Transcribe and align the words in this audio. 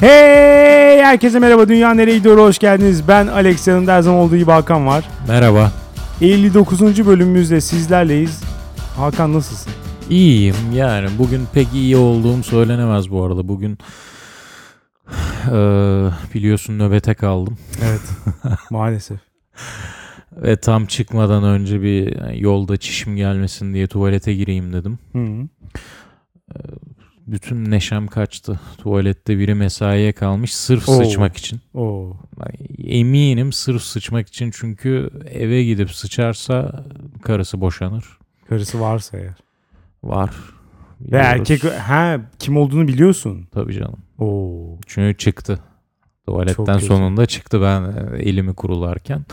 Hey 0.00 1.02
herkese 1.02 1.38
merhaba 1.38 1.68
Dünya 1.68 1.94
Nereye 1.94 2.18
Gidiyor 2.18 2.38
hoş 2.38 2.58
geldiniz. 2.58 3.08
Ben 3.08 3.26
Alex 3.26 3.68
yanımda 3.68 3.92
her 3.94 4.02
zaman 4.02 4.20
olduğu 4.20 4.36
gibi 4.36 4.50
Hakan 4.50 4.86
var. 4.86 5.08
Merhaba. 5.28 5.72
59. 6.20 7.06
bölümümüzde 7.06 7.60
sizlerleyiz. 7.60 8.42
Hakan 8.96 9.34
nasılsın? 9.34 9.72
İyiyim 10.10 10.54
yani 10.74 11.08
bugün 11.18 11.42
pek 11.54 11.68
iyi 11.74 11.96
olduğum 11.96 12.42
söylenemez 12.42 13.10
bu 13.10 13.24
arada. 13.24 13.48
Bugün 13.48 13.70
eee, 15.46 16.10
biliyorsun 16.34 16.78
nöbete 16.78 17.14
kaldım. 17.14 17.58
Evet 17.84 18.00
maalesef. 18.70 19.18
Ve 20.32 20.56
tam 20.56 20.86
çıkmadan 20.86 21.44
önce 21.44 21.82
bir 21.82 22.30
yolda 22.34 22.76
çişim 22.76 23.16
gelmesin 23.16 23.74
diye 23.74 23.86
tuvalete 23.86 24.34
gireyim 24.34 24.72
dedim. 24.72 24.98
Hı 25.12 25.18
-hı. 25.18 25.48
Bütün 27.26 27.70
neşem 27.70 28.06
kaçtı. 28.06 28.60
Tuvalette 28.78 29.38
biri 29.38 29.54
mesaiye 29.54 30.12
kalmış 30.12 30.54
sırf 30.54 30.88
Oo. 30.88 31.04
sıçmak 31.04 31.36
için. 31.36 31.60
Oo. 31.74 32.16
Eminim 32.78 33.52
sırf 33.52 33.82
sıçmak 33.82 34.28
için 34.28 34.50
çünkü 34.54 35.10
eve 35.30 35.64
gidip 35.64 35.90
sıçarsa 35.90 36.84
karısı 37.22 37.60
boşanır. 37.60 38.04
Karısı 38.48 38.80
varsa 38.80 39.18
eğer. 39.18 39.34
Var. 40.04 40.30
Ve 41.00 41.06
Biliyoruz. 41.06 41.28
erkek 41.50 41.64
ha 41.64 42.20
kim 42.38 42.56
olduğunu 42.56 42.88
biliyorsun. 42.88 43.48
Tabii 43.52 43.74
canım. 43.74 43.96
Oo. 44.18 44.78
Çünkü 44.86 45.18
çıktı. 45.18 45.58
Tuvaletten 46.26 46.78
sonunda 46.78 47.26
çıktı 47.26 47.62
ben 47.62 47.82
elimi 48.18 48.54
kurularken. 48.54 49.24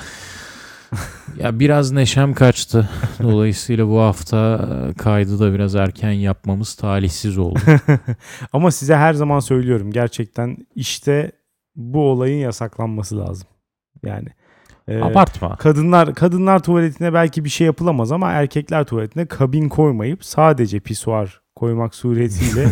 ya 1.38 1.60
biraz 1.60 1.92
neşem 1.92 2.34
kaçtı. 2.34 2.90
Dolayısıyla 3.24 3.88
bu 3.88 4.00
hafta 4.00 4.70
e, 4.90 4.94
kaydı 4.94 5.40
da 5.40 5.54
biraz 5.54 5.76
erken 5.76 6.12
yapmamız 6.12 6.76
talihsiz 6.76 7.38
oldu. 7.38 7.60
Ama 8.54 8.72
size 8.72 8.96
her 8.96 9.14
zaman 9.14 9.40
söylüyorum 9.40 9.92
gerçekten 9.92 10.58
işte 10.76 11.32
bu 11.76 12.10
olayın 12.10 12.38
yasaklanması 12.38 13.18
lazım. 13.18 13.48
Yani 14.06 14.28
e, 14.88 15.02
Abartma. 15.02 15.56
kadınlar 15.56 16.16
kadınlar 16.16 16.64
tuvaletine 16.64 17.14
belki 17.14 17.46
bir 17.46 17.50
şey 17.50 17.66
yapılamaz 17.66 18.12
ama 18.12 18.32
erkekler 18.32 18.84
tuvaletine 18.84 19.26
kabin 19.26 19.70
koymayıp 19.70 20.26
sadece 20.26 20.80
pisuar 20.80 21.42
koymak 21.56 21.96
suretiyle 21.96 22.68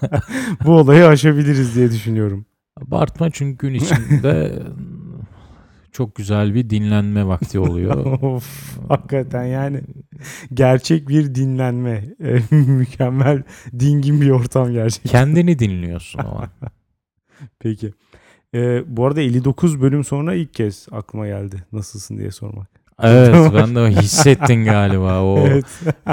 bu 0.64 0.72
olayı 0.72 1.06
aşabiliriz 1.06 1.76
diye 1.76 1.90
düşünüyorum. 1.90 2.46
Abartma 2.86 3.30
çünkü 3.30 3.66
gün 3.66 3.74
içinde 3.74 4.62
çok 5.92 6.14
güzel 6.14 6.54
bir 6.54 6.70
dinlenme 6.70 7.26
vakti 7.26 7.58
oluyor. 7.58 8.04
of 8.22 8.78
hakikaten 8.88 9.44
yani 9.44 9.80
gerçek 10.54 11.08
bir 11.08 11.34
dinlenme. 11.34 12.04
E, 12.20 12.56
mükemmel 12.56 13.42
dingin 13.78 14.20
bir 14.20 14.30
ortam 14.30 14.72
gerçekten. 14.72 15.10
Kendini 15.10 15.58
dinliyorsun 15.58 16.18
o 16.18 16.38
an. 16.38 16.48
Peki. 17.58 17.92
E, 18.54 18.82
bu 18.96 19.06
arada 19.06 19.20
59 19.20 19.80
bölüm 19.80 20.04
sonra 20.04 20.34
ilk 20.34 20.54
kez 20.54 20.86
aklıma 20.92 21.26
geldi 21.26 21.64
nasılsın 21.72 22.18
diye 22.18 22.30
sormak. 22.30 22.68
Evet 23.02 23.52
ben 23.54 23.74
de 23.74 23.90
hissettin 23.90 24.64
galiba 24.64 25.22
o. 25.22 25.38
Evet. 25.46 25.64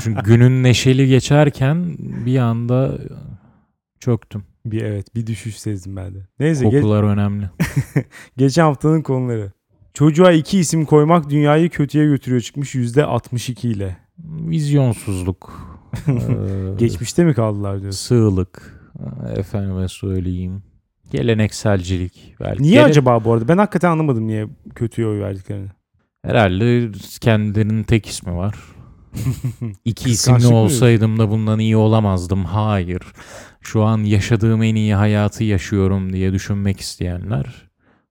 Çünkü 0.02 0.24
günün 0.24 0.64
neşeli 0.64 1.08
geçerken 1.08 1.96
bir 2.00 2.38
anda 2.38 2.98
çöktüm. 4.00 4.44
Bir 4.66 4.82
evet 4.82 5.16
bir 5.16 5.28
düşüş 5.28 5.60
sezdim 5.60 5.96
ben 5.96 6.16
de. 6.16 6.20
Neyse 6.40 6.66
ge- 6.66 6.82
Kokular 6.82 7.04
önemli. 7.04 7.50
geçen 8.38 8.64
haftanın 8.64 9.02
konuları. 9.02 9.52
Çocuğa 9.98 10.32
iki 10.32 10.60
isim 10.60 10.86
koymak 10.86 11.30
dünyayı 11.30 11.70
kötüye 11.70 12.06
götürüyor 12.06 12.42
çıkmış 12.42 12.76
%62 12.76 13.68
ile. 13.68 13.98
Vizyonsuzluk. 14.20 15.78
Geçmişte 16.78 17.24
mi 17.24 17.34
kaldılar 17.34 17.82
diyorsun? 17.82 17.98
Sığlık. 18.00 18.80
Efendime 19.36 19.88
söyleyeyim. 19.88 20.64
Gelenekselcilik. 21.12 22.36
Belki. 22.40 22.64
Niye 22.64 22.74
Gele- 22.74 22.84
acaba 22.84 23.24
bu 23.24 23.34
arada? 23.34 23.48
Ben 23.48 23.58
hakikaten 23.58 23.92
anlamadım 23.92 24.28
niye 24.28 24.48
kötüye 24.76 25.08
oy 25.08 25.20
verdiklerini. 25.20 25.70
Herhalde 26.26 26.92
kendilerinin 27.22 27.84
tek 27.84 28.06
ismi 28.06 28.36
var. 28.36 28.56
İki 29.86 30.10
isimli 30.10 30.48
olsaydım 30.48 31.20
da 31.20 31.30
bundan 31.30 31.60
iyi 31.60 31.78
olamazdım. 31.78 32.46
Hayır. 32.46 33.02
Şu 33.62 33.84
an 33.84 33.98
yaşadığım 33.98 34.64
en 34.64 34.76
iyi 34.76 34.96
hayatı 34.96 35.44
yaşıyorum 35.44 36.14
diye 36.14 36.34
düşünmek 36.34 36.80
isteyenler 36.80 37.70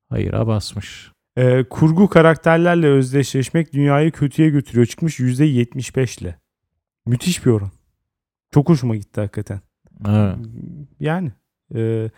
hayıra 0.08 0.46
basmış. 0.46 1.15
Ee, 1.36 1.64
kurgu 1.70 2.08
karakterlerle 2.08 2.86
özdeşleşmek 2.86 3.72
dünyayı 3.72 4.12
kötüye 4.12 4.48
götürüyor 4.48 4.86
çıkmış 4.86 5.20
%75 5.20 6.22
ile. 6.22 6.38
Müthiş 7.06 7.46
bir 7.46 7.50
oran. 7.50 7.70
Çok 8.50 8.68
hoşuma 8.68 8.96
gitti 8.96 9.20
hakikaten. 9.20 9.60
Evet. 10.08 10.36
Yani 11.00 11.32
e, 11.74 12.10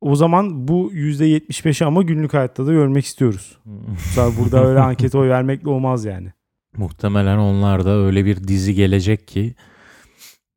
o 0.00 0.16
zaman 0.16 0.68
bu 0.68 0.92
%75'i 0.92 1.86
ama 1.86 2.02
günlük 2.02 2.34
hayatta 2.34 2.66
da 2.66 2.72
görmek 2.72 3.04
istiyoruz. 3.04 3.58
Burada 4.38 4.66
öyle 4.66 4.80
ankete 4.80 5.18
oy 5.18 5.28
vermekle 5.28 5.68
olmaz 5.68 6.04
yani. 6.04 6.32
Muhtemelen 6.76 7.38
onlar 7.38 7.84
da 7.84 7.90
öyle 7.90 8.24
bir 8.24 8.48
dizi 8.48 8.74
gelecek 8.74 9.28
ki 9.28 9.54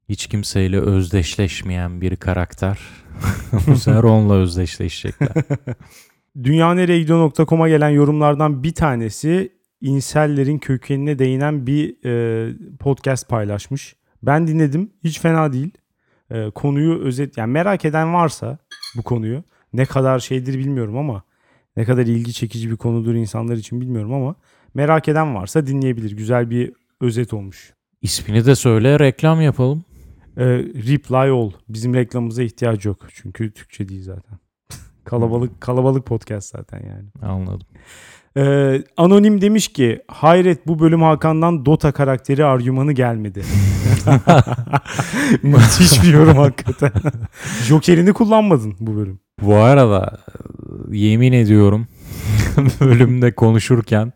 hiç 0.09 0.28
kimseyle 0.28 0.79
özdeşleşmeyen 0.79 2.01
bir 2.01 2.16
karakter. 2.16 2.79
Bu 3.68 3.75
sefer 3.75 4.03
onunla 4.03 4.33
özdeşleşecekler. 4.33 5.29
Dünyanereye.com'a 6.44 7.69
gelen 7.69 7.90
yorumlardan 7.90 8.64
bir 8.64 8.74
tanesi 8.74 9.52
insellerin 9.81 10.59
kökenine 10.59 11.19
değinen 11.19 11.68
bir 11.68 12.06
e, 12.06 12.78
podcast 12.80 13.30
paylaşmış. 13.30 13.96
Ben 14.24 14.47
dinledim. 14.47 14.92
Hiç 15.03 15.19
fena 15.19 15.53
değil. 15.53 15.72
E, 16.30 16.50
konuyu 16.50 17.00
özet 17.00 17.38
yani 17.38 17.52
merak 17.52 17.86
eden 17.86 18.14
varsa 18.14 18.58
bu 18.97 19.03
konuyu 19.03 19.44
ne 19.74 19.86
kadar 19.86 20.19
şeydir 20.19 20.59
bilmiyorum 20.59 20.97
ama 20.97 21.24
ne 21.78 21.86
kadar 21.86 22.06
ilgi 22.06 22.34
çekici 22.34 22.72
bir 22.72 22.78
konudur 22.78 23.16
insanlar 23.16 23.56
için 23.56 23.81
bilmiyorum 23.81 24.13
ama 24.13 24.36
merak 24.74 25.08
eden 25.08 25.36
varsa 25.36 25.68
dinleyebilir. 25.68 26.12
Güzel 26.12 26.50
bir 26.50 26.74
özet 27.02 27.34
olmuş. 27.34 27.74
İsmini 28.02 28.46
de 28.46 28.56
söyle 28.56 29.00
reklam 29.00 29.42
yapalım. 29.42 29.84
E, 30.38 30.46
reply 30.59 31.30
all. 31.30 31.52
Bizim 31.69 31.94
reklamımıza 31.94 32.44
ihtiyacı 32.44 32.88
yok. 32.88 33.08
Çünkü 33.13 33.53
Türkçe 33.53 33.90
değil 33.90 34.03
zaten. 34.03 34.40
Kalabalık 35.06 35.62
kalabalık 35.62 36.06
podcast 36.06 36.50
zaten 36.51 36.78
yani. 36.88 37.31
Anladım. 37.34 37.67
Ee, 38.38 38.84
Anonim 38.97 39.41
demiş 39.41 39.67
ki 39.67 40.01
hayret 40.07 40.67
bu 40.67 40.79
bölüm 40.79 41.01
Hakan'dan 41.01 41.66
Dota 41.66 41.91
karakteri 41.91 42.45
argümanı 42.45 42.91
gelmedi. 42.94 43.44
Müthiş 45.44 46.03
bir 46.03 46.13
yorum 46.13 46.38
hakikaten. 46.38 46.91
Joker'ini 47.63 48.13
kullanmadın 48.13 48.75
bu 48.79 48.95
bölüm. 48.95 49.19
Bu 49.41 49.56
arada 49.56 50.17
yemin 50.91 51.33
ediyorum 51.33 51.88
bölümde 52.81 53.35
konuşurken 53.35 54.13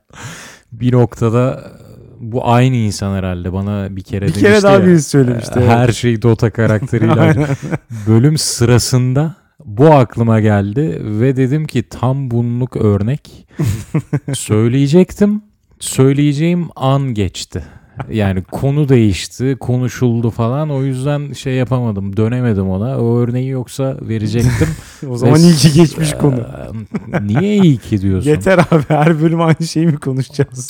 bir 0.72 0.92
noktada 0.94 1.72
bu 2.20 2.48
aynı 2.50 2.76
insan 2.76 3.16
herhalde 3.16 3.54
bana 3.54 3.96
bir 3.96 4.04
kere 4.04 4.22
Bir 4.22 4.28
demişti 4.28 4.42
kere 4.46 4.64
daha 4.64 4.74
ya, 4.74 4.86
birisi 4.86 5.10
söylemişti. 5.10 5.54
evet. 5.58 5.70
Her 5.70 5.88
şey 5.92 6.22
Dota 6.22 6.50
karakteriyle. 6.50 7.48
Bölüm 8.08 8.38
sırasında 8.38 9.36
bu 9.66 9.86
aklıma 9.92 10.40
geldi 10.40 11.02
ve 11.02 11.36
dedim 11.36 11.66
ki 11.66 11.84
tam 11.90 12.32
bunluk 12.32 12.76
örnek. 12.78 13.48
Söyleyecektim. 14.34 15.42
Söyleyeceğim 15.80 16.68
an 16.76 17.14
geçti. 17.14 17.64
Yani 18.12 18.44
konu 18.44 18.90
değişti, 18.90 19.58
konuşuldu 19.60 20.30
falan. 20.30 20.70
O 20.70 20.84
yüzden 20.84 21.34
şey 21.34 21.54
yapamadım, 21.54 22.18
dönemedim 22.18 22.70
ona. 22.70 22.98
O 23.00 23.18
örneği 23.18 23.50
yoksa 23.50 23.98
verecektim. 24.02 24.68
o 25.10 25.18
zaman 25.18 25.36
Ve- 25.36 25.40
iyi 25.40 25.56
ki 25.56 25.74
geçmiş 25.74 26.14
konu. 26.14 26.36
Eee, 26.36 27.28
Niye 27.28 27.58
iyi 27.58 27.78
ki 27.78 28.02
diyorsun? 28.02 28.30
Yeter 28.30 28.58
abi 28.58 28.84
her 28.88 29.22
bölüm 29.22 29.42
aynı 29.42 29.68
şeyi 29.68 29.86
mi 29.86 29.98
konuşacağız? 29.98 30.68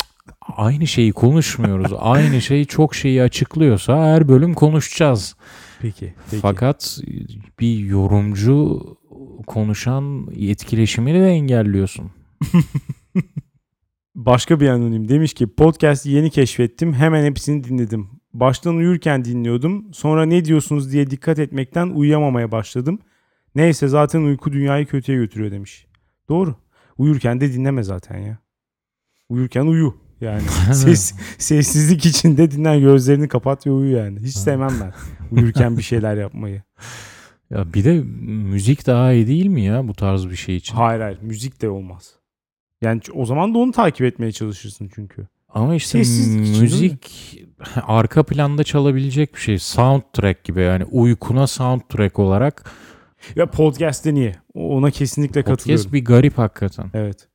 Aynı 0.58 0.88
şeyi 0.88 1.12
konuşmuyoruz. 1.12 1.92
Aynı 2.00 2.42
şey 2.42 2.66
çok 2.66 2.96
şeyi 2.96 3.22
açıklıyorsa 3.22 4.04
her 4.06 4.28
bölüm 4.28 4.54
konuşacağız. 4.54 5.36
Peki. 5.86 6.14
peki. 6.32 6.42
Fakat 6.42 7.00
bir 7.60 7.78
yorumcu 7.78 8.82
konuşan 9.48 10.28
etkileşimini 10.40 11.20
de 11.20 11.28
engelliyorsun. 11.28 12.12
Başka 14.16 14.60
bir 14.60 14.70
anonim 14.70 15.10
demiş 15.10 15.34
ki 15.34 15.48
podcast'i 15.48 16.10
yeni 16.10 16.30
keşfettim 16.30 16.94
hemen 16.94 17.26
hepsini 17.26 17.64
dinledim. 17.64 18.10
Baştan 18.34 18.76
uyurken 18.76 19.26
dinliyordum 19.26 19.94
sonra 19.94 20.26
ne 20.26 20.46
diyorsunuz 20.46 20.92
diye 20.92 21.10
dikkat 21.10 21.40
etmekten 21.40 21.90
uyuyamamaya 21.90 22.52
başladım. 22.52 23.00
Neyse 23.56 23.88
zaten 23.88 24.22
uyku 24.22 24.54
dünyayı 24.54 24.86
kötüye 24.86 25.18
götürüyor 25.18 25.52
demiş. 25.52 25.88
Doğru. 26.30 26.56
Uyurken 26.98 27.42
de 27.42 27.54
dinleme 27.54 27.84
zaten 27.84 28.18
ya. 28.18 28.38
Uyurken 29.30 29.66
uyu 29.66 30.05
yani. 30.22 30.42
Ses, 30.74 31.14
sessizlik 31.38 32.06
içinde 32.06 32.52
dinlen 32.52 32.80
gözlerini 32.80 33.28
kapat 33.28 33.68
ve 33.68 33.72
uyu 33.72 33.98
yani. 33.98 34.20
Hiç 34.20 34.36
sevmem 34.36 34.74
ben 34.82 34.94
uyurken 35.32 35.78
bir 35.78 35.84
şeyler 35.84 36.18
yapmayı. 36.18 36.62
Ya 37.50 37.74
bir 37.74 37.84
de 37.86 38.02
müzik 38.28 38.88
daha 38.88 39.14
iyi 39.14 39.28
değil 39.28 39.48
mi 39.48 39.62
ya 39.62 39.88
bu 39.88 39.94
tarz 39.94 40.30
bir 40.30 40.36
şey 40.36 40.56
için? 40.56 40.76
Hayır 40.76 41.02
hayır 41.02 41.18
müzik 41.22 41.62
de 41.62 41.70
olmaz. 41.70 42.14
Yani 42.82 43.02
o 43.14 43.26
zaman 43.26 43.54
da 43.54 43.58
onu 43.58 43.72
takip 43.72 44.02
etmeye 44.02 44.32
çalışırsın 44.32 44.90
çünkü. 44.96 45.28
Ama 45.50 45.76
işte 45.76 45.98
Sessizlik 45.98 46.48
için 46.48 46.62
müzik 46.62 47.40
arka 47.84 48.24
planda 48.24 48.64
çalabilecek 48.64 49.36
bir 49.36 49.40
şey. 49.40 49.60
Soundtrack 49.60 50.44
gibi 50.44 50.62
yani 50.62 50.84
uykuna 50.84 51.48
soundtrack 51.48 52.20
olarak 52.20 52.72
Ya 53.36 53.46
podcast'te 53.46 54.14
niye? 54.14 54.36
Ona 54.54 54.92
kesinlikle 54.92 55.44
katılıyorum. 55.44 55.84
Podcast 55.84 55.94
bir 55.94 56.06
garip 56.06 56.38
hakikaten. 56.38 56.92
Evet. 56.94 57.28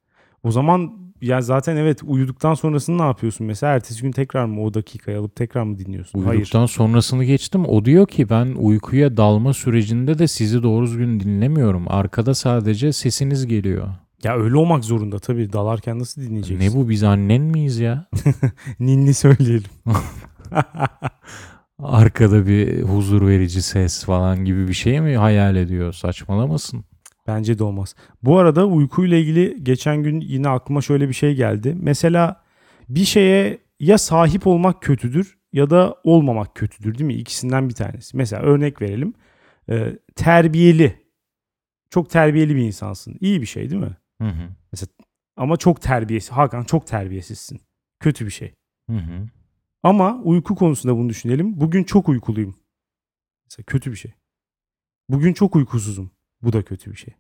O 0.43 0.51
zaman 0.51 0.93
ya 1.21 1.41
zaten 1.41 1.77
evet 1.77 2.01
uyuduktan 2.05 2.55
sonrasını 2.55 2.99
ne 2.99 3.03
yapıyorsun? 3.03 3.47
Mesela 3.47 3.73
ertesi 3.75 4.03
gün 4.03 4.13
tekrar 4.13 4.45
mı 4.45 4.63
o 4.65 4.75
dakikayı 4.75 5.19
alıp 5.19 5.37
tekrar 5.37 5.63
mı 5.63 5.79
dinliyorsun? 5.79 6.23
Hayır. 6.23 6.39
Uyuduktan 6.39 6.67
sonrasını 6.67 7.25
geçtim. 7.25 7.65
O 7.67 7.85
diyor 7.85 8.07
ki 8.07 8.31
ben 8.31 8.55
uykuya 8.59 9.17
dalma 9.17 9.55
sürecinde 9.55 10.19
de 10.19 10.29
sizi 10.29 10.63
doğru 10.63 10.87
düzgün 10.87 11.21
dinlemiyorum. 11.21 11.85
Arkada 11.89 12.35
sadece 12.35 12.93
sesiniz 12.93 13.47
geliyor. 13.47 13.89
Ya 14.25 14.37
öyle 14.37 14.57
olmak 14.57 14.85
zorunda 14.85 15.19
tabii. 15.19 15.53
Dalarken 15.53 15.99
nasıl 15.99 16.23
dinleyeceksin? 16.23 16.71
Ne 16.71 16.79
bu 16.79 16.89
biz 16.89 17.03
annen 17.03 17.43
miyiz 17.43 17.79
ya? 17.79 18.07
Ninni 18.81 19.15
söyleyelim. 19.15 19.71
Arkada 21.83 22.47
bir 22.47 22.83
huzur 22.83 23.27
verici 23.29 23.63
ses 23.63 24.05
falan 24.05 24.45
gibi 24.45 24.69
bir 24.69 24.73
şey 24.73 25.01
mi 25.01 25.17
hayal 25.17 25.57
ediyor? 25.57 25.93
Saçmalamasın. 25.93 26.85
Bence 27.27 27.59
de 27.59 27.65
olmaz. 27.65 27.95
Bu 28.23 28.39
arada 28.39 28.67
uykuyla 28.67 29.17
ilgili 29.17 29.65
geçen 29.65 30.03
gün 30.03 30.21
yine 30.21 30.49
aklıma 30.49 30.83
şöyle 30.83 31.09
bir 31.09 31.15
şey 31.15 31.35
geldi. 31.35 31.77
Mesela 31.81 32.45
bir 32.89 33.05
şeye 33.05 33.59
ya 33.81 33.99
sahip 33.99 34.47
olmak 34.47 34.83
kötüdür 34.83 35.39
ya 35.53 35.71
da 35.71 35.97
olmamak 36.05 36.55
kötüdür 36.55 36.99
değil 36.99 37.07
mi? 37.07 37.15
İkisinden 37.15 37.69
bir 37.69 37.75
tanesi. 37.75 38.17
Mesela 38.17 38.43
örnek 38.43 38.83
verelim. 38.83 39.15
Ee, 39.71 39.99
terbiyeli. 40.17 41.01
Çok 41.91 42.11
terbiyeli 42.11 42.57
bir 42.57 42.63
insansın. 42.63 43.17
İyi 43.21 43.41
bir 43.41 43.47
şey 43.47 43.71
değil 43.71 43.83
mi? 43.83 43.97
Hı 44.23 44.29
hı. 44.29 44.49
Ama 45.37 45.57
çok 45.57 45.81
terbiyesiz. 45.81 46.31
Hakan 46.31 46.65
çok 46.65 46.87
terbiyesizsin. 46.87 47.61
Kötü 48.01 48.27
bir 48.27 48.31
şey. 48.31 48.55
Hı 48.91 48.97
hı. 48.97 49.27
Ama 49.83 50.21
uyku 50.23 50.55
konusunda 50.55 50.97
bunu 50.97 51.09
düşünelim. 51.09 51.61
Bugün 51.61 51.85
çok 51.85 52.09
uykuluyum. 52.09 52.57
Mesela 53.45 53.65
kötü 53.65 53.91
bir 53.91 53.97
şey. 53.97 54.13
Bugün 55.09 55.33
çok 55.33 55.57
uykusuzum. 55.57 56.11
Bu 56.43 56.53
da 56.53 56.63
kötü 56.63 56.91
bir 56.93 56.97
şey. 56.97 57.15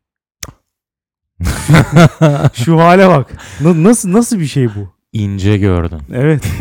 Şu 2.64 2.78
hale 2.78 3.08
bak. 3.08 3.36
Na- 3.60 3.82
nasıl 3.82 4.12
nasıl 4.12 4.38
bir 4.38 4.46
şey 4.46 4.68
bu? 4.68 4.88
İnce 5.12 5.58
gördün. 5.58 6.00
Evet. 6.12 6.44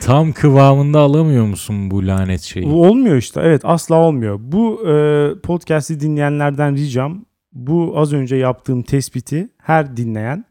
Tam 0.00 0.32
kıvamında 0.32 1.00
alamıyor 1.00 1.44
musun 1.44 1.90
bu 1.90 2.06
lanet 2.06 2.40
şeyi? 2.40 2.66
Olmuyor 2.66 3.16
işte. 3.16 3.40
Evet 3.40 3.60
asla 3.64 3.94
olmuyor. 3.94 4.38
Bu 4.42 4.88
e, 4.88 4.94
podcast'i 5.40 6.00
dinleyenlerden 6.00 6.76
ricam 6.76 7.24
bu 7.52 7.92
az 7.96 8.12
önce 8.12 8.36
yaptığım 8.36 8.82
tespiti 8.82 9.48
her 9.58 9.96
dinleyen 9.96 10.44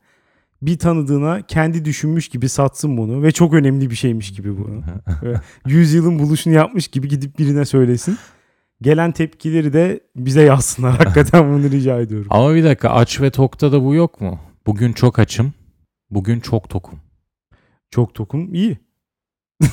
bir 0.62 0.78
tanıdığına 0.78 1.42
kendi 1.42 1.86
düşünmüş 1.86 2.28
gibi 2.30 2.50
satsın 2.50 2.98
bunu 2.98 3.24
ve 3.24 3.32
çok 3.32 3.54
önemli 3.54 3.90
bir 3.90 3.96
şeymiş 3.96 4.34
gibi 4.34 4.58
bunu. 4.58 4.82
Yüzyılın 5.68 6.20
buluşunu 6.20 6.54
yapmış 6.54 6.88
gibi 6.88 7.08
gidip 7.08 7.40
birine 7.40 7.66
söylesin. 7.66 8.18
Gelen 8.82 9.12
tepkileri 9.12 9.74
de 9.74 10.00
bize 10.16 10.42
yazsınlar. 10.42 10.92
Hakikaten 10.98 11.54
bunu 11.54 11.72
rica 11.72 12.00
ediyorum. 12.00 12.28
Ama 12.30 12.56
bir 12.56 12.64
dakika 12.64 12.90
aç 12.90 13.22
ve 13.22 13.32
tokta 13.32 13.72
da 13.72 13.84
bu 13.84 13.96
yok 13.96 14.22
mu? 14.22 14.40
Bugün 14.68 14.94
çok 14.94 15.20
açım. 15.20 15.54
Bugün 16.10 16.40
çok 16.40 16.70
tokum. 16.70 17.00
Çok 17.92 18.16
tokum 18.16 18.54
iyi. 18.54 18.78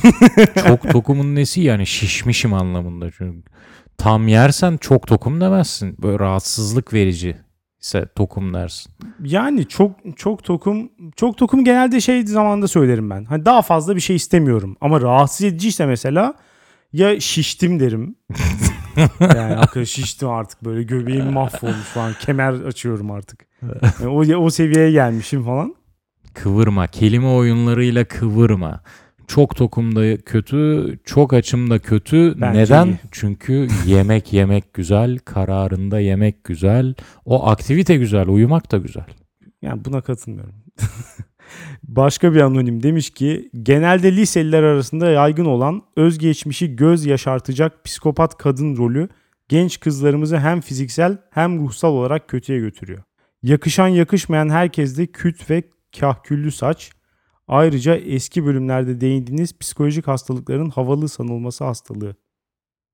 Çok 0.66 0.82
tokumun 0.90 1.34
nesi 1.34 1.60
yani 1.60 1.86
şişmişim 1.86 2.54
anlamında 2.54 3.10
çünkü. 3.10 3.50
Tam 3.98 4.28
yersen 4.28 4.76
çok 4.76 5.06
tokum 5.06 5.40
demezsin. 5.40 5.96
Böyle 6.02 6.18
rahatsızlık 6.18 6.92
verici 6.92 7.36
ise 7.80 8.08
tokum 8.14 8.54
dersin. 8.54 8.92
Yani 9.22 9.68
çok 9.68 9.90
çok 10.16 10.44
tokum 10.44 10.90
çok 11.16 11.36
tokum 11.36 11.64
genelde 11.64 12.00
şey 12.00 12.26
zamanda 12.26 12.68
söylerim 12.68 13.10
ben. 13.10 13.24
Hani 13.24 13.44
daha 13.44 13.62
fazla 13.62 13.96
bir 13.96 14.00
şey 14.00 14.16
istemiyorum 14.16 14.76
ama 14.80 15.00
rahatsız 15.00 15.46
ediciyse 15.46 15.86
mesela 15.86 16.34
ya 16.92 17.20
şiştim 17.20 17.80
derim. 17.80 18.16
yani 19.20 19.56
arkadaş 19.56 19.88
şiştim 19.88 20.28
artık 20.28 20.64
böyle 20.64 20.82
göbeğim 20.82 21.32
mahvolmuş 21.32 21.86
falan 21.86 22.12
kemer 22.20 22.52
açıyorum 22.52 23.10
artık. 23.10 23.48
Yani 24.00 24.08
o 24.08 24.44
o 24.44 24.50
seviyeye 24.50 24.90
gelmişim 24.90 25.44
falan. 25.44 25.74
Kıvırma. 26.34 26.86
Kelime 26.86 27.26
oyunlarıyla 27.26 28.04
kıvırma. 28.04 28.80
Çok 29.26 29.56
tokum 29.56 29.96
da 29.96 30.16
kötü, 30.16 30.98
çok 31.04 31.32
açım 31.32 31.70
da 31.70 31.78
kötü. 31.78 32.40
Bence 32.40 32.60
Neden? 32.60 32.86
iyi. 32.86 32.98
Çünkü 33.10 33.68
yemek 33.86 34.32
yemek 34.32 34.74
güzel, 34.74 35.18
kararında 35.18 36.00
yemek 36.00 36.44
güzel. 36.44 36.94
O 37.24 37.48
aktivite 37.48 37.96
güzel, 37.96 38.28
uyumak 38.28 38.72
da 38.72 38.78
güzel. 38.78 39.06
Yani 39.62 39.84
buna 39.84 40.00
katılmıyorum. 40.00 40.54
Başka 41.82 42.34
bir 42.34 42.40
anonim 42.40 42.82
demiş 42.82 43.10
ki 43.10 43.50
genelde 43.62 44.16
liseliler 44.16 44.62
arasında 44.62 45.10
yaygın 45.10 45.44
olan 45.44 45.82
özgeçmişi 45.96 46.76
göz 46.76 47.06
yaşartacak 47.06 47.84
psikopat 47.84 48.38
kadın 48.38 48.76
rolü 48.76 49.08
genç 49.48 49.80
kızlarımızı 49.80 50.38
hem 50.38 50.60
fiziksel 50.60 51.18
hem 51.30 51.60
ruhsal 51.60 51.92
olarak 51.92 52.28
kötüye 52.28 52.58
götürüyor. 52.58 53.02
Yakışan 53.42 53.88
yakışmayan 53.88 54.48
herkeste 54.48 55.06
küt 55.06 55.50
ve 55.50 55.62
kahküllü 56.00 56.52
saç. 56.52 56.92
Ayrıca 57.48 57.96
eski 57.96 58.44
bölümlerde 58.46 59.00
değindiğiniz 59.00 59.58
psikolojik 59.58 60.08
hastalıkların 60.08 60.70
havalı 60.70 61.08
sanılması 61.08 61.64
hastalığı 61.64 62.16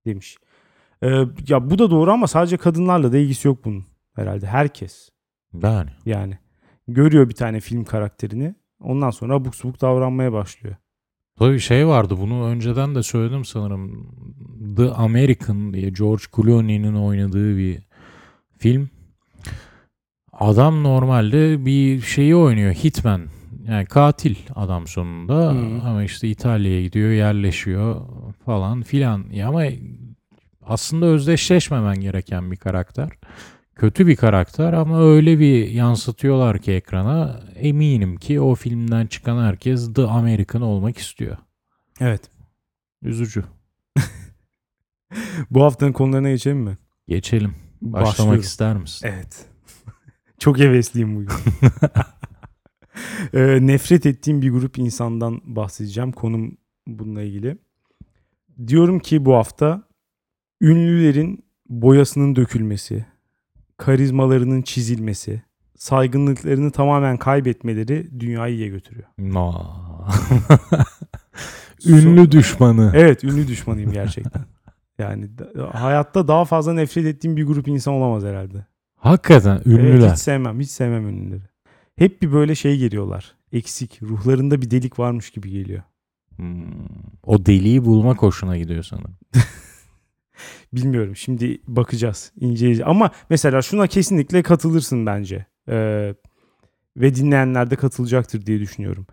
demiş. 0.06 0.36
Ee, 1.02 1.08
ya 1.48 1.70
bu 1.70 1.78
da 1.78 1.90
doğru 1.90 2.10
ama 2.12 2.26
sadece 2.26 2.56
kadınlarla 2.56 3.12
da 3.12 3.18
ilgisi 3.18 3.48
yok 3.48 3.64
bunun 3.64 3.84
herhalde. 4.14 4.46
Herkes. 4.46 5.10
Yani. 5.62 5.90
Yani 6.06 6.38
görüyor 6.88 7.28
bir 7.28 7.34
tane 7.34 7.60
film 7.60 7.84
karakterini. 7.84 8.54
Ondan 8.80 9.10
sonra 9.10 9.34
abuk 9.34 9.54
subuk 9.54 9.80
davranmaya 9.80 10.32
başlıyor. 10.32 10.76
Tabii 11.38 11.60
şey 11.60 11.86
vardı 11.86 12.16
bunu 12.20 12.44
önceden 12.44 12.94
de 12.94 13.02
söyledim 13.02 13.44
sanırım. 13.44 14.14
The 14.76 14.90
American 14.90 15.74
diye 15.74 15.90
George 15.90 16.22
Clooney'nin 16.36 16.94
oynadığı 16.94 17.56
bir 17.56 17.82
film. 18.58 18.90
Adam 20.32 20.82
normalde 20.82 21.66
bir 21.66 22.00
şeyi 22.00 22.36
oynuyor. 22.36 22.74
Hitman. 22.74 23.22
Yani 23.68 23.86
katil 23.86 24.36
adam 24.54 24.86
sonunda. 24.86 25.52
Hı. 25.52 25.88
Ama 25.88 26.04
işte 26.04 26.28
İtalya'ya 26.28 26.82
gidiyor, 26.82 27.10
yerleşiyor 27.10 28.00
falan 28.44 28.82
filan. 28.82 29.24
Ya 29.32 29.48
ama 29.48 29.62
aslında 30.66 31.06
özdeşleşmemen 31.06 32.00
gereken 32.00 32.52
bir 32.52 32.56
karakter. 32.56 33.08
Kötü 33.76 34.06
bir 34.06 34.16
karakter 34.16 34.72
ama 34.72 35.02
öyle 35.02 35.38
bir 35.38 35.68
yansıtıyorlar 35.70 36.58
ki 36.58 36.72
ekrana. 36.72 37.40
Eminim 37.56 38.16
ki 38.16 38.40
o 38.40 38.54
filmden 38.54 39.06
çıkan 39.06 39.42
herkes 39.44 39.94
The 39.94 40.02
American 40.02 40.62
olmak 40.62 40.98
istiyor. 40.98 41.36
Evet. 42.00 42.30
Üzücü. 43.02 43.44
Bu 45.50 45.62
haftanın 45.62 45.92
konularına 45.92 46.30
geçelim 46.30 46.58
mi? 46.58 46.78
Geçelim. 47.08 47.54
Başlamak 47.82 48.08
Başlıyorum. 48.08 48.40
ister 48.40 48.76
misin? 48.76 49.08
Evet. 49.08 49.46
Çok 50.38 50.58
hevesliyim 50.58 51.16
bugün. 51.16 51.30
Ee, 53.34 53.66
nefret 53.66 54.06
ettiğim 54.06 54.42
bir 54.42 54.50
grup 54.50 54.78
insandan 54.78 55.40
bahsedeceğim. 55.44 56.12
Konum 56.12 56.56
bununla 56.86 57.22
ilgili. 57.22 57.58
Diyorum 58.66 58.98
ki 58.98 59.24
bu 59.24 59.34
hafta 59.34 59.82
ünlülerin 60.60 61.44
boyasının 61.68 62.36
dökülmesi, 62.36 63.06
karizmalarının 63.76 64.62
çizilmesi, 64.62 65.42
saygınlıklarını 65.76 66.70
tamamen 66.70 67.16
kaybetmeleri 67.16 68.20
dünyayı 68.20 68.54
iyiye 68.54 68.68
götürüyor. 68.68 69.08
No. 69.18 69.54
Ünlü 71.86 72.30
düşmanı. 72.32 72.92
Evet 72.94 73.24
ünlü 73.24 73.48
düşmanıyım 73.48 73.92
gerçekten. 73.92 74.42
Yani 74.98 75.28
hayatta 75.72 76.28
daha 76.28 76.44
fazla 76.44 76.72
nefret 76.72 77.06
ettiğim 77.06 77.36
bir 77.36 77.46
grup 77.46 77.68
insan 77.68 77.94
olamaz 77.94 78.24
herhalde. 78.24 78.66
Hakikaten 78.96 79.54
Evet, 79.54 79.66
ünlüler. 79.66 80.10
hiç 80.10 80.18
sevmem. 80.18 80.60
Hiç 80.60 80.70
sevmem 80.70 81.08
ünlüleri. 81.08 81.42
Hep 81.96 82.22
bir 82.22 82.32
böyle 82.32 82.54
şey 82.54 82.78
geliyorlar. 82.78 83.34
Eksik. 83.52 84.02
Ruhlarında 84.02 84.62
bir 84.62 84.70
delik 84.70 84.98
varmış 84.98 85.30
gibi 85.30 85.50
geliyor. 85.50 85.82
Hmm. 86.36 86.64
O 87.22 87.46
deliği 87.46 87.84
bulmak 87.84 88.22
hoşuna 88.22 88.56
gidiyor 88.58 88.82
sana. 88.82 89.02
Bilmiyorum. 90.72 91.16
Şimdi 91.16 91.58
bakacağız. 91.66 92.32
inceleyeceğiz. 92.36 92.80
Ama 92.80 93.10
mesela 93.30 93.62
şuna 93.62 93.86
kesinlikle 93.86 94.42
katılırsın 94.42 95.06
bence. 95.06 95.46
Ee, 95.68 96.14
ve 96.96 97.14
dinleyenler 97.14 97.70
de 97.70 97.76
katılacaktır 97.76 98.46
diye 98.46 98.60
düşünüyorum. 98.60 99.06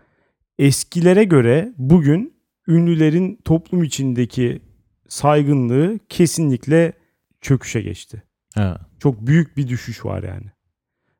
Eskilere 0.58 1.24
göre 1.24 1.72
bugün 1.78 2.34
ünlülerin 2.68 3.38
toplum 3.44 3.84
içindeki 3.84 4.62
saygınlığı 5.08 5.98
kesinlikle 6.08 6.92
çöküşe 7.40 7.80
geçti. 7.80 8.22
Ha. 8.54 8.80
Çok 8.98 9.26
büyük 9.26 9.56
bir 9.56 9.68
düşüş 9.68 10.04
var 10.04 10.22
yani. 10.22 10.46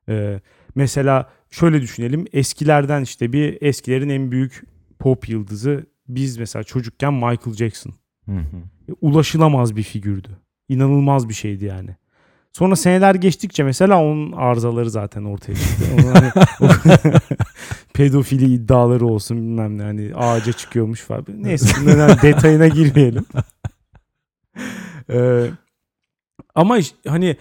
Ee, 0.09 0.41
mesela 0.75 1.29
şöyle 1.51 1.81
düşünelim. 1.81 2.25
Eskilerden 2.33 3.01
işte 3.01 3.33
bir 3.33 3.61
eskilerin 3.61 4.09
en 4.09 4.31
büyük 4.31 4.63
pop 4.99 5.29
yıldızı 5.29 5.85
biz 6.07 6.37
mesela 6.37 6.63
çocukken 6.63 7.13
Michael 7.13 7.53
Jackson. 7.55 7.93
Hı 8.25 8.31
hı. 8.31 8.93
Ulaşılamaz 9.01 9.75
bir 9.75 9.83
figürdü. 9.83 10.29
İnanılmaz 10.69 11.29
bir 11.29 11.33
şeydi 11.33 11.65
yani. 11.65 11.89
Sonra 12.53 12.75
seneler 12.75 13.15
geçtikçe 13.15 13.63
mesela 13.63 14.01
onun 14.03 14.31
arızaları 14.31 14.89
zaten 14.89 15.23
ortaya 15.23 15.55
çıktı. 15.55 15.85
Hani 16.13 16.31
pedofili 17.93 18.53
iddiaları 18.53 19.05
olsun 19.05 19.37
bilmem 19.37 19.77
ne 19.77 19.83
hani 19.83 20.15
ağaca 20.15 20.53
çıkıyormuş 20.53 21.01
falan. 21.01 21.25
Neyse 21.27 21.75
bunların 21.81 22.17
detayına 22.21 22.67
girmeyelim. 22.67 23.25
Ee, 25.09 25.49
Ama 26.55 26.77
hani 27.07 27.37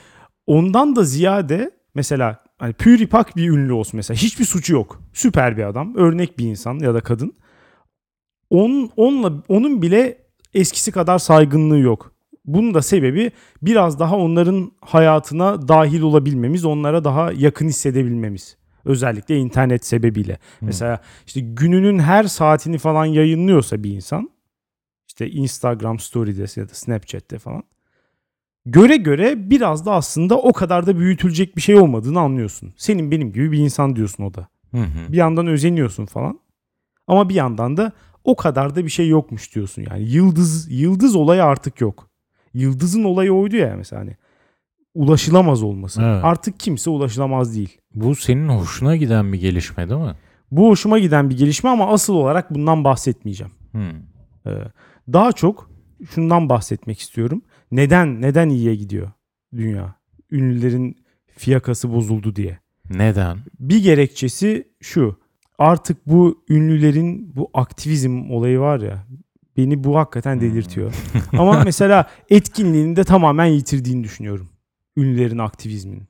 ondan 0.47 0.97
da 0.97 1.05
ziyade 1.05 1.71
mesela 1.95 2.45
hani 2.59 2.73
püripak 2.73 3.37
bir 3.37 3.51
ünlü 3.51 3.73
olsun 3.73 3.97
mesela. 3.97 4.19
Hiçbir 4.19 4.45
suçu 4.45 4.73
yok. 4.73 5.03
Süper 5.13 5.57
bir 5.57 5.63
adam. 5.65 5.95
Örnek 5.97 6.39
bir 6.39 6.47
insan 6.47 6.79
ya 6.79 6.95
da 6.95 7.01
kadın. 7.01 7.35
Onun, 8.51 8.91
onunla, 8.97 9.43
onun 9.49 9.83
bile 9.83 10.22
eskisi 10.55 10.93
kadar 10.93 11.19
saygınlığı 11.19 11.79
yok. 11.79 12.13
Bunun 12.45 12.75
da 12.75 12.83
sebebi 12.83 13.31
biraz 13.63 13.99
daha 13.99 14.17
onların 14.17 14.73
hayatına 14.81 15.69
dahil 15.69 16.03
olabilmemiz, 16.03 16.65
onlara 16.65 17.05
daha 17.05 17.33
yakın 17.33 17.69
hissedebilmemiz. 17.69 18.57
Özellikle 18.85 19.37
internet 19.37 19.87
sebebiyle. 19.87 20.39
Mesela 20.61 21.01
işte 21.27 21.41
gününün 21.41 21.99
her 21.99 22.25
saatini 22.25 22.79
falan 22.79 23.05
yayınlıyorsa 23.05 23.83
bir 23.85 23.91
insan 23.91 24.31
işte 25.09 25.31
Instagram 25.31 25.99
Story'de 25.99 26.61
ya 26.61 26.69
da 26.69 26.75
Snapchat'te 26.75 27.39
falan 27.39 27.63
göre 28.67 28.97
göre 28.97 29.51
biraz 29.51 29.87
da 29.87 29.93
aslında 29.93 30.39
o 30.39 30.53
kadar 30.53 30.87
da 30.87 30.99
büyütülecek 30.99 31.57
bir 31.57 31.63
şey 31.63 31.77
olmadığını 31.77 32.21
anlıyorsun. 32.21 32.75
Senin 32.77 33.11
benim 33.11 33.33
gibi 33.33 33.53
bir 33.53 33.59
insan 33.59 33.97
diyorsun 33.97 34.25
o 34.25 34.35
da. 34.35 34.49
Hı 34.71 34.81
hı. 34.81 35.13
Bir 35.13 35.17
yandan 35.17 35.47
özeniyorsun 35.47 36.07
falan. 36.07 36.41
Ama 37.07 37.29
bir 37.29 37.35
yandan 37.35 37.77
da 37.77 37.93
o 38.25 38.37
kadar 38.37 38.77
da 38.77 38.85
bir 38.85 38.91
şey 38.91 39.09
yokmuş 39.09 39.55
diyorsun 39.55 39.87
yani. 39.91 40.03
Yıldız 40.03 40.71
yıldız 40.71 41.17
olayı 41.17 41.45
artık 41.45 41.81
yok. 41.81 42.09
Yıldızın 42.55 43.05
olayı 43.05 43.33
oydu 43.33 43.57
ya 43.57 43.75
mesela 43.77 44.01
hani 44.01 44.17
ulaşılamaz 44.95 45.63
olması. 45.63 46.03
Evet. 46.03 46.25
Artık 46.25 46.61
kimse 46.61 46.91
ulaşılamaz 46.91 47.57
değil. 47.57 47.79
Bu 47.95 48.15
senin 48.15 48.49
hoşuna 48.49 48.97
giden 48.97 49.33
bir 49.33 49.41
gelişme 49.41 49.89
değil 49.89 50.01
mi? 50.01 50.15
Bu 50.51 50.69
hoşuma 50.69 50.99
giden 50.99 51.31
bir 51.31 51.39
gelişme 51.39 51.71
ama 51.71 51.93
asıl 51.93 52.15
olarak 52.15 52.55
bundan 52.55 52.85
bahsetmeyeceğim. 52.85 53.53
Hı. 53.73 53.93
Ee, 54.47 54.51
daha 55.13 55.33
çok 55.33 55.71
şundan 56.11 56.49
bahsetmek 56.49 56.99
istiyorum. 57.01 57.43
Neden 57.71 58.23
neden 58.23 58.49
iyiye 58.49 58.75
gidiyor 58.75 59.11
dünya? 59.57 59.95
Ünlülerin 60.31 60.97
fiyakası 61.37 61.93
bozuldu 61.93 62.37
diye. 62.37 62.59
Neden? 62.91 63.39
Bir 63.61 63.83
gerekçesi 63.83 64.69
şu. 64.81 65.22
Artık 65.59 66.07
bu 66.07 66.45
ünlülerin 66.49 67.37
bu 67.37 67.51
aktivizm 67.55 68.31
olayı 68.31 68.59
var 68.59 68.81
ya 68.81 69.07
beni 69.57 69.85
bu 69.85 69.99
hakikaten 69.99 70.41
delirtiyor. 70.41 70.95
Ama 71.33 71.63
mesela 71.65 72.07
etkinliğini 72.31 72.97
de 72.97 73.05
tamamen 73.05 73.47
yitirdiğini 73.47 74.05
düşünüyorum. 74.05 74.49
Ünlülerin 74.97 75.39
aktivizminin. 75.39 76.09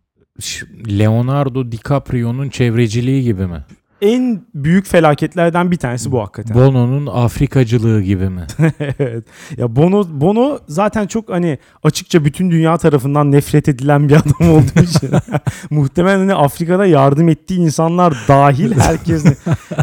Leonardo 0.88 1.72
DiCaprio'nun 1.72 2.48
çevreciliği 2.48 3.22
gibi 3.24 3.46
mi? 3.46 3.64
En 4.02 4.42
büyük 4.54 4.86
felaketlerden 4.86 5.70
bir 5.70 5.76
tanesi 5.76 6.12
bu 6.12 6.20
hakikaten. 6.20 6.56
Bono'nun 6.56 7.06
Afrikacılığı 7.06 8.02
gibi 8.02 8.28
mi? 8.28 8.46
evet. 8.98 9.24
Ya 9.56 9.76
Bono 9.76 10.04
Bono 10.10 10.58
zaten 10.68 11.06
çok 11.06 11.28
hani 11.28 11.58
açıkça 11.82 12.24
bütün 12.24 12.50
dünya 12.50 12.78
tarafından 12.78 13.32
nefret 13.32 13.68
edilen 13.68 14.08
bir 14.08 14.14
adam 14.14 14.50
olduğu 14.50 14.82
için 14.84 15.10
muhtemelen 15.70 16.18
hani 16.18 16.34
Afrika'da 16.34 16.86
yardım 16.86 17.28
ettiği 17.28 17.60
insanlar 17.60 18.14
dahil 18.28 18.72
herkes 18.78 19.24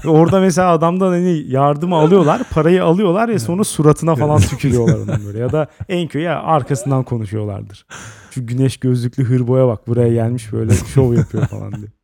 orada 0.05 0.39
mesela 0.39 0.71
adamdan 0.71 1.09
hani 1.09 1.43
yardımı 1.47 1.95
alıyorlar, 1.95 2.41
parayı 2.51 2.83
alıyorlar 2.83 3.29
ya 3.29 3.39
sonra 3.39 3.63
suratına 3.63 4.15
falan 4.15 4.39
tükürüyorlar 4.39 4.95
onun 4.95 5.25
böyle 5.25 5.39
ya 5.39 5.51
da 5.51 5.67
en 5.89 6.07
kötü 6.07 6.19
ya 6.19 6.41
arkasından 6.41 7.03
konuşuyorlardır. 7.03 7.85
Şu 8.31 8.47
güneş 8.47 8.77
gözlüklü 8.77 9.23
hırboya 9.23 9.67
bak 9.67 9.87
buraya 9.87 10.13
gelmiş 10.13 10.53
böyle 10.53 10.73
şov 10.73 11.13
yapıyor 11.13 11.47
falan 11.47 11.71
diye. 11.71 11.98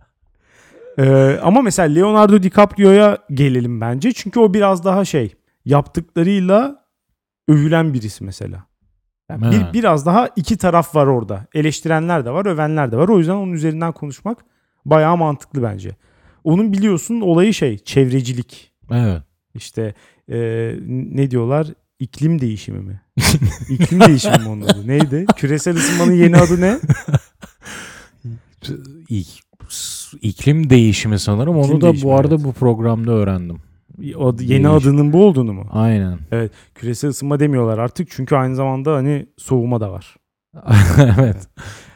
Ee, 0.98 1.40
ama 1.44 1.62
mesela 1.62 1.94
Leonardo 1.94 2.44
DiCaprio'ya 2.44 3.18
gelelim 3.34 3.82
bence. 3.82 4.12
Çünkü 4.12 4.40
o 4.40 4.54
biraz 4.54 4.84
daha 4.86 5.06
şey 5.06 5.36
yaptıklarıyla 5.66 6.86
övülen 7.48 7.94
birisi 7.94 8.24
mesela. 8.24 8.66
Yani 9.30 9.52
bir, 9.52 9.74
biraz 9.74 10.06
daha 10.06 10.30
iki 10.36 10.58
taraf 10.58 10.96
var 10.96 11.08
orada. 11.08 11.46
Eleştirenler 11.54 12.26
de 12.26 12.32
var, 12.32 12.46
övenler 12.46 12.92
de 12.92 12.98
var. 12.98 13.08
O 13.08 13.18
yüzden 13.20 13.34
onun 13.36 13.54
üzerinden 13.54 13.92
konuşmak 13.92 14.46
bayağı 14.86 15.18
mantıklı 15.18 15.64
bence. 15.64 15.96
Onun 16.44 16.74
biliyorsun 16.74 17.22
olayı 17.22 17.54
şey 17.54 17.78
çevrecilik. 17.78 18.72
Evet. 18.92 19.22
İşte 19.56 19.94
e, 20.32 20.38
ne 20.88 21.32
diyorlar? 21.32 21.68
İklim 22.00 22.42
değişimi 22.42 22.80
mi? 22.80 23.02
İklim 23.70 24.00
değişimi 24.00 24.38
mi 24.38 24.48
onun 24.50 24.62
adı? 24.62 24.88
Neydi? 24.88 25.26
Küresel 25.36 25.76
ısınmanın 25.76 26.14
yeni 26.14 26.38
adı 26.38 26.62
ne? 26.62 26.80
İk- 29.10 29.42
iklim 30.22 30.70
değişimi 30.70 31.20
sanırım. 31.20 31.58
İklim 31.60 31.72
Onu 31.74 31.82
da 31.82 31.92
değişimi, 31.92 32.12
bu 32.12 32.16
arada 32.16 32.36
evet. 32.36 32.46
bu 32.46 32.54
programda 32.54 33.12
öğrendim. 33.12 33.58
Adı, 34.20 34.44
yeni 34.44 34.64
Değiş- 34.64 34.68
adının 34.70 35.14
bu 35.14 35.26
olduğunu 35.26 35.54
mu? 35.54 35.66
Aynen. 35.72 36.20
Küresel 36.76 37.10
ısınma 37.10 37.40
demiyorlar 37.40 37.78
artık 37.78 38.08
çünkü 38.12 38.36
aynı 38.36 38.56
zamanda 38.56 38.94
hani 38.96 39.26
soğuma 39.38 39.82
da 39.82 39.92
var. 39.92 40.16
evet. 41.20 41.48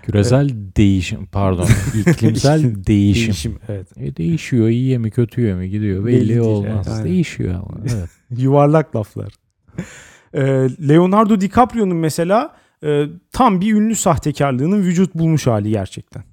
Küresel 0.04 0.50
değişim 0.78 1.26
pardon. 1.26 1.68
iklimsel 2.08 2.60
İklim 2.60 2.86
değişim. 2.88 3.26
Değişim 3.26 3.60
evet. 3.68 3.98
E, 3.98 4.16
değişiyor. 4.16 4.68
iyiye 4.68 4.98
mi 4.98 5.12
kötüye 5.12 5.56
mi 5.56 5.70
gidiyor 5.70 6.06
belli, 6.06 6.30
Belli 6.30 6.42
olmaz. 6.42 6.72
evet, 6.76 6.88
aynen. 6.88 7.04
değişiyor 7.06 7.54
ama. 7.54 7.78
Evet. 7.96 8.10
Yuvarlak 8.38 8.96
laflar. 8.96 9.34
Ee, 10.34 10.42
Leonardo 10.88 11.42
DiCaprio'nun 11.42 11.98
mesela 11.98 12.56
e, 12.84 13.06
tam 13.32 13.62
bir 13.62 13.74
ünlü 13.74 13.96
sahtekarlığının 13.96 14.82
vücut 14.82 15.16
bulmuş 15.16 15.48
hali 15.48 15.70
gerçekten. 15.70 16.24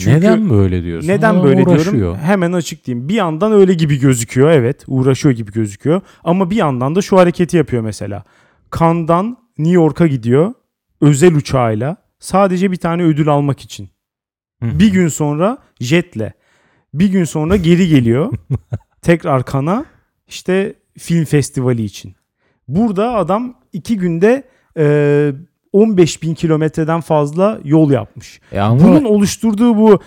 Çünkü- 0.00 0.16
neden 0.16 0.50
böyle 0.50 0.82
diyorsun? 0.84 1.08
Neden 1.08 1.30
Adam 1.34 1.44
böyle 1.44 1.62
uğraşıyor. 1.62 1.94
diyorum? 1.96 2.18
Hemen 2.18 2.52
açıklayayım. 2.52 3.08
Bir 3.08 3.14
yandan 3.14 3.52
öyle 3.52 3.74
gibi 3.74 4.00
gözüküyor 4.00 4.50
evet. 4.50 4.84
Uğraşıyor 4.86 5.34
gibi 5.34 5.52
gözüküyor. 5.52 6.00
Ama 6.24 6.50
bir 6.50 6.56
yandan 6.56 6.94
da 6.94 7.02
şu 7.02 7.18
hareketi 7.18 7.56
yapıyor 7.56 7.82
mesela. 7.82 8.24
Cannes'dan 8.78 9.36
New 9.58 9.74
York'a 9.74 10.06
gidiyor. 10.06 10.54
Özel 11.00 11.34
uçağıyla. 11.34 11.96
Sadece 12.18 12.70
bir 12.72 12.76
tane 12.76 13.02
ödül 13.02 13.28
almak 13.28 13.60
için. 13.60 13.88
Hı. 14.62 14.78
Bir 14.78 14.92
gün 14.92 15.08
sonra 15.08 15.58
jetle. 15.80 16.32
Bir 16.94 17.08
gün 17.08 17.24
sonra 17.24 17.56
geri 17.56 17.88
geliyor. 17.88 18.32
Tekrar 19.02 19.44
Kana 19.44 19.84
işte 20.28 20.74
film 20.98 21.24
festivali 21.24 21.82
için. 21.84 22.14
Burada 22.68 23.14
adam 23.14 23.54
iki 23.72 23.96
günde 23.96 24.42
e, 24.78 25.32
15 25.72 26.22
bin 26.22 26.34
kilometreden 26.34 27.00
fazla 27.00 27.60
yol 27.64 27.90
yapmış. 27.90 28.40
E 28.52 28.60
ama 28.60 28.84
Bunun 28.84 29.04
oluşturduğu 29.04 29.76
bu 29.76 30.00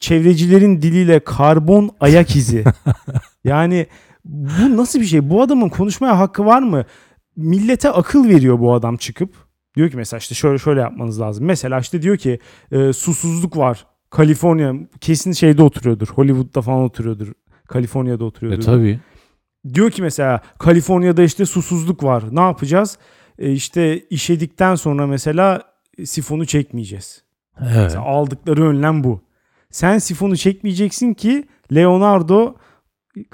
çevrecilerin 0.00 0.82
diliyle 0.82 1.20
karbon 1.20 1.90
ayak 2.00 2.36
izi. 2.36 2.64
yani 3.44 3.86
bu 4.24 4.76
nasıl 4.76 5.00
bir 5.00 5.04
şey? 5.06 5.30
Bu 5.30 5.42
adamın 5.42 5.68
konuşmaya 5.68 6.18
hakkı 6.18 6.44
var 6.44 6.62
mı? 6.62 6.84
Millete 7.36 7.90
akıl 7.90 8.28
veriyor 8.28 8.60
bu 8.60 8.74
adam 8.74 8.96
çıkıp. 8.96 9.34
Diyor 9.76 9.90
ki 9.90 9.96
mesela 9.96 10.18
işte 10.18 10.34
şöyle 10.34 10.58
şöyle 10.58 10.80
yapmanız 10.80 11.20
lazım. 11.20 11.44
Mesela 11.44 11.78
işte 11.78 12.02
diyor 12.02 12.16
ki 12.16 12.38
e, 12.72 12.92
susuzluk 12.92 13.56
var. 13.56 13.86
Kaliforniya 14.10 14.74
kesin 15.00 15.32
şeyde 15.32 15.62
oturuyordur. 15.62 16.08
Hollywood'da 16.08 16.62
falan 16.62 16.82
oturuyordur. 16.82 17.32
Kaliforniya'da 17.68 18.24
e, 18.24 18.26
oturuyordur. 18.26 18.62
tabii. 18.64 19.00
Diyor 19.74 19.90
ki 19.90 20.02
mesela 20.02 20.40
Kaliforniya'da 20.58 21.22
işte 21.22 21.46
susuzluk 21.46 22.04
var. 22.04 22.24
Ne 22.32 22.40
yapacağız? 22.40 22.98
E 23.38 23.52
işte 23.52 24.00
işedikten 24.00 24.74
sonra 24.74 25.06
mesela 25.06 25.62
sifonu 26.04 26.46
çekmeyeceğiz. 26.46 27.22
Evet. 27.60 27.76
Mesela 27.76 28.04
aldıkları 28.04 28.68
önlem 28.68 29.04
bu. 29.04 29.20
Sen 29.70 29.98
sifonu 29.98 30.36
çekmeyeceksin 30.36 31.14
ki 31.14 31.44
Leonardo 31.74 32.54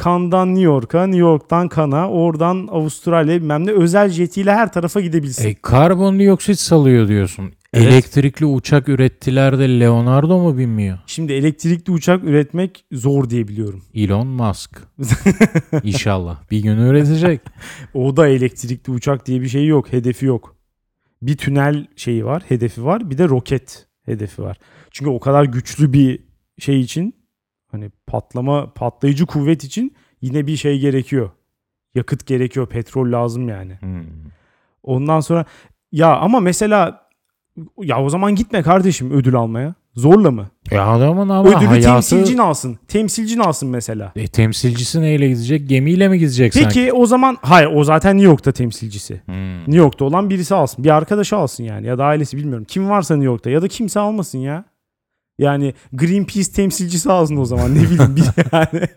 Cannes'dan 0.05 0.49
New 0.49 0.63
York'a, 0.63 1.07
New 1.07 1.21
York'tan 1.21 1.71
Cannes'a, 1.77 2.09
oradan 2.09 2.69
Avustralya 2.71 3.41
bilmem 3.41 3.67
ne 3.67 3.71
özel 3.71 4.09
jetiyle 4.09 4.53
her 4.53 4.73
tarafa 4.73 5.01
gidebilsin. 5.01 5.49
E, 5.49 5.55
karbondioksit 5.55 6.59
salıyor 6.59 7.09
diyorsun. 7.09 7.53
Evet. 7.75 7.87
Elektrikli 7.87 8.47
uçak 8.47 8.89
ürettiler 8.89 9.59
de 9.59 9.81
Leonardo 9.81 10.39
mu 10.39 10.59
binmiyor? 10.59 10.99
Şimdi 11.07 11.33
elektrikli 11.33 11.91
uçak 11.91 12.25
üretmek 12.25 12.85
zor 12.93 13.31
diye 13.31 13.49
biliyorum. 13.49 13.83
Elon 13.95 14.27
Musk. 14.27 14.83
İnşallah. 15.83 16.51
Bir 16.51 16.63
gün 16.63 16.77
üretecek. 16.77 17.41
O 17.95 18.17
da 18.17 18.29
elektrikli 18.29 18.91
uçak 18.91 19.27
diye 19.27 19.41
bir 19.41 19.49
şey 19.49 19.67
yok, 19.67 19.93
hedefi 19.93 20.27
yok. 20.27 20.57
Bir 21.23 21.37
tünel 21.37 21.87
şeyi 21.97 22.25
var, 22.25 22.43
hedefi 22.49 22.85
var, 22.85 23.11
bir 23.11 23.19
de 23.19 23.29
roket 23.29 23.87
hedefi 24.03 24.43
var. 24.43 24.59
Çünkü 24.91 25.11
o 25.11 25.21
kadar 25.21 25.45
güçlü 25.45 25.93
bir 25.93 26.21
şey 26.59 26.81
için 26.81 27.15
hani 27.71 27.91
patlama, 28.07 28.73
patlayıcı 28.73 29.27
kuvvet 29.27 29.65
için 29.65 29.97
yine 30.23 30.47
bir 30.47 30.57
şey 30.57 30.79
gerekiyor. 30.79 31.31
Yakıt 31.95 32.27
gerekiyor, 32.27 32.67
petrol 32.67 33.13
lazım 33.13 33.49
yani. 33.49 33.79
Hmm. 33.81 34.05
Ondan 34.83 35.21
sonra 35.21 35.45
ya 35.93 36.17
ama 36.17 36.41
mesela 36.41 37.02
ya 37.83 38.03
o 38.03 38.09
zaman 38.09 38.35
gitme 38.35 38.63
kardeşim 38.63 39.11
ödül 39.11 39.35
almaya. 39.35 39.75
Zorla 39.95 40.31
mı? 40.31 40.51
E 40.71 40.79
adamın 40.79 41.29
ama 41.29 41.49
Ödülü 41.49 41.67
hayatı... 41.67 41.87
temsilcin 41.87 42.39
alsın. 42.39 42.79
Temsilcin 42.89 43.39
alsın 43.39 43.69
mesela. 43.69 44.13
E, 44.17 44.27
temsilcisi 44.27 45.01
neyle 45.01 45.29
gidecek? 45.29 45.69
Gemiyle 45.69 46.09
mi 46.09 46.19
gidecek 46.19 46.53
Peki 46.53 46.65
sanki? 46.65 46.93
o 46.93 47.07
zaman 47.07 47.39
hayır 47.43 47.69
o 47.75 47.85
zaten 47.85 48.17
New 48.17 48.31
York'ta 48.31 48.53
temsilcisi. 48.53 49.23
Hmm. 49.25 49.59
New 49.59 49.77
York'ta 49.77 50.05
olan 50.05 50.31
birisi 50.31 50.55
alsın. 50.55 50.85
Bir 50.85 50.91
arkadaşı 50.91 51.37
alsın 51.37 51.65
yani 51.65 51.87
ya 51.87 51.99
da 51.99 52.05
ailesi 52.05 52.37
bilmiyorum. 52.37 52.65
Kim 52.69 52.91
varsa 52.91 53.15
New 53.15 53.27
York'ta 53.27 53.51
ya 53.51 53.63
da 53.63 53.69
kimse 53.69 54.01
almasın 54.01 54.39
ya. 54.39 54.65
Yani 55.39 55.75
Greenpeace 55.93 56.53
temsilcisi 56.53 57.13
alsın 57.13 57.37
o 57.37 57.45
zaman 57.45 57.75
ne 57.75 57.83
bileyim 57.83 58.17
bir 58.17 58.25
yani. 58.53 58.89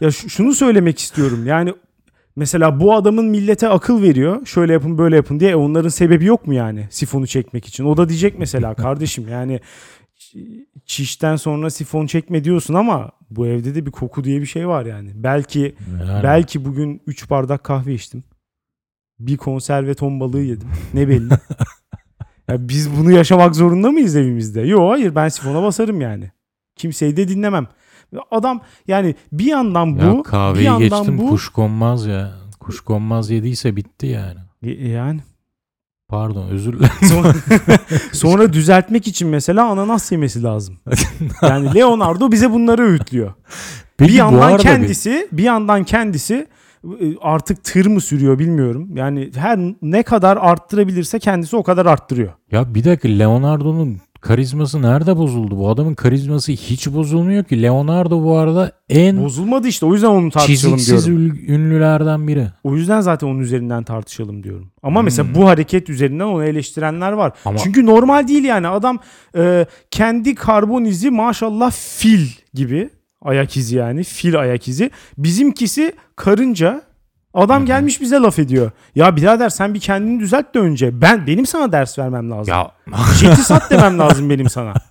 ya 0.00 0.10
şunu 0.10 0.54
söylemek 0.54 0.98
istiyorum. 0.98 1.46
Yani 1.46 1.74
Mesela 2.36 2.80
bu 2.80 2.94
adamın 2.94 3.24
millete 3.24 3.68
akıl 3.68 4.02
veriyor. 4.02 4.46
Şöyle 4.46 4.72
yapın 4.72 4.98
böyle 4.98 5.16
yapın 5.16 5.40
diye. 5.40 5.50
E 5.50 5.54
onların 5.54 5.88
sebebi 5.88 6.24
yok 6.24 6.46
mu 6.46 6.54
yani 6.54 6.86
sifonu 6.90 7.26
çekmek 7.26 7.66
için? 7.66 7.84
O 7.84 7.96
da 7.96 8.08
diyecek 8.08 8.38
mesela 8.38 8.74
kardeşim 8.84 9.28
yani 9.28 9.60
çişten 10.86 11.36
sonra 11.36 11.70
sifon 11.70 12.06
çekme 12.06 12.44
diyorsun 12.44 12.74
ama 12.74 13.12
bu 13.30 13.46
evde 13.46 13.74
de 13.74 13.86
bir 13.86 13.90
koku 13.90 14.24
diye 14.24 14.40
bir 14.40 14.46
şey 14.46 14.68
var 14.68 14.86
yani. 14.86 15.10
Belki 15.14 15.74
Yani 16.00 16.22
belki 16.22 16.64
bugün 16.64 17.02
3 17.06 17.30
bardak 17.30 17.64
kahve 17.64 17.94
içtim. 17.94 18.24
Bir 19.18 19.36
konserve 19.36 19.94
ton 19.94 20.20
balığı 20.20 20.42
yedim. 20.42 20.68
Ne 20.94 21.08
belli. 21.08 21.30
ya 22.48 22.68
biz 22.68 22.96
bunu 22.96 23.10
yaşamak 23.12 23.56
zorunda 23.56 23.90
mıyız 23.90 24.16
evimizde? 24.16 24.60
Yok 24.60 24.92
hayır 24.92 25.14
ben 25.14 25.28
sifona 25.28 25.62
basarım 25.62 26.00
yani. 26.00 26.30
Kimseyi 26.76 27.16
de 27.16 27.28
dinlemem. 27.28 27.68
Adam 28.30 28.60
yani 28.88 29.14
bir 29.32 29.44
yandan 29.46 29.98
bu 29.98 30.02
ya 30.04 30.18
bir 30.18 30.22
kahveyi 30.22 30.64
yandan 30.66 30.80
geçtim 30.80 31.18
bu 31.18 31.28
kuş 31.28 31.48
konmaz 31.48 32.06
ya. 32.06 32.32
Kuş 32.60 32.80
konmaz 32.80 33.30
yediyse 33.30 33.76
bitti 33.76 34.06
yani. 34.06 34.38
Y- 34.62 34.88
yani 34.88 35.20
Pardon 36.08 36.48
özür 36.48 36.72
dilerim. 36.78 36.92
sonra, 37.08 37.34
sonra 38.12 38.52
düzeltmek 38.52 39.06
için 39.06 39.28
mesela 39.28 39.66
ananas 39.66 40.12
yemesi 40.12 40.42
lazım. 40.42 40.78
Yani 41.42 41.74
Leonardo 41.74 42.32
bize 42.32 42.50
bunları 42.52 42.82
öğütlüyor. 42.82 43.32
Peki 43.96 44.12
bir 44.12 44.16
yandan 44.18 44.38
arada 44.42 44.58
bir- 44.58 44.62
kendisi 44.62 45.28
bir 45.32 45.42
yandan 45.42 45.84
kendisi 45.84 46.46
e, 47.00 47.16
artık 47.20 47.64
tır 47.64 47.86
mı 47.86 48.00
sürüyor 48.00 48.38
bilmiyorum. 48.38 48.96
Yani 48.96 49.30
her 49.36 49.58
ne 49.82 50.02
kadar 50.02 50.36
arttırabilirse 50.36 51.18
kendisi 51.18 51.56
o 51.56 51.62
kadar 51.62 51.86
arttırıyor. 51.86 52.32
Ya 52.50 52.74
bir 52.74 52.84
dakika 52.84 53.08
Leonardo'nun 53.08 53.98
karizması 54.24 54.82
nerede 54.82 55.16
bozuldu? 55.16 55.58
Bu 55.58 55.68
adamın 55.68 55.94
karizması 55.94 56.52
hiç 56.52 56.86
bozulmuyor 56.92 57.44
ki. 57.44 57.62
Leonardo 57.62 58.24
bu 58.24 58.36
arada 58.36 58.72
en 58.88 59.24
Bozulmadı 59.24 59.68
işte 59.68 59.86
o 59.86 59.92
yüzden 59.92 60.08
onu 60.08 60.30
tartışalım 60.30 60.76
çiziksiz 60.76 61.06
diyorum. 61.06 61.26
ül- 61.26 61.46
ünlülerden 61.54 62.28
biri. 62.28 62.46
O 62.64 62.76
yüzden 62.76 63.00
zaten 63.00 63.26
onun 63.26 63.38
üzerinden 63.38 63.84
tartışalım 63.84 64.42
diyorum. 64.42 64.70
Ama 64.82 65.00
Hmm. 65.00 65.04
mesela 65.04 65.34
bu 65.34 65.48
hareket 65.48 65.90
üzerinden 65.90 66.24
onu 66.24 66.44
eleştirenler 66.44 67.12
var. 67.12 67.32
Ama- 67.44 67.58
Çünkü 67.58 67.86
normal 67.86 68.28
değil 68.28 68.44
yani 68.44 68.68
adam 68.68 68.98
e, 69.36 69.66
kendi 69.90 70.34
karbon 70.34 70.84
izi 70.84 71.10
maşallah 71.10 71.70
fil 71.70 72.26
gibi 72.54 72.90
ayak 73.22 73.56
izi 73.56 73.76
yani 73.76 74.02
fil 74.04 74.40
ayak 74.40 74.68
izi. 74.68 74.90
Bizimkisi 75.18 75.92
karınca. 76.16 76.82
Adam 77.34 77.66
gelmiş 77.66 78.00
bize 78.00 78.16
laf 78.16 78.38
ediyor. 78.38 78.70
Ya 78.94 79.16
birader 79.16 79.48
sen 79.48 79.74
bir 79.74 79.80
kendini 79.80 80.20
düzelt 80.20 80.54
de 80.54 80.58
önce. 80.58 81.00
Ben 81.00 81.26
benim 81.26 81.46
sana 81.46 81.72
ders 81.72 81.98
vermem 81.98 82.30
lazım. 82.30 82.54
Ya 82.54 82.70
Jeti 83.20 83.42
sat 83.42 83.70
demem 83.70 83.98
lazım 83.98 84.30
benim 84.30 84.48
sana. 84.50 84.74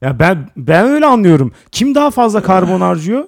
Ya 0.00 0.18
ben 0.18 0.48
ben 0.56 0.84
öyle 0.86 1.06
anlıyorum. 1.06 1.52
Kim 1.72 1.94
daha 1.94 2.10
fazla 2.10 2.42
karbon 2.42 2.80
harcıyor? 2.80 3.24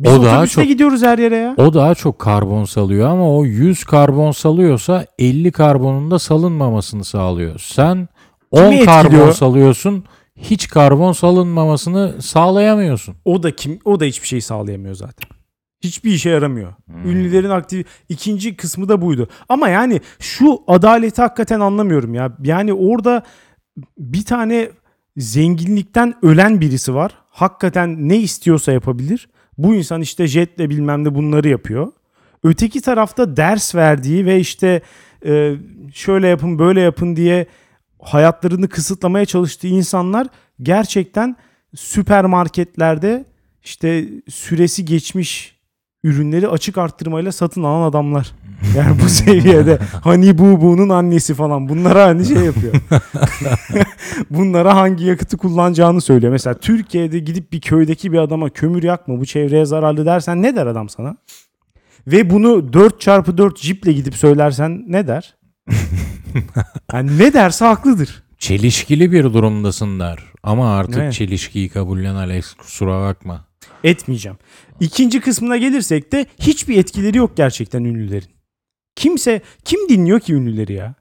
Biz 0.00 0.12
O 0.12 0.24
daha 0.24 0.46
çok- 0.46 0.64
gidiyoruz 0.64 1.02
her 1.02 1.18
yere 1.18 1.36
ya. 1.36 1.54
o 1.56 1.74
daha 1.74 1.94
çok 1.94 2.18
karbon 2.18 2.64
salıyor 2.64 3.08
ama 3.10 3.36
o 3.36 3.44
100 3.44 3.84
karbon 3.84 4.30
salıyorsa 4.32 5.06
50 5.18 5.52
karbonun 5.52 6.10
da 6.10 6.18
salınmamasını 6.18 7.04
sağlıyor. 7.04 7.58
Sen 7.58 8.08
10 8.50 8.70
Kimi 8.70 8.84
karbon 8.84 9.04
etkiliyor? 9.08 9.32
salıyorsun. 9.32 10.04
Hiç 10.36 10.68
karbon 10.68 11.12
salınmamasını 11.12 12.22
sağlayamıyorsun. 12.22 13.14
O 13.24 13.42
da 13.42 13.56
kim 13.56 13.78
o 13.84 14.00
da 14.00 14.04
hiçbir 14.04 14.26
şey 14.28 14.40
sağlayamıyor 14.40 14.94
zaten. 14.94 15.27
Hiçbir 15.80 16.12
işe 16.12 16.30
yaramıyor. 16.30 16.74
Ünlülerin 17.04 17.50
aktif 17.50 17.86
ikinci 18.08 18.56
kısmı 18.56 18.88
da 18.88 19.02
buydu. 19.02 19.28
Ama 19.48 19.68
yani 19.68 20.00
şu 20.18 20.62
adaleti 20.66 21.22
hakikaten 21.22 21.60
anlamıyorum 21.60 22.14
ya. 22.14 22.36
Yani 22.42 22.72
orada 22.72 23.22
bir 23.98 24.24
tane 24.24 24.70
zenginlikten 25.16 26.14
ölen 26.22 26.60
birisi 26.60 26.94
var. 26.94 27.14
Hakikaten 27.30 28.08
ne 28.08 28.16
istiyorsa 28.16 28.72
yapabilir. 28.72 29.28
Bu 29.58 29.74
insan 29.74 30.00
işte 30.00 30.26
jetle 30.26 30.70
bilmem 30.70 31.04
ne 31.04 31.14
bunları 31.14 31.48
yapıyor. 31.48 31.92
Öteki 32.44 32.80
tarafta 32.80 33.36
ders 33.36 33.74
verdiği 33.74 34.26
ve 34.26 34.40
işte 34.40 34.82
e, 35.26 35.54
şöyle 35.94 36.28
yapın 36.28 36.58
böyle 36.58 36.80
yapın 36.80 37.16
diye 37.16 37.46
hayatlarını 38.02 38.68
kısıtlamaya 38.68 39.24
çalıştığı 39.24 39.66
insanlar 39.66 40.26
gerçekten 40.62 41.36
süpermarketlerde 41.74 43.24
işte 43.64 44.08
süresi 44.28 44.84
geçmiş 44.84 45.57
ürünleri 46.04 46.48
açık 46.48 46.78
arttırmayla 46.78 47.32
satın 47.32 47.62
alan 47.62 47.88
adamlar. 47.88 48.32
Yani 48.76 49.00
bu 49.04 49.08
seviyede 49.08 49.78
hani 50.04 50.38
bu 50.38 50.60
bunun 50.60 50.88
annesi 50.88 51.34
falan 51.34 51.68
bunlara 51.68 52.04
hani 52.04 52.24
şey 52.24 52.36
yapıyor. 52.36 52.74
bunlara 54.30 54.76
hangi 54.76 55.04
yakıtı 55.04 55.36
kullanacağını 55.36 56.00
söylüyor. 56.00 56.32
Mesela 56.32 56.54
Türkiye'de 56.54 57.18
gidip 57.18 57.52
bir 57.52 57.60
köydeki 57.60 58.12
bir 58.12 58.18
adama 58.18 58.50
kömür 58.50 58.82
yakma 58.82 59.20
bu 59.20 59.26
çevreye 59.26 59.64
zararlı 59.64 60.06
dersen 60.06 60.42
ne 60.42 60.56
der 60.56 60.66
adam 60.66 60.88
sana? 60.88 61.16
Ve 62.06 62.30
bunu 62.30 62.48
4x4 62.48 63.56
jiple 63.58 63.92
gidip 63.92 64.14
söylersen 64.14 64.84
ne 64.86 65.06
der? 65.06 65.34
Yani 66.92 67.18
ne 67.18 67.32
derse 67.32 67.64
haklıdır. 67.64 68.22
Çelişkili 68.38 69.12
bir 69.12 69.24
durumdasın 69.24 70.00
der. 70.00 70.18
Ama 70.42 70.76
artık 70.76 70.98
Evet. 70.98 71.12
çelişkiyi 71.12 71.68
kabullen 71.68 72.14
Alex 72.14 72.54
kusura 72.54 73.00
bakma. 73.00 73.44
Etmeyeceğim. 73.84 74.38
İkinci 74.80 75.20
kısmına 75.20 75.56
gelirsek 75.56 76.12
de 76.12 76.26
hiçbir 76.40 76.78
etkileri 76.78 77.18
yok 77.18 77.36
gerçekten 77.36 77.84
ünlülerin. 77.84 78.28
Kimse 78.96 79.40
kim 79.64 79.88
dinliyor 79.88 80.20
ki 80.20 80.34
ünlüleri 80.34 80.72
ya? 80.72 80.94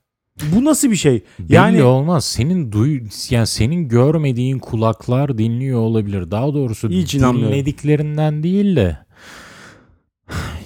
Bu 0.55 0.65
nasıl 0.65 0.91
bir 0.91 0.95
şey? 0.95 1.23
Belli 1.39 1.53
Yani 1.53 1.83
olmaz. 1.83 2.25
Senin 2.25 2.71
duy 2.71 3.01
yani 3.29 3.47
senin 3.47 3.87
görmediğin 3.87 4.59
kulaklar 4.59 5.37
dinliyor 5.37 5.79
olabilir. 5.79 6.31
Daha 6.31 6.53
doğrusu 6.53 6.89
Hiç 6.89 7.13
dinlediklerinden 7.13 8.43
değil 8.43 8.75
de 8.75 8.97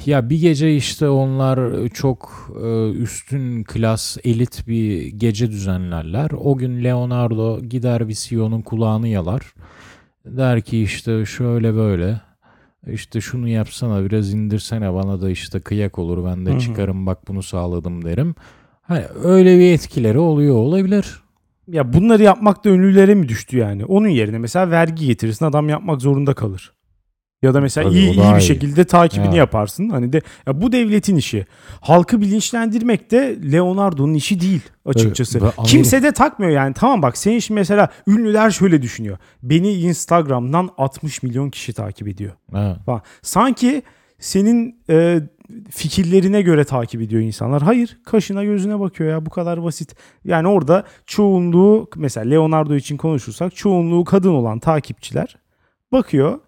ya 0.05 0.29
bir 0.29 0.41
gece 0.41 0.75
işte 0.75 1.09
onlar 1.09 1.87
çok 1.87 2.51
e, 2.63 2.89
üstün 2.91 3.63
klas 3.63 4.17
elit 4.23 4.67
bir 4.67 5.07
gece 5.07 5.51
düzenlerler. 5.51 6.31
O 6.37 6.57
gün 6.57 6.83
Leonardo 6.83 7.61
gider 7.61 8.07
bir 8.07 8.13
CEO'nun 8.13 8.61
kulağını 8.61 9.07
yalar. 9.07 9.53
Der 10.25 10.61
ki 10.61 10.81
işte 10.81 11.25
şöyle 11.25 11.75
böyle 11.75 12.21
işte 12.87 13.21
şunu 13.21 13.47
yapsana 13.47 14.05
biraz 14.05 14.33
indirsene 14.33 14.93
bana 14.93 15.21
da 15.21 15.29
işte 15.29 15.59
kıyak 15.59 15.99
olur 15.99 16.25
ben 16.25 16.45
de 16.45 16.59
çıkarım 16.59 17.05
bak 17.05 17.27
bunu 17.27 17.43
sağladım 17.43 18.05
derim. 18.05 18.35
Hani 18.81 19.05
öyle 19.23 19.59
bir 19.59 19.73
etkileri 19.73 20.19
oluyor 20.19 20.55
olabilir. 20.55 21.21
ya 21.67 21.93
bunları 21.93 22.23
yapmak 22.23 22.65
da 22.65 22.69
ünlülere 22.69 23.15
mi 23.15 23.29
düştü 23.29 23.57
yani? 23.57 23.85
Onun 23.85 24.07
yerine 24.07 24.37
mesela 24.37 24.71
vergi 24.71 25.05
getirirsin 25.07 25.45
adam 25.45 25.69
yapmak 25.69 26.01
zorunda 26.01 26.33
kalır. 26.33 26.73
Ya 27.41 27.53
da 27.53 27.61
mesela 27.61 27.89
Tabii, 27.89 27.99
iyi 27.99 28.11
iyi 28.11 28.17
bir 28.17 28.39
iyi. 28.39 28.41
şekilde 28.41 28.83
takibini 28.85 29.27
Ya. 29.35 29.35
yaparsın. 29.35 29.89
Hani 29.89 30.13
de 30.13 30.21
ya 30.47 30.61
bu 30.61 30.71
devletin 30.71 31.15
işi. 31.15 31.45
Halkı 31.81 32.21
bilinçlendirmek 32.21 33.11
de 33.11 33.37
Leonardo'nun 33.51 34.13
işi 34.13 34.39
değil 34.41 34.61
açıkçası. 34.85 35.41
Ve 35.41 35.45
Amerika- 35.45 35.63
Kimse 35.63 36.03
de 36.03 36.11
takmıyor 36.11 36.51
yani. 36.51 36.73
Tamam 36.73 37.01
bak 37.01 37.17
senin 37.17 37.39
şimdi 37.39 37.59
mesela 37.59 37.89
ünlüler 38.07 38.51
şöyle 38.51 38.81
düşünüyor. 38.81 39.17
Beni 39.43 39.73
Instagram'dan 39.73 40.69
60 40.77 41.23
milyon 41.23 41.49
kişi 41.49 41.73
takip 41.73 42.07
ediyor. 42.07 42.31
Falan. 42.85 43.01
Sanki 43.21 43.81
senin 44.19 44.75
e, 44.89 45.19
fikirlerine 45.69 46.41
göre 46.41 46.63
takip 46.63 47.01
ediyor 47.01 47.21
insanlar. 47.21 47.61
Hayır, 47.61 47.97
kaşına 48.05 48.43
gözüne 48.43 48.79
bakıyor 48.79 49.09
ya 49.11 49.25
bu 49.25 49.29
kadar 49.29 49.63
basit. 49.63 49.95
Yani 50.25 50.47
orada 50.47 50.83
çoğunluğu 51.05 51.89
mesela 51.95 52.29
Leonardo 52.29 52.75
için 52.75 52.97
konuşursak 52.97 53.55
çoğunluğu 53.55 54.03
kadın 54.03 54.29
olan 54.31 54.59
takipçiler 54.59 55.35
bakıyor. 55.91 56.39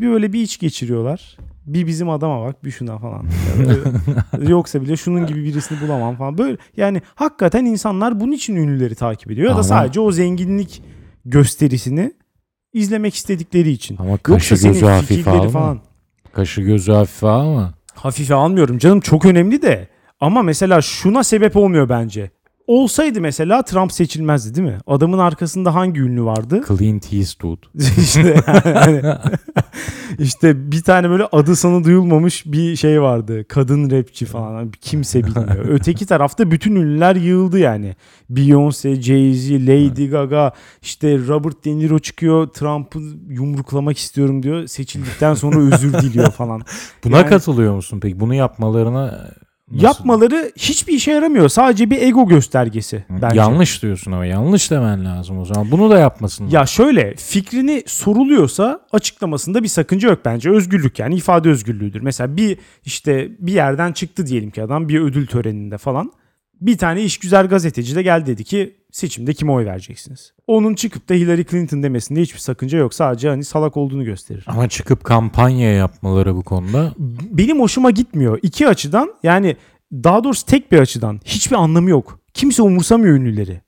Bir 0.00 0.08
öyle 0.08 0.32
bir 0.32 0.40
iç 0.42 0.58
geçiriyorlar. 0.58 1.36
Bir 1.66 1.86
bizim 1.86 2.10
adama 2.10 2.46
bak, 2.46 2.64
bir 2.64 2.70
şuna 2.70 2.98
falan. 2.98 3.26
Yani, 3.58 3.78
Yoksa 4.50 4.82
bile 4.82 4.96
şunun 4.96 5.26
gibi 5.26 5.44
birisini 5.44 5.80
bulamam 5.80 6.16
falan. 6.16 6.38
Böyle 6.38 6.56
yani 6.76 7.02
hakikaten 7.14 7.64
insanlar 7.64 8.20
bunun 8.20 8.32
için 8.32 8.56
ünlüleri 8.56 8.94
takip 8.94 9.30
ediyor 9.30 9.46
ya 9.46 9.50
da 9.50 9.54
Ama- 9.54 9.62
sadece 9.62 10.00
o 10.00 10.12
zenginlik 10.12 10.82
gösterisini 11.24 12.12
izlemek 12.72 13.14
istedikleri 13.14 13.70
için. 13.70 13.96
Ama 13.96 14.10
Yoksa 14.10 14.32
kaşı 14.34 14.56
senin 14.56 14.72
gözü 14.72 14.86
hafife 14.86 15.14
fikirleri 15.14 15.36
alma. 15.38 15.50
falan. 15.50 15.80
Kaşı 16.32 16.60
gözü 16.60 16.92
hafife 16.92 17.26
alma. 17.28 17.74
Hafife 17.94 18.34
almıyorum 18.34 18.78
canım 18.78 19.00
çok 19.00 19.24
önemli 19.24 19.62
de. 19.62 19.88
Ama 20.20 20.42
mesela 20.42 20.82
şuna 20.82 21.24
sebep 21.24 21.56
olmuyor 21.56 21.88
bence. 21.88 22.30
Olsaydı 22.68 23.20
mesela 23.20 23.62
Trump 23.62 23.92
seçilmezdi 23.92 24.54
değil 24.54 24.68
mi? 24.68 24.78
Adamın 24.86 25.18
arkasında 25.18 25.74
hangi 25.74 26.00
ünlü 26.00 26.24
vardı? 26.24 26.64
Clint 26.68 27.12
Eastwood. 27.12 27.58
işte, 27.98 28.40
yani, 28.64 29.02
işte 30.18 30.72
bir 30.72 30.82
tane 30.82 31.10
böyle 31.10 31.24
adı 31.32 31.56
sanı 31.56 31.84
duyulmamış 31.84 32.46
bir 32.46 32.76
şey 32.76 33.02
vardı. 33.02 33.44
Kadın 33.48 33.90
rapçi 33.90 34.26
falan. 34.26 34.70
Kimse 34.80 35.24
bilmiyor. 35.24 35.64
Öteki 35.68 36.06
tarafta 36.06 36.50
bütün 36.50 36.76
ünlüler 36.76 37.16
yığıldı 37.16 37.58
yani. 37.58 37.96
Beyoncé, 38.30 38.94
Jay-Z, 39.02 39.66
Lady 39.66 40.08
Gaga, 40.08 40.52
işte 40.82 41.18
Robert 41.18 41.64
De 41.64 41.76
Niro 41.78 41.98
çıkıyor. 41.98 42.46
Trump'ı 42.46 42.98
yumruklamak 43.28 43.98
istiyorum 43.98 44.42
diyor. 44.42 44.66
Seçildikten 44.66 45.34
sonra 45.34 45.58
özür 45.58 45.92
diliyor 45.92 46.30
falan. 46.30 46.62
Buna 47.04 47.16
Yani- 47.16 47.28
katılıyor 47.28 47.74
musun 47.74 48.00
peki? 48.02 48.20
Bunu 48.20 48.34
yapmalarına 48.34 49.30
Nasıl? 49.70 49.84
Yapmaları 49.84 50.52
hiçbir 50.56 50.92
işe 50.92 51.12
yaramıyor. 51.12 51.48
Sadece 51.48 51.90
bir 51.90 52.02
ego 52.02 52.26
göstergesi 52.28 53.04
bence. 53.22 53.38
Yanlış 53.38 53.82
diyorsun 53.82 54.12
ama 54.12 54.26
yanlış 54.26 54.70
demen 54.70 55.04
lazım 55.04 55.38
o 55.38 55.44
zaman. 55.44 55.70
Bunu 55.70 55.90
da 55.90 55.98
yapmasın. 55.98 56.48
Ya 56.48 56.66
şöyle 56.66 57.14
fikrini 57.16 57.82
soruluyorsa 57.86 58.80
açıklamasında 58.92 59.62
bir 59.62 59.68
sakınca 59.68 60.08
yok 60.08 60.18
bence. 60.24 60.50
Özgürlük 60.50 60.98
yani 60.98 61.14
ifade 61.14 61.48
özgürlüğüdür. 61.50 62.00
Mesela 62.00 62.36
bir 62.36 62.58
işte 62.84 63.28
bir 63.38 63.52
yerden 63.52 63.92
çıktı 63.92 64.26
diyelim 64.26 64.50
ki 64.50 64.62
adam 64.62 64.88
bir 64.88 65.00
ödül 65.00 65.26
töreninde 65.26 65.78
falan. 65.78 66.12
Bir 66.60 66.78
tane 66.78 67.02
işgüzar 67.02 67.44
gazeteci 67.44 67.96
de 67.96 68.02
geldi 68.02 68.26
dedi 68.26 68.44
ki 68.44 68.76
seçimde 68.92 69.34
kime 69.34 69.52
oy 69.52 69.64
vereceksiniz? 69.66 70.32
Onun 70.46 70.74
çıkıp 70.74 71.08
da 71.08 71.14
Hillary 71.14 71.44
Clinton 71.44 71.82
demesinde 71.82 72.20
hiçbir 72.20 72.38
sakınca 72.38 72.78
yok. 72.78 72.94
Sadece 72.94 73.28
hani 73.28 73.44
salak 73.44 73.76
olduğunu 73.76 74.04
gösterir. 74.04 74.44
Ama 74.46 74.68
çıkıp 74.68 75.04
kampanya 75.04 75.72
yapmaları 75.72 76.36
bu 76.36 76.42
konuda 76.42 76.94
Benim 77.30 77.60
hoşuma 77.60 77.90
gitmiyor. 77.90 78.38
İki 78.42 78.68
açıdan 78.68 79.14
yani 79.22 79.56
daha 79.92 80.24
doğrusu 80.24 80.46
tek 80.46 80.72
bir 80.72 80.78
açıdan 80.78 81.20
hiçbir 81.24 81.56
anlamı 81.56 81.90
yok. 81.90 82.20
Kimse 82.34 82.62
umursamıyor 82.62 83.16
ünlüleri. 83.16 83.60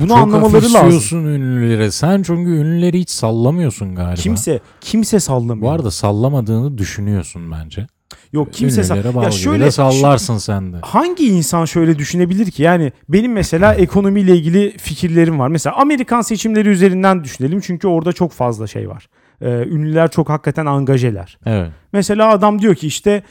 Bunu 0.00 0.08
çok 0.08 0.18
anlamaları 0.18 0.72
lazım. 0.72 1.26
ünlülere. 1.26 1.90
Sen 1.90 2.22
çünkü 2.22 2.50
ünlüleri 2.50 3.00
hiç 3.00 3.10
sallamıyorsun 3.10 3.94
galiba. 3.94 4.14
Kimse 4.14 4.60
kimse 4.80 5.20
sallamıyor. 5.20 5.62
Bu 5.62 5.70
arada 5.70 5.90
sallamadığını 5.90 6.78
düşünüyorsun 6.78 7.50
bence. 7.52 7.86
Yok 8.32 8.52
kimse 8.52 9.14
bal 9.14 9.22
Ya 9.22 9.30
şöyle 9.30 9.70
sallarsın 9.70 10.38
sen 10.38 10.72
de. 10.72 10.76
hangi 10.82 11.26
insan 11.28 11.64
şöyle 11.64 11.98
düşünebilir 11.98 12.50
ki? 12.50 12.62
Yani 12.62 12.92
benim 13.08 13.32
mesela 13.32 13.74
ekonomiyle 13.74 14.36
ilgili 14.36 14.78
fikirlerim 14.78 15.38
var. 15.38 15.48
Mesela 15.48 15.76
Amerikan 15.76 16.20
seçimleri 16.20 16.68
üzerinden 16.68 17.24
düşünelim 17.24 17.60
çünkü 17.60 17.88
orada 17.88 18.12
çok 18.12 18.32
fazla 18.32 18.66
şey 18.66 18.88
var. 18.88 19.08
Ee, 19.40 19.48
ünlüler 19.50 20.10
çok 20.10 20.28
hakikaten 20.28 20.66
angajeler. 20.66 21.38
Evet. 21.46 21.70
Mesela 21.92 22.28
adam 22.30 22.62
diyor 22.62 22.74
ki 22.74 22.86
işte 22.86 23.22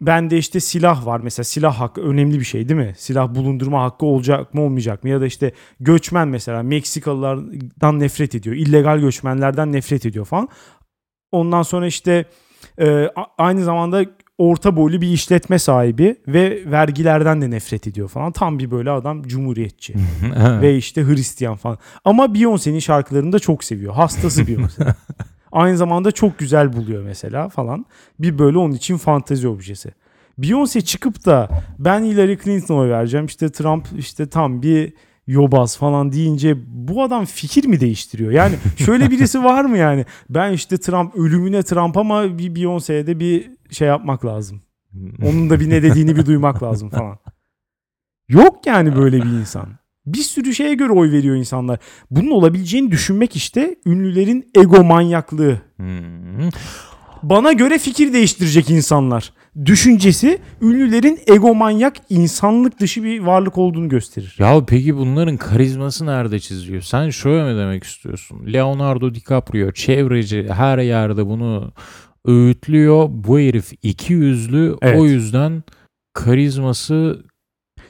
bende 0.00 0.38
işte 0.38 0.60
silah 0.60 1.06
var. 1.06 1.20
Mesela 1.20 1.44
silah 1.44 1.80
hakkı 1.80 2.00
önemli 2.00 2.40
bir 2.40 2.44
şey 2.44 2.68
değil 2.68 2.80
mi? 2.80 2.94
Silah 2.98 3.34
bulundurma 3.34 3.82
hakkı 3.82 4.06
olacak 4.06 4.54
mı 4.54 4.62
olmayacak 4.62 5.04
mı? 5.04 5.10
Ya 5.10 5.20
da 5.20 5.26
işte 5.26 5.52
göçmen 5.80 6.28
mesela 6.28 6.62
Meksikalılardan 6.62 8.00
nefret 8.00 8.34
ediyor. 8.34 8.56
illegal 8.56 8.98
göçmenlerden 8.98 9.72
nefret 9.72 10.06
ediyor 10.06 10.24
falan. 10.24 10.48
Ondan 11.32 11.62
sonra 11.62 11.86
işte 11.86 12.24
e, 12.80 13.08
aynı 13.38 13.64
zamanda 13.64 14.04
orta 14.42 14.76
boylu 14.76 15.00
bir 15.00 15.08
işletme 15.08 15.58
sahibi 15.58 16.16
ve 16.28 16.62
vergilerden 16.66 17.42
de 17.42 17.50
nefret 17.50 17.86
ediyor 17.86 18.08
falan. 18.08 18.32
Tam 18.32 18.58
bir 18.58 18.70
böyle 18.70 18.90
adam 18.90 19.22
cumhuriyetçi 19.22 19.94
ve 20.62 20.76
işte 20.76 21.06
Hristiyan 21.06 21.56
falan. 21.56 21.78
Ama 22.04 22.24
Beyoncé'nin 22.24 22.78
şarkılarını 22.78 23.32
da 23.32 23.38
çok 23.38 23.64
seviyor. 23.64 23.94
Hastası 23.94 24.42
Beyoncé. 24.42 24.94
Aynı 25.52 25.76
zamanda 25.76 26.12
çok 26.12 26.38
güzel 26.38 26.72
buluyor 26.72 27.02
mesela 27.02 27.48
falan. 27.48 27.86
Bir 28.18 28.38
böyle 28.38 28.58
onun 28.58 28.74
için 28.74 28.96
fantezi 28.96 29.48
objesi. 29.48 29.92
Beyoncé 30.38 30.80
çıkıp 30.80 31.26
da 31.26 31.48
ben 31.78 32.04
Hillary 32.04 32.38
Clinton'a 32.44 32.78
oy 32.78 32.90
vereceğim. 32.90 33.26
İşte 33.26 33.52
Trump 33.52 33.86
işte 33.98 34.28
tam 34.28 34.62
bir 34.62 34.92
yobaz 35.26 35.76
falan 35.76 36.12
deyince 36.12 36.56
bu 36.66 37.02
adam 37.02 37.24
fikir 37.24 37.66
mi 37.66 37.80
değiştiriyor? 37.80 38.32
Yani 38.32 38.54
şöyle 38.76 39.10
birisi 39.10 39.44
var 39.44 39.64
mı 39.64 39.78
yani? 39.78 40.04
Ben 40.30 40.52
işte 40.52 40.78
Trump 40.78 41.16
ölümüne 41.16 41.62
Trump 41.62 41.96
ama 41.96 42.38
bir 42.38 42.54
Beyoncé'ye 42.54 43.06
de 43.06 43.20
bir 43.20 43.61
şey 43.72 43.88
yapmak 43.88 44.24
lazım. 44.24 44.62
Onun 45.22 45.50
da 45.50 45.60
bir 45.60 45.70
ne 45.70 45.82
dediğini 45.82 46.16
bir 46.16 46.26
duymak 46.26 46.62
lazım 46.62 46.90
falan. 46.90 47.18
Yok 48.28 48.66
yani 48.66 48.96
böyle 48.96 49.16
bir 49.16 49.28
insan. 49.40 49.68
Bir 50.06 50.22
sürü 50.22 50.54
şeye 50.54 50.74
göre 50.74 50.92
oy 50.92 51.12
veriyor 51.12 51.36
insanlar. 51.36 51.78
Bunun 52.10 52.30
olabileceğini 52.30 52.90
düşünmek 52.90 53.36
işte 53.36 53.76
ünlülerin 53.86 54.50
ego 54.54 54.84
manyaklığı. 54.84 55.60
Hmm. 55.76 56.50
Bana 57.22 57.52
göre 57.52 57.78
fikir 57.78 58.12
değiştirecek 58.12 58.70
insanlar. 58.70 59.32
Düşüncesi 59.64 60.38
ünlülerin 60.60 61.18
egomanyak 61.26 61.94
insanlık 62.08 62.80
dışı 62.80 63.02
bir 63.02 63.20
varlık 63.20 63.58
olduğunu 63.58 63.88
gösterir. 63.88 64.36
Ya 64.38 64.64
peki 64.66 64.96
bunların 64.96 65.36
karizması 65.36 66.06
nerede 66.06 66.40
çiziliyor? 66.40 66.82
Sen 66.82 67.10
şöyle 67.10 67.52
mi 67.52 67.60
demek 67.60 67.84
istiyorsun? 67.84 68.52
Leonardo 68.52 69.14
DiCaprio 69.14 69.72
çevreci 69.72 70.48
her 70.52 70.78
yerde 70.78 71.26
bunu 71.26 71.72
öğütlüyor. 72.26 73.08
Bu 73.10 73.38
herif 73.38 73.72
iki 73.82 74.12
yüzlü 74.12 74.76
Evet. 74.82 75.00
o 75.00 75.06
yüzden 75.06 75.62
karizması 76.12 77.24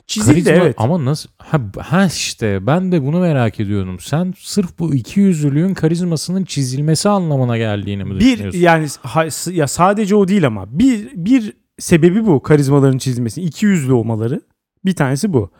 Çizildi 0.07 0.45
karizma 0.45 0.65
evet. 0.65 0.75
ama 0.79 1.05
nasıl 1.05 1.31
ha, 1.39 1.61
ha 1.79 2.07
işte 2.07 2.67
ben 2.67 2.93
de 2.93 3.03
bunu 3.03 3.21
merak 3.21 3.61
ediyorum. 3.61 3.97
Sen 4.01 4.35
sırf 4.39 4.79
bu 4.79 4.95
iki 4.95 5.21
yüzlülüğün 5.21 5.75
karizmasının 5.75 6.45
çizilmesi 6.45 7.09
anlamına 7.09 7.59
geldiğini 7.59 8.05
mi 8.05 8.15
Bir 8.15 8.21
düşünüyorsun? 8.21 8.59
yani 8.59 8.87
ha- 9.03 9.27
ya 9.53 9.67
sadece 9.69 10.17
o 10.17 10.29
değil 10.29 10.47
ama 10.47 10.79
bir 10.79 11.09
bir 11.15 11.53
sebebi 11.79 12.27
bu 12.27 12.43
karizmaların 12.43 12.99
çizilmesi. 12.99 13.43
İki 13.43 13.67
yüzlü 13.67 13.93
olmaları. 13.93 14.41
Bir 14.85 14.95
tanesi 14.97 15.33
bu. 15.33 15.51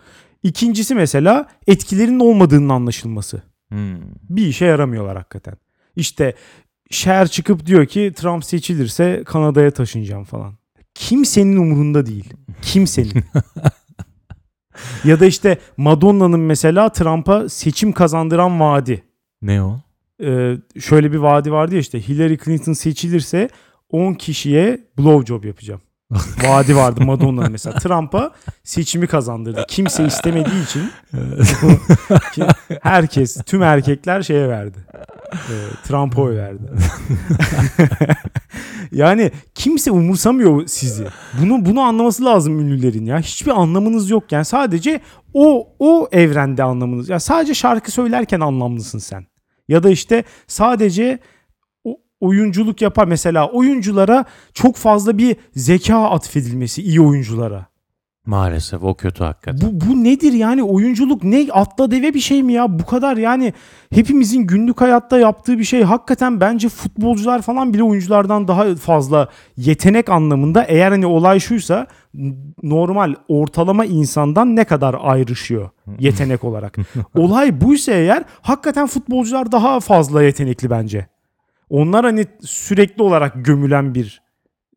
İkincisi 0.43 0.95
mesela 0.95 1.47
etkilerinin 1.67 2.21
olmadığının 2.21 2.69
anlaşılması. 2.69 3.43
Hmm. 3.69 3.97
bir 4.31 4.47
işe 4.47 4.65
yaramıyorlar 4.65 5.17
hakikaten. 5.17 5.55
İşte 5.97 6.35
Şer 6.93 7.29
çıkıp 7.29 7.67
diyor 7.67 7.87
ki 7.87 8.13
Trump 8.17 8.45
seçilirse 8.45 9.23
Kanada'ya 9.27 9.71
taşınacağım 9.71 10.25
falan. 10.25 10.55
Kimsenin 10.95 11.57
umurunda 11.57 12.07
değil. 12.07 12.33
Kimsenin. 12.63 13.25
ya 15.05 15.21
da 15.21 15.27
işte 15.27 15.59
Madonna'nın 15.77 16.41
mesela 16.41 16.89
Trump'a 16.89 17.49
seçim 17.49 17.93
kazandıran 17.93 18.61
vaadi. 18.61 19.03
Ne 19.43 19.63
o? 19.63 19.81
Ee, 20.23 20.57
şöyle 20.81 21.13
bir 21.13 21.17
vaadi 21.17 21.53
vardı 21.53 21.75
ya 21.75 21.81
işte 21.81 22.09
Hillary 22.09 22.37
Clinton 22.45 22.73
seçilirse 22.73 23.49
10 23.91 24.15
kişiye 24.15 24.81
blowjob 24.99 25.45
yapacağım. 25.45 25.81
vaadi 26.45 26.77
vardı 26.77 27.05
Madonna'nın 27.05 27.53
mesela. 27.53 27.79
Trump'a 27.79 28.33
seçimi 28.65 29.07
kazandırdı. 29.07 29.65
Kimse 29.69 30.07
istemediği 30.07 30.65
için 30.65 30.91
herkes, 32.83 33.43
tüm 33.47 33.63
erkekler 33.63 34.23
şeye 34.23 34.49
verdi. 34.49 34.79
Trump'a 35.85 36.23
oy 36.23 36.37
verdi. 36.37 36.63
yani 38.93 39.31
kimse 39.55 39.91
umursamıyor 39.91 40.67
sizi. 40.67 41.07
Bunu 41.43 41.67
bunu 41.67 41.81
anlaması 41.81 42.25
lazım 42.25 42.61
ünlülerin 42.61 43.07
ya. 43.07 43.19
Hiçbir 43.19 43.51
anlamınız 43.51 44.11
yok 44.11 44.33
yani. 44.33 44.45
Sadece 44.45 45.01
o 45.35 45.69
o 45.79 46.09
evrende 46.13 46.63
anlamınız. 46.63 47.09
Ya 47.09 47.21
sadece 47.21 47.55
şarkı 47.55 47.93
söylerken 47.93 48.41
anlamlısın 48.41 48.99
sen. 48.99 49.27
Ya 49.69 49.83
da 49.83 49.91
işte 49.91 50.25
sadece 50.47 51.19
oyunculuk 52.21 52.83
yapar 52.83 53.07
mesela 53.07 53.51
oyunculara 53.51 54.25
çok 54.55 54.77
fazla 54.77 55.19
bir 55.19 55.37
zeka 55.55 56.11
atfedilmesi 56.11 56.83
iyi 56.83 57.01
oyunculara. 57.01 57.72
Maalesef 58.27 58.83
o 58.83 58.95
kötü 58.95 59.25
hakikaten. 59.25 59.61
Bu, 59.61 59.87
bu 59.87 60.05
nedir 60.05 60.33
yani 60.33 60.63
oyunculuk 60.63 61.25
ne 61.25 61.49
atla 61.53 61.91
deve 61.91 62.15
bir 62.15 62.21
şey 62.21 62.43
mi 62.43 62.53
ya 62.53 62.79
bu 62.79 62.87
kadar 62.87 63.17
yani 63.17 63.53
hepimizin 63.91 64.43
günlük 64.43 64.81
hayatta 64.81 65.19
yaptığı 65.19 65.59
bir 65.59 65.65
şey 65.65 65.83
hakikaten 65.83 66.41
bence 66.41 66.69
futbolcular 66.69 67.43
falan 67.43 67.75
bile 67.75 67.83
oyunculardan 67.83 68.49
daha 68.49 68.75
fazla 68.75 69.29
yetenek 69.57 70.09
anlamında 70.09 70.65
eğer 70.65 70.91
hani 70.91 71.07
olay 71.07 71.41
şuysa 71.41 71.87
normal 72.63 73.15
ortalama 73.29 73.85
insandan 73.85 74.57
ne 74.57 74.65
kadar 74.65 74.97
ayrışıyor 75.01 75.71
yetenek 75.99 76.45
olarak. 76.45 76.77
olay 77.17 77.61
buysa 77.61 77.93
eğer 77.93 78.25
hakikaten 78.43 78.87
futbolcular 78.87 79.53
daha 79.53 79.81
fazla 79.81 80.23
yetenekli 80.23 80.71
bence. 80.71 81.07
Onlar 81.71 82.05
hani 82.05 82.27
sürekli 82.41 83.03
olarak 83.03 83.45
gömülen 83.45 83.95
bir 83.95 84.23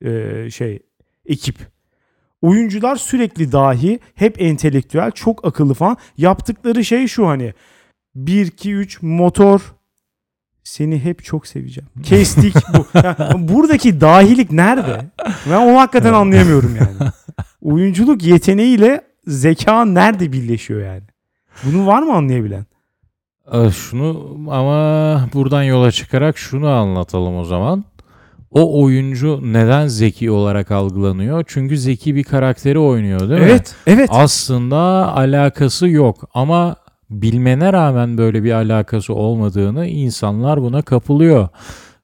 e, 0.01 0.49
şey 0.49 0.79
ekip. 1.25 1.74
Oyuncular 2.45 2.95
sürekli 2.95 3.51
dahi, 3.51 3.99
hep 4.15 4.41
entelektüel, 4.41 5.11
çok 5.11 5.45
akıllı 5.47 5.73
falan. 5.73 5.97
Yaptıkları 6.17 6.85
şey 6.85 7.07
şu 7.07 7.27
hani 7.27 7.53
1 8.15 8.45
2 8.47 8.73
3 8.73 9.01
motor 9.01 9.61
seni 10.63 10.99
hep 10.99 11.23
çok 11.23 11.47
seveceğim. 11.47 11.89
Kestik 12.03 12.55
bu. 12.55 12.85
Yani 13.03 13.47
buradaki 13.47 14.01
dahilik 14.01 14.51
nerede? 14.51 15.05
Ben 15.49 15.57
onu 15.57 15.79
hakikaten 15.79 16.13
anlayamıyorum 16.13 16.75
yani. 16.75 17.11
Oyunculuk 17.61 18.23
yeteneğiyle 18.23 19.01
zeka 19.27 19.85
nerede 19.85 20.31
birleşiyor 20.31 20.81
yani? 20.81 21.03
Bunu 21.63 21.87
var 21.87 22.01
mı 22.01 22.13
anlayabilen? 22.13 22.65
Ee, 23.53 23.69
Şunu 23.71 24.37
ama 24.51 25.29
buradan 25.33 25.63
yola 25.63 25.91
çıkarak 25.91 26.37
şunu 26.37 26.69
anlatalım 26.69 27.37
o 27.37 27.43
zaman. 27.43 27.83
O 28.55 28.83
oyuncu 28.83 29.39
neden 29.43 29.87
zeki 29.87 30.31
olarak 30.31 30.71
algılanıyor? 30.71 31.43
Çünkü 31.47 31.77
zeki 31.77 32.15
bir 32.15 32.23
karakteri 32.23 32.79
oynuyor 32.79 33.19
değil 33.19 33.41
mi? 33.41 33.47
Evet, 33.49 33.75
evet. 33.87 34.09
Aslında 34.11 34.77
alakası 35.15 35.87
yok 35.87 36.29
ama 36.33 36.75
bilmene 37.09 37.73
rağmen 37.73 38.17
böyle 38.17 38.43
bir 38.43 38.51
alakası 38.51 39.13
olmadığını 39.13 39.87
insanlar 39.87 40.61
buna 40.61 40.81
kapılıyor. 40.81 41.47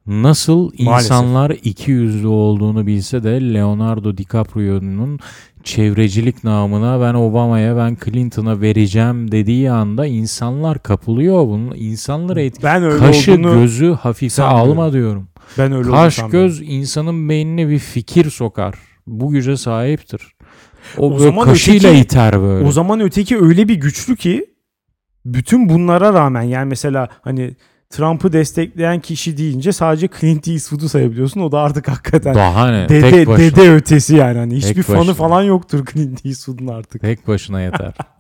Nasıl 0.08 0.72
insanlar 0.78 1.50
iki 1.64 1.92
yüzlü 1.92 2.28
olduğunu 2.28 2.88
bilse 2.88 3.24
de 3.24 3.54
Leonardo 3.54 4.18
DiCaprio'nun 4.18 5.20
çevrecilik 5.64 6.44
namına 6.44 7.02
ben 7.02 7.14
Obama'ya 7.14 7.78
ben 7.78 7.98
Clinton'a 8.06 8.62
vereceğim 8.62 9.32
dediği 9.32 9.72
anda 9.72 10.06
insanlar 10.06 10.80
kapılıyor 10.80 11.48
bunun. 11.48 11.76
İnsanları 11.76 12.42
etki 12.42 12.64
Ben 12.64 12.84
öyle 12.84 12.98
kaşı 12.98 13.34
olduğunu 13.34 13.54
gözü 13.54 13.94
hafife 13.94 14.44
alma 14.44 14.94
diyorum. 14.94 15.28
Ben 15.58 15.72
öyle 15.72 15.90
Kaş 15.92 16.20
göz 16.32 16.62
insanın 16.62 17.30
beynine 17.30 17.70
bir 17.70 17.80
fikir 17.80 18.30
sokar. 18.30 18.76
Bu 19.08 19.32
güce 19.32 19.58
sahiptir. 19.58 20.36
O, 20.98 21.08
O 21.08 21.12
böyle 21.12 21.24
zaman 21.24 21.46
kaşıyla 21.46 21.90
öteki- 21.90 22.04
iter 22.06 22.42
böyle. 22.42 22.68
O 22.68 22.72
zaman 22.72 23.00
öteki 23.00 23.38
öyle 23.42 23.68
bir 23.68 23.76
güçlü 23.76 24.16
ki 24.16 24.46
bütün 25.26 25.70
bunlara 25.70 26.14
rağmen 26.14 26.42
yani 26.42 26.66
mesela 26.70 27.10
hani 27.22 27.56
Trump'ı 27.90 28.34
destekleyen 28.34 29.00
kişi 29.00 29.38
deyince 29.38 29.72
sadece 29.72 30.10
Clint 30.20 30.48
Eastwood'u 30.48 30.90
sayabiliyorsun. 30.90 31.42
O 31.42 31.52
da 31.52 31.60
artık 31.60 31.88
hakikaten 31.88 32.36
Daha 32.36 32.72
ne? 32.72 32.90
dede, 32.90 33.28
dede 33.38 33.72
ötesi 33.74 34.16
yani. 34.16 34.38
Hani 34.38 34.56
hiçbir 34.56 34.74
Tek 34.74 34.84
fanı 34.84 34.98
başına. 35.00 35.14
falan 35.14 35.44
yoktur 35.44 35.86
Clint 35.94 36.26
Eastwood'un 36.26 36.68
artık. 36.68 37.02
Tek 37.02 37.28
başına 37.28 37.62
yeter. 37.62 37.94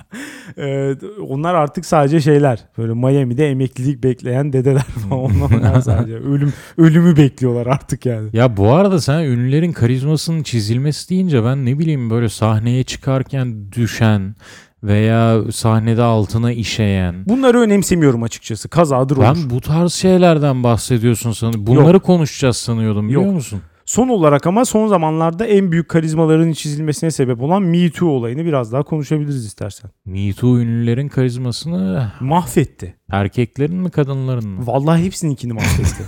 Ee, 0.57 0.95
onlar 1.29 1.55
artık 1.55 1.85
sadece 1.85 2.21
şeyler. 2.21 2.59
Böyle 2.77 2.93
Miami'de 2.93 3.49
emeklilik 3.49 4.03
bekleyen 4.03 4.53
dedeler 4.53 4.81
falan. 5.09 5.41
Onlar 5.41 5.81
sadece 5.81 6.15
ölüm 6.15 6.53
ölümü 6.77 7.17
bekliyorlar 7.17 7.67
artık 7.67 8.05
yani. 8.05 8.29
ya 8.33 8.57
bu 8.57 8.73
arada 8.73 9.01
sen 9.01 9.19
ünlülerin 9.19 9.71
karizmasının 9.71 10.43
çizilmesi 10.43 11.09
deyince 11.09 11.43
ben 11.43 11.65
ne 11.65 11.79
bileyim 11.79 12.09
böyle 12.09 12.29
sahneye 12.29 12.83
çıkarken 12.83 13.71
düşen 13.71 14.35
veya 14.83 15.41
sahnede 15.51 16.01
altına 16.03 16.51
işeyen. 16.51 17.15
Bunları 17.25 17.59
önemsemiyorum 17.59 18.23
açıkçası. 18.23 18.69
Kazadır 18.69 19.17
olur. 19.17 19.25
Ben 19.25 19.49
bu 19.49 19.61
tarz 19.61 19.93
şeylerden 19.93 20.63
bahsediyorsun 20.63 21.31
sanırım. 21.31 21.67
Bunları 21.67 21.99
konuşacağız 21.99 22.57
sanıyordum 22.57 23.07
biliyor 23.07 23.23
Yok. 23.25 23.33
musun? 23.33 23.61
Son 23.91 24.07
olarak 24.07 24.47
ama 24.47 24.65
son 24.65 24.87
zamanlarda 24.87 25.45
en 25.45 25.71
büyük 25.71 25.89
karizmaların 25.89 26.51
çizilmesine 26.51 27.11
sebep 27.11 27.41
olan 27.41 27.63
Me 27.63 27.89
Too 27.89 28.09
olayını 28.09 28.45
biraz 28.45 28.73
daha 28.73 28.83
konuşabiliriz 28.83 29.45
istersen. 29.45 29.91
Me 30.05 30.33
Too 30.33 30.59
ünlülerin 30.59 31.07
karizmasını 31.07 32.11
Mahvetti. 32.19 32.95
erkeklerin 33.11 33.75
mi 33.75 33.89
kadınların 33.89 34.47
mı? 34.47 34.67
Vallahi 34.67 35.05
hepsininkini 35.05 35.53
mahvetti. 35.53 36.03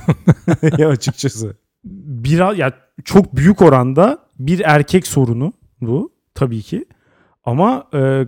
ya 0.81 0.89
açıkçası. 0.89 1.57
Bir, 1.83 2.57
ya 2.57 2.73
çok 3.05 3.35
büyük 3.35 3.61
oranda 3.61 4.19
bir 4.39 4.59
erkek 4.65 5.07
sorunu 5.07 5.53
bu 5.81 6.13
tabii 6.35 6.61
ki. 6.61 6.85
Ama 7.45 7.87
e, 7.93 8.27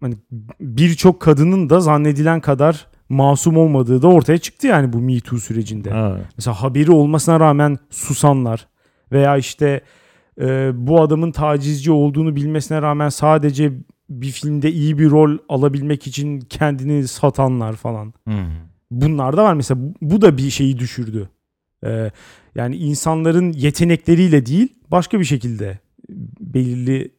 hani 0.00 0.14
birçok 0.60 1.20
kadının 1.20 1.70
da 1.70 1.80
zannedilen 1.80 2.40
kadar 2.40 2.86
masum 3.08 3.56
olmadığı 3.56 4.02
da 4.02 4.08
ortaya 4.08 4.38
çıktı 4.38 4.66
yani 4.66 4.92
bu 4.92 5.00
Me 5.00 5.20
Too 5.20 5.38
sürecinde. 5.38 5.90
Ha. 5.90 6.18
Mesela 6.36 6.62
haberi 6.62 6.90
olmasına 6.90 7.40
rağmen 7.40 7.78
susanlar 7.90 8.66
veya 9.12 9.36
işte 9.36 9.80
e, 10.40 10.70
bu 10.74 11.02
adamın 11.02 11.32
tacizci 11.32 11.92
olduğunu 11.92 12.36
bilmesine 12.36 12.82
rağmen 12.82 13.08
sadece 13.08 13.72
bir 14.10 14.30
filmde 14.30 14.72
iyi 14.72 14.98
bir 14.98 15.10
rol 15.10 15.38
alabilmek 15.48 16.06
için 16.06 16.40
kendini 16.40 17.08
satanlar 17.08 17.72
falan. 17.72 18.14
Hı. 18.28 18.34
Bunlar 18.90 19.36
da 19.36 19.44
var 19.44 19.54
mesela 19.54 19.80
bu, 20.00 20.22
da 20.22 20.38
bir 20.38 20.50
şeyi 20.50 20.78
düşürdü. 20.78 21.28
E, 21.84 22.10
yani 22.54 22.76
insanların 22.76 23.52
yetenekleriyle 23.52 24.46
değil 24.46 24.68
başka 24.90 25.20
bir 25.20 25.24
şekilde 25.24 25.78
belirli 26.40 27.12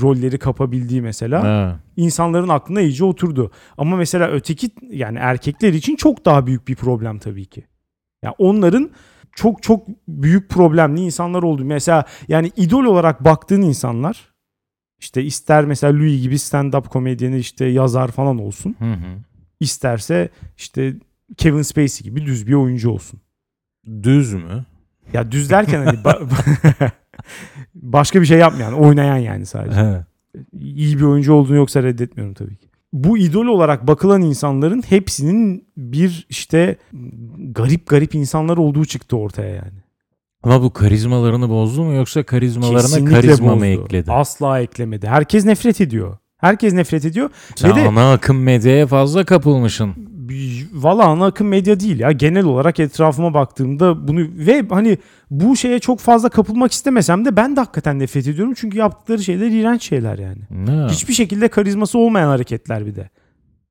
rolleri 0.00 0.38
kapabildiği 0.38 1.02
mesela 1.02 1.44
Ha. 1.44 1.80
insanların 1.96 2.48
aklına 2.48 2.80
iyice 2.80 3.04
oturdu. 3.04 3.50
Ama 3.78 3.96
mesela 3.96 4.28
öteki 4.30 4.70
yani 4.90 5.18
erkekler 5.18 5.72
için 5.72 5.96
çok 5.96 6.24
daha 6.24 6.46
büyük 6.46 6.68
bir 6.68 6.76
problem 6.76 7.18
tabii 7.18 7.46
ki. 7.46 7.64
Yani 8.22 8.34
onların 8.38 8.90
çok 9.38 9.62
çok 9.62 9.86
büyük 10.08 10.48
problemli 10.48 11.00
insanlar 11.00 11.42
oldu. 11.42 11.64
Mesela 11.64 12.04
yani 12.28 12.52
idol 12.56 12.84
olarak 12.84 13.24
baktığın 13.24 13.62
insanlar 13.62 14.34
işte 14.98 15.22
ister 15.22 15.64
mesela 15.64 15.98
Louis 15.98 16.22
gibi 16.22 16.34
stand-up 16.34 16.88
komedyeni 16.88 17.38
işte 17.38 17.64
yazar 17.64 18.08
falan 18.08 18.38
olsun. 18.38 18.76
Hı 18.78 18.92
hı. 18.92 19.18
isterse 19.60 20.28
işte 20.56 20.94
Kevin 21.36 21.62
Spacey 21.62 22.04
gibi 22.04 22.26
düz 22.26 22.46
bir 22.46 22.54
oyuncu 22.54 22.90
olsun. 22.90 23.20
Düz 24.02 24.34
mü? 24.34 24.64
Ya 25.12 25.32
düz 25.32 25.50
derken 25.50 25.84
hani 25.84 25.98
ba- 25.98 26.30
başka 27.74 28.20
bir 28.20 28.26
şey 28.26 28.38
yapmayan, 28.38 28.72
oynayan 28.72 29.16
yani 29.16 29.46
sadece. 29.46 29.80
He. 29.80 30.04
iyi 30.60 30.98
bir 30.98 31.02
oyuncu 31.02 31.32
olduğunu 31.32 31.56
yoksa 31.56 31.82
reddetmiyorum 31.82 32.34
tabii 32.34 32.56
ki. 32.56 32.67
Bu 32.92 33.18
idol 33.18 33.46
olarak 33.46 33.86
bakılan 33.86 34.22
insanların 34.22 34.82
hepsinin 34.88 35.68
bir 35.76 36.26
işte 36.28 36.76
garip 37.38 37.86
garip 37.86 38.14
insanlar 38.14 38.56
olduğu 38.56 38.84
çıktı 38.84 39.16
ortaya 39.16 39.54
yani. 39.54 39.82
Ama 40.42 40.62
bu 40.62 40.72
karizmalarını 40.72 41.48
bozdu 41.48 41.84
mu 41.84 41.92
yoksa 41.92 42.22
karizmalarına 42.22 42.80
Kesinlikle 42.80 43.14
karizma 43.14 43.46
bozdu. 43.46 43.58
mı 43.58 43.66
ekledi? 43.66 44.12
Asla 44.12 44.60
eklemedi. 44.60 45.06
Herkes 45.06 45.44
nefret 45.44 45.80
ediyor. 45.80 46.16
Herkes 46.38 46.72
nefret 46.72 47.04
ediyor. 47.04 47.30
Sen 47.56 47.70
Ve 47.70 47.74
de 47.74 47.88
ana 47.88 48.12
akım 48.12 48.42
medyaya 48.42 48.86
fazla 48.86 49.24
kapılmışsın. 49.24 49.94
Valla 50.72 51.04
ana 51.04 51.26
akım 51.26 51.48
medya 51.48 51.80
değil 51.80 52.00
ya. 52.00 52.12
Genel 52.12 52.44
olarak 52.44 52.80
etrafıma 52.80 53.34
baktığımda 53.34 54.08
bunu 54.08 54.20
ve 54.20 54.64
hani 54.70 54.98
bu 55.30 55.56
şeye 55.56 55.78
çok 55.78 56.00
fazla 56.00 56.28
kapılmak 56.28 56.72
istemesem 56.72 57.24
de 57.24 57.36
ben 57.36 57.56
de 57.56 57.60
hakikaten 57.60 57.98
nefret 57.98 58.26
ediyorum. 58.26 58.54
Çünkü 58.56 58.78
yaptıkları 58.78 59.22
şeyler 59.22 59.50
iğrenç 59.50 59.82
şeyler 59.82 60.18
yani. 60.18 60.40
Ne? 60.50 60.86
Hiçbir 60.86 61.14
şekilde 61.14 61.48
karizması 61.48 61.98
olmayan 61.98 62.28
hareketler 62.28 62.86
bir 62.86 62.94
de. 62.94 63.10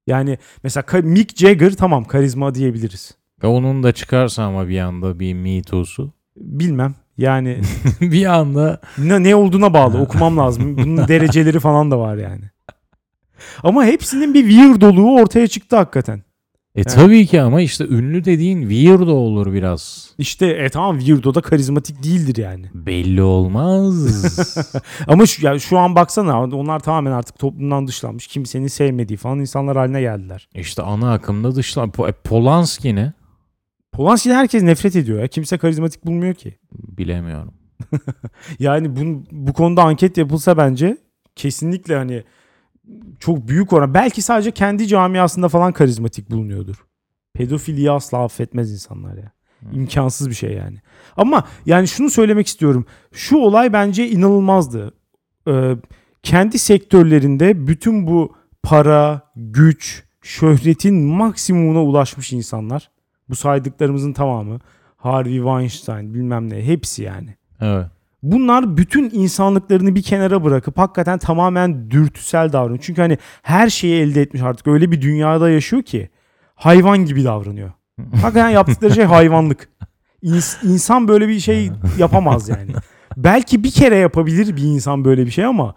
Yani 0.08 0.38
mesela 0.64 0.86
Mick 1.04 1.38
Jagger 1.38 1.72
tamam 1.72 2.04
karizma 2.04 2.56
diyebiliriz. 2.56 3.18
E 3.44 3.48
Onun 3.48 3.84
da 3.84 3.92
çıkarsa 3.92 4.44
ama 4.44 4.68
bir 4.68 4.80
anda 4.80 5.20
bir 5.20 5.34
Me 5.34 5.62
Too'su. 5.62 6.14
Bilmem. 6.38 6.96
Yani 7.18 7.62
bir 8.02 8.26
anda 8.26 8.82
ne, 8.98 9.24
ne 9.24 9.36
olduğuna 9.36 9.74
bağlı. 9.74 10.02
Okumam 10.02 10.38
lazım. 10.38 10.78
Bunun 10.78 10.98
dereceleri 11.08 11.60
falan 11.60 11.92
da 11.92 12.00
var 12.00 12.18
yani. 12.18 12.44
Ama 13.64 13.86
hepsinin 13.86 14.34
bir 14.34 14.50
weirdoluğu 14.50 15.16
ortaya 15.16 15.48
çıktı 15.48 15.76
hakikaten. 15.76 16.22
E 16.78 16.84
tabii 16.84 17.26
ki 17.26 17.42
ama 17.42 17.62
işte 17.62 17.86
ünlü 17.88 18.26
dediğin 18.26 18.62
weirdo 18.62 19.14
olur 19.14 19.54
biraz. 19.54 20.10
İşte 20.18 20.48
e 20.48 20.70
tamam 20.70 21.00
weirdo 21.00 21.36
da 21.36 21.42
karizmatik 21.42 22.04
değildir 22.04 22.44
yani. 22.44 22.66
Belli 22.74 23.22
olmaz. 23.22 23.96
Ama 25.08 25.26
şu, 25.26 25.46
ya 25.46 25.60
şu 25.60 25.78
an 25.78 25.96
baksana 25.96 26.44
onlar 26.44 26.80
tamamen 26.80 27.12
artık 27.12 27.40
toplumdan 27.40 27.88
dışlanmış. 27.88 28.28
Kimsenin 28.28 28.68
sevmediği 28.68 29.18
falan 29.18 29.40
insanlar 29.40 29.78
haline 29.78 30.02
geldiler. 30.02 30.50
işte 30.56 30.82
ana 30.82 31.14
akımda 31.14 31.56
dışlan. 31.56 31.90
Po- 31.90 32.10
e, 32.10 32.12
Polanski 32.12 32.96
ne? 32.96 33.14
Polanski'den 33.92 34.36
herkes 34.36 34.64
nefret 34.64 34.96
ediyor 34.96 35.22
ya. 35.22 35.28
Kimse 35.28 35.58
karizmatik 35.58 36.06
bulmuyor 36.06 36.34
ki. 36.34 36.58
Bilemiyorum. 36.74 37.54
Yani 38.60 38.96
bu, 38.96 39.24
bu 39.32 39.54
konuda 39.54 39.84
anket 39.84 40.18
yapılsa 40.18 40.58
bence 40.58 40.98
kesinlikle 41.36 41.96
hani 41.96 42.24
çok 43.20 43.48
büyük 43.48 43.74
oran. 43.74 43.94
Belki 43.94 44.22
sadece 44.22 44.52
kendi 44.52 44.88
camiasında 44.88 45.50
falan 45.50 45.74
karizmatik 45.74 46.32
bulunuyordur. 46.32 46.86
Pedofiliyi 47.34 47.92
asla 47.92 48.24
affetmez 48.24 48.72
insanlar 48.72 49.18
ya. 49.18 49.32
İmkansız 49.72 50.30
bir 50.30 50.36
şey 50.36 50.54
yani. 50.54 50.78
Ama 51.18 51.44
yani 51.66 51.88
şunu 51.88 52.10
söylemek 52.10 52.48
istiyorum. 52.48 52.86
Şu 53.12 53.38
olay 53.38 53.74
bence 53.74 54.10
inanılmazdı. 54.10 54.94
Ee, 55.48 55.76
kendi 56.24 56.60
sektörlerinde 56.60 57.68
bütün 57.68 58.08
bu 58.08 58.36
para, 58.64 59.22
güç, 59.36 60.04
şöhretin 60.22 60.96
maksimumuna 60.96 61.84
ulaşmış 61.84 62.34
insanlar. 62.34 62.92
Bu 63.30 63.36
saydıklarımızın 63.36 64.14
tamamı. 64.14 64.60
Harvey 64.98 65.36
Weinstein 65.36 66.14
bilmem 66.14 66.50
ne 66.50 66.66
hepsi 66.66 67.04
yani. 67.04 67.36
Evet. 67.62 67.86
Bunlar 68.32 68.78
bütün 68.78 69.10
insanlıklarını 69.14 69.96
bir 69.96 70.02
kenara 70.02 70.44
bırakıp 70.44 70.78
hakikaten 70.78 71.18
tamamen 71.18 71.92
dürtüsel 71.92 72.54
davranıyor. 72.54 72.80
Çünkü 72.82 73.02
hani 73.02 73.18
her 73.42 73.70
şeyi 73.70 74.02
elde 74.02 74.22
etmiş 74.22 74.42
artık 74.42 74.68
öyle 74.68 74.92
bir 74.92 75.02
dünyada 75.02 75.50
yaşıyor 75.50 75.84
ki 75.84 76.10
hayvan 76.56 76.98
gibi 77.06 77.24
davranıyor. 77.24 77.72
Hakikaten 78.12 78.50
yaptıkları 78.50 78.94
şey 78.94 79.04
hayvanlık. 79.04 79.70
İns- 80.24 80.68
insan 80.68 81.08
böyle 81.08 81.28
bir 81.28 81.40
şey 81.40 81.72
yapamaz 81.98 82.50
yani. 82.50 82.72
Belki 83.18 83.64
bir 83.64 83.72
kere 83.72 83.96
yapabilir 83.96 84.56
bir 84.56 84.64
insan 84.64 85.06
böyle 85.06 85.26
bir 85.26 85.32
şey 85.32 85.46
ama 85.46 85.76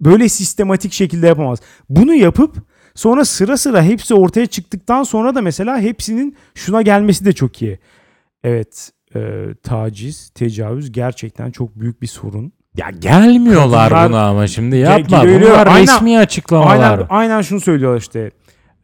böyle 0.00 0.28
sistematik 0.28 0.92
şekilde 0.92 1.26
yapamaz. 1.26 1.58
Bunu 1.88 2.14
yapıp 2.14 2.56
sonra 2.94 3.24
sıra 3.24 3.56
sıra 3.56 3.82
hepsi 3.82 4.14
ortaya 4.14 4.46
çıktıktan 4.46 5.02
sonra 5.02 5.34
da 5.34 5.42
mesela 5.42 5.78
hepsinin 5.78 6.36
şuna 6.54 6.82
gelmesi 6.82 7.24
de 7.24 7.32
çok 7.32 7.62
iyi. 7.62 7.78
Evet 8.44 8.90
e, 9.14 9.48
taciz, 9.62 10.28
tecavüz 10.30 10.92
gerçekten 10.92 11.50
çok 11.50 11.80
büyük 11.80 12.02
bir 12.02 12.06
sorun. 12.06 12.52
Ya 12.76 12.90
gelmiyorlar 12.90 13.90
Kadınlar- 13.90 14.08
buna 14.08 14.26
ama 14.26 14.46
şimdi 14.46 14.76
yapma. 14.76 15.24
geliyor. 15.24 15.40
Bunlar 15.40 15.66
Aynen- 15.66 15.82
resmi 15.82 16.18
açıklamalar. 16.18 16.92
Aynen, 16.98 17.06
aynen 17.08 17.40
şunu 17.42 17.60
söylüyorlar 17.60 18.00
işte. 18.00 18.30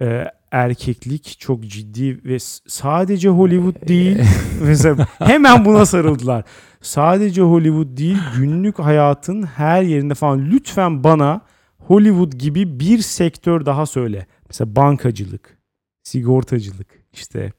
E, 0.02 0.24
erkeklik 0.52 1.36
çok 1.38 1.62
ciddi 1.66 2.24
ve 2.24 2.36
sadece 2.66 3.28
Hollywood 3.28 3.88
değil. 3.88 4.18
Mesela 4.62 5.06
hemen 5.18 5.64
buna 5.64 5.86
sarıldılar. 5.86 6.44
Sadece 6.80 7.42
Hollywood 7.42 7.96
değil 7.96 8.18
günlük 8.36 8.78
hayatın 8.78 9.42
her 9.42 9.82
yerinde 9.82 10.14
falan. 10.14 10.50
Lütfen 10.50 11.04
bana 11.04 11.40
Hollywood 11.78 12.32
gibi 12.32 12.80
bir 12.80 12.98
sektör 12.98 13.66
daha 13.66 13.86
söyle. 13.86 14.26
Mesela 14.48 14.76
bankacılık, 14.76 15.58
sigortacılık 16.02 16.86
işte. 17.12 17.52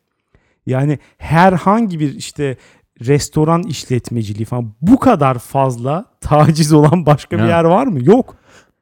Yani 0.69 0.99
herhangi 1.17 1.99
bir 1.99 2.15
işte 2.15 2.57
restoran 3.07 3.63
işletmeciliği 3.63 4.45
falan 4.45 4.73
bu 4.81 4.99
kadar 4.99 5.39
fazla 5.39 6.05
taciz 6.21 6.73
olan 6.73 7.05
başka 7.05 7.37
bir 7.37 7.43
Ya. 7.43 7.47
yer 7.49 7.63
var 7.63 7.87
mı? 7.87 8.03
Yok. 8.05 8.35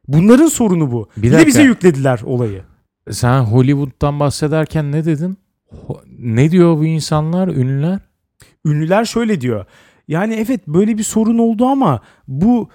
Bunların 0.07 0.47
sorunu 0.47 0.91
bu. 0.91 1.09
Bir 1.17 1.23
Bir, 1.23 1.31
de 1.31 1.47
bize 1.47 1.61
yüklediler 1.63 2.21
olayı. 2.25 2.61
Sen 3.11 3.39
Hollywood'dan 3.39 4.19
bahsederken 4.19 4.91
ne 4.91 5.05
dedin? 5.05 5.37
Ne 6.19 6.51
diyor 6.51 6.77
bu 6.77 6.85
insanlar, 6.85 7.47
ünlüler? 7.47 7.99
Ünlüler 8.65 9.05
şöyle 9.05 9.41
diyor. 9.41 9.65
Yani 10.07 10.33
evet 10.47 10.67
böyle 10.67 10.97
bir 10.97 11.03
sorun 11.03 11.37
oldu 11.37 11.65
ama 11.65 12.01
bu 12.27 12.69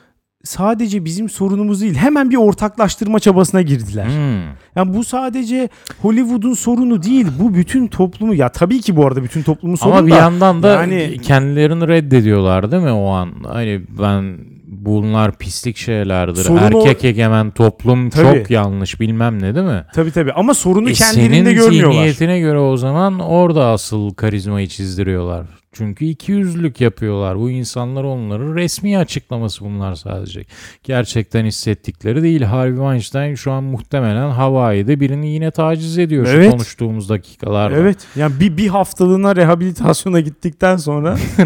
sadece 0.44 1.04
bizim 1.04 1.28
sorunumuz 1.28 1.80
değil. 1.80 1.94
Hemen 1.94 2.30
bir 2.30 2.36
ortaklaştırma 2.36 3.20
çabasına 3.20 3.62
girdiler. 3.62 4.06
Hmm. 4.06 4.42
Yani 4.76 4.94
bu 4.96 5.04
sadece 5.04 5.68
Hollywood'un 6.02 6.54
sorunu 6.54 7.02
değil. 7.02 7.26
Bu 7.38 7.54
bütün 7.54 7.86
toplumu 7.86 8.34
ya 8.34 8.48
tabii 8.48 8.80
ki 8.80 8.96
bu 8.96 9.06
arada 9.06 9.22
bütün 9.24 9.42
toplumun 9.42 9.76
sorunu 9.76 9.96
Ama 9.98 10.06
bir 10.06 10.12
da 10.12 10.16
yandan 10.16 10.62
da 10.62 10.68
yani- 10.74 11.18
kendilerini 11.22 11.88
reddediyorlar 11.88 12.72
değil 12.72 12.82
mi 12.82 12.92
o 12.92 13.08
an? 13.10 13.30
Hani 13.52 13.80
ben 14.02 14.38
bunlar 14.66 15.38
pislik 15.38 15.76
şeylerdir. 15.76 16.42
Sorun 16.44 16.72
o- 16.72 16.86
Erkek 16.86 17.04
egemen 17.04 17.50
toplum 17.50 18.10
Tabii. 18.10 18.38
çok 18.38 18.50
yanlış 18.50 19.00
bilmem 19.00 19.42
ne 19.42 19.54
değil 19.54 19.66
mi? 19.66 19.84
tabii 19.94 20.10
tabii 20.10 20.32
ama 20.32 20.54
sorunu 20.54 20.90
E 20.90 20.92
kendilerinde 20.92 21.34
senin 21.34 21.54
görmüyorlar. 21.56 21.92
zihniyetine 21.92 22.40
göre 22.40 22.58
o 22.58 22.76
zaman 22.76 23.18
orada 23.18 23.66
asıl 23.66 24.10
karizmayı 24.14 24.68
çizdiriyorlar. 24.68 25.46
Çünkü 25.72 26.04
iki 26.04 26.32
yüzlülük 26.32 26.80
yapıyorlar. 26.80 27.38
Bu 27.38 27.50
insanlar 27.50 28.04
onların 28.04 28.54
resmi 28.54 28.98
açıklaması 28.98 29.64
bunlar 29.64 29.94
sadece. 29.94 30.44
Gerçekten 30.84 31.44
hissettikleri 31.44 32.22
değil. 32.22 32.42
Harvey 32.42 32.76
Weinstein 32.76 33.34
şu 33.34 33.52
an 33.52 33.64
muhtemelen 33.64 34.30
Hawaii'de 34.30 35.00
birini 35.00 35.28
yine 35.28 35.50
taciz 35.50 35.98
ediyor 35.98 36.26
şu 36.26 36.32
Evet. 36.32 36.50
konuştuğumuz 36.50 37.08
dakikalarda. 37.08 37.76
Evet. 37.76 37.96
Yani 38.16 38.40
bir 38.40 38.56
bir 38.56 38.68
haftalığına 38.68 39.36
rehabilitasyona 39.36 40.20
gittikten 40.20 40.76
sonra 40.76 41.16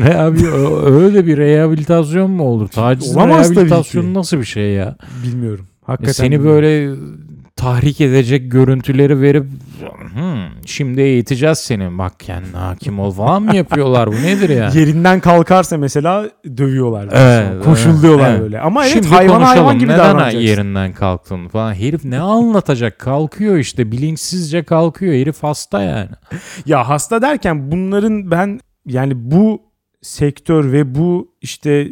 öyle 0.86 1.26
bir 1.26 1.36
rehabilitasyon 1.36 2.30
mu 2.30 2.42
olur? 2.44 2.68
Taciz 2.68 3.16
rehabilitasyonu 3.16 4.14
nasıl 4.14 4.38
bir 4.38 4.44
şey 4.44 4.70
ya? 4.72 4.96
bilmiyorum. 5.24 5.66
E 5.72 5.86
Hakikaten 5.86 6.12
Seni 6.12 6.30
bilmiyorum. 6.30 6.54
böyle 6.62 6.96
tahrik 7.56 8.00
edecek 8.00 8.52
görüntüleri 8.52 9.20
verip 9.20 9.44
"Hmm, 10.14 10.66
şimdi 10.66 11.00
eğiteceğiz 11.00 11.58
seni 11.58 11.98
bak 11.98 12.20
kendine 12.20 12.56
hakim 12.56 12.98
ol 13.00 13.10
falan 13.12 13.42
mı 13.42 13.56
yapıyorlar 13.56 14.08
bu 14.08 14.12
nedir 14.16 14.48
ya? 14.48 14.70
yerinden 14.74 15.20
kalkarsa 15.20 15.78
mesela 15.78 16.30
dövüyorlar. 16.56 17.08
Evet, 17.12 17.64
Koşulluyorlar 17.64 18.30
evet. 18.30 18.40
böyle. 18.40 18.60
Ama 18.60 18.84
evet 18.84 18.92
Şimdi 18.94 19.08
hayvan 19.08 19.40
hayvan 19.42 19.78
gibi 19.78 19.92
Neden 19.92 19.98
davranacaksın. 19.98 20.38
yerinden 20.38 20.92
kalktın 20.92 21.48
falan. 21.48 21.74
Herif 21.74 22.04
ne 22.04 22.18
anlatacak? 22.20 22.98
Kalkıyor 22.98 23.56
işte 23.56 23.92
bilinçsizce 23.92 24.62
kalkıyor. 24.62 25.14
Herif 25.14 25.42
hasta 25.42 25.82
yani. 25.82 26.08
Ya 26.66 26.88
hasta 26.88 27.22
derken 27.22 27.72
bunların 27.72 28.30
ben 28.30 28.60
yani 28.86 29.12
bu 29.30 29.62
sektör 30.02 30.72
ve 30.72 30.94
bu 30.94 31.28
işte 31.42 31.88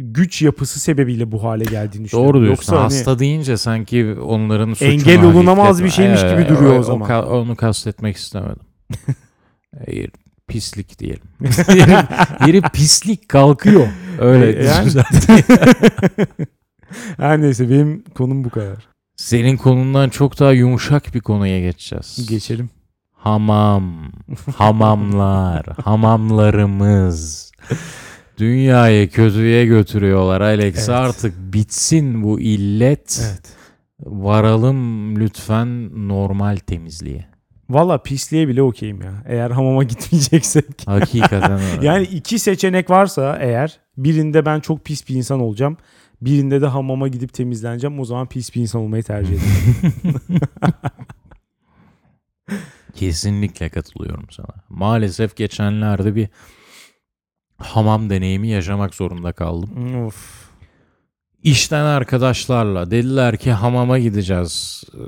güç 0.00 0.42
yapısı 0.42 0.80
sebebiyle 0.80 1.32
bu 1.32 1.44
hale 1.44 1.64
geldiğini 1.64 2.04
düşünüyorum. 2.04 2.34
Doğru 2.34 2.42
diyorsun. 2.44 2.50
Yoksa 2.62 2.76
hani 2.76 2.82
hasta 2.82 3.18
deyince 3.18 3.56
sanki 3.56 4.14
onların 4.22 4.72
suçunu 4.72 4.88
Engel 4.88 5.24
olunamaz 5.24 5.84
bir 5.84 5.90
şeymiş 5.90 6.20
gibi 6.20 6.30
Evet, 6.30 6.48
duruyor 6.48 6.76
o 6.76 6.78
o 6.78 6.82
zaman. 6.82 7.10
ka- 7.10 7.24
onu 7.24 7.56
kastetmek 7.56 8.16
istemedim. 8.16 8.66
Hayır, 9.86 10.10
pislik 10.48 10.98
diyelim. 10.98 11.22
herif, 11.66 12.10
herif 12.38 12.64
pislik 12.72 13.28
kalkıyor. 13.28 13.88
Öyle. 14.18 14.62
E, 14.62 14.64
yani. 14.64 14.84
güzel. 14.84 15.04
her 17.16 17.40
neyse 17.40 17.70
benim 17.70 18.04
konum 18.14 18.44
bu 18.44 18.50
kadar. 18.50 18.88
Senin 19.16 19.56
konundan 19.56 20.08
çok 20.08 20.40
daha 20.40 20.52
yumuşak 20.52 21.14
bir 21.14 21.20
konuya 21.20 21.60
geçeceğiz. 21.60 22.26
Geçelim. 22.28 22.70
Hamam, 23.12 24.12
hamamlar, 24.56 25.66
hamamlarımız. 25.84 27.52
Dünyayı 28.38 29.10
kötüye 29.10 29.66
götürüyorlar 29.66 30.40
Alex. 30.40 30.76
Evet. 30.78 30.88
Artık 30.88 31.34
bitsin 31.52 32.22
bu 32.22 32.40
illet. 32.40 33.20
Evet. 33.30 33.52
Varalım 34.00 35.16
lütfen 35.20 35.90
normal 36.08 36.56
temizliğe. 36.56 37.26
Valla 37.70 38.02
pisliğe 38.02 38.48
bile 38.48 38.62
okeyim 38.62 39.02
ya. 39.02 39.12
Eğer 39.26 39.50
hamama 39.50 39.84
gitmeyeceksek. 39.84 40.64
Hakikaten 40.86 41.52
öyle. 41.52 41.78
Yani 41.86 42.04
iki 42.04 42.38
seçenek 42.38 42.90
varsa 42.90 43.38
eğer 43.40 43.78
birinde 43.96 44.46
ben 44.46 44.60
çok 44.60 44.84
pis 44.84 45.08
bir 45.08 45.14
insan 45.14 45.40
olacağım. 45.40 45.76
Birinde 46.22 46.60
de 46.60 46.66
hamama 46.66 47.08
gidip 47.08 47.32
temizleneceğim. 47.32 48.00
O 48.00 48.04
zaman 48.04 48.26
pis 48.26 48.54
bir 48.54 48.60
insan 48.60 48.80
olmayı 48.80 49.02
tercih 49.02 49.34
ederim. 49.34 49.92
Kesinlikle 52.94 53.68
katılıyorum 53.68 54.26
sana. 54.30 54.48
Maalesef 54.68 55.36
geçenlerde 55.36 56.14
bir 56.14 56.28
hamam 57.58 58.10
deneyimi 58.10 58.48
yaşamak 58.48 58.94
zorunda 58.94 59.32
kaldım. 59.32 59.96
of. 60.06 60.48
İşten 61.42 61.84
arkadaşlarla 61.84 62.90
dediler 62.90 63.36
ki 63.36 63.52
hamama 63.52 63.98
gideceğiz. 63.98 64.84
Ee, 64.94 64.98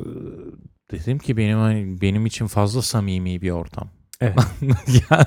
Dedim 0.91 1.19
ki 1.19 1.37
benim 1.37 1.59
hani 1.59 2.01
benim 2.01 2.27
için 2.27 2.47
fazla 2.47 2.83
samimi 2.83 3.43
bir 3.43 3.51
ortam. 3.51 3.89
Evet. 4.21 4.39
ya, 5.11 5.27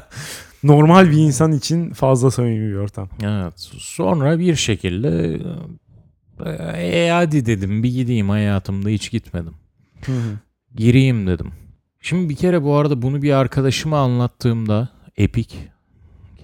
Normal 0.63 1.12
bir 1.12 1.17
insan 1.17 1.51
için 1.51 1.93
fazla 1.93 2.31
samimi 2.31 2.69
bir 2.71 2.75
ortam. 2.75 3.09
evet. 3.23 3.53
Sonra 3.77 4.39
bir 4.39 4.55
şekilde 4.55 5.39
e, 6.77 7.09
hadi 7.12 7.45
dedim 7.45 7.83
bir 7.83 7.93
gideyim 7.93 8.29
hayatımda 8.29 8.89
hiç 8.89 9.12
gitmedim. 9.12 9.53
Gireyim 10.75 11.27
dedim. 11.27 11.51
Şimdi 12.01 12.29
bir 12.29 12.36
kere 12.36 12.63
bu 12.63 12.75
arada 12.75 13.01
bunu 13.01 13.21
bir 13.21 13.31
arkadaşıma 13.33 13.99
anlattığımda 13.99 14.89
Epik 15.17 15.57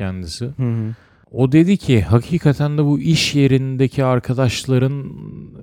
kendisi. 0.03 0.45
Hı 0.45 0.63
hı. 0.63 0.95
O 1.31 1.51
dedi 1.51 1.77
ki 1.77 2.01
hakikaten 2.01 2.77
de 2.77 2.85
bu 2.85 2.99
iş 2.99 3.35
yerindeki 3.35 4.03
arkadaşların 4.03 5.03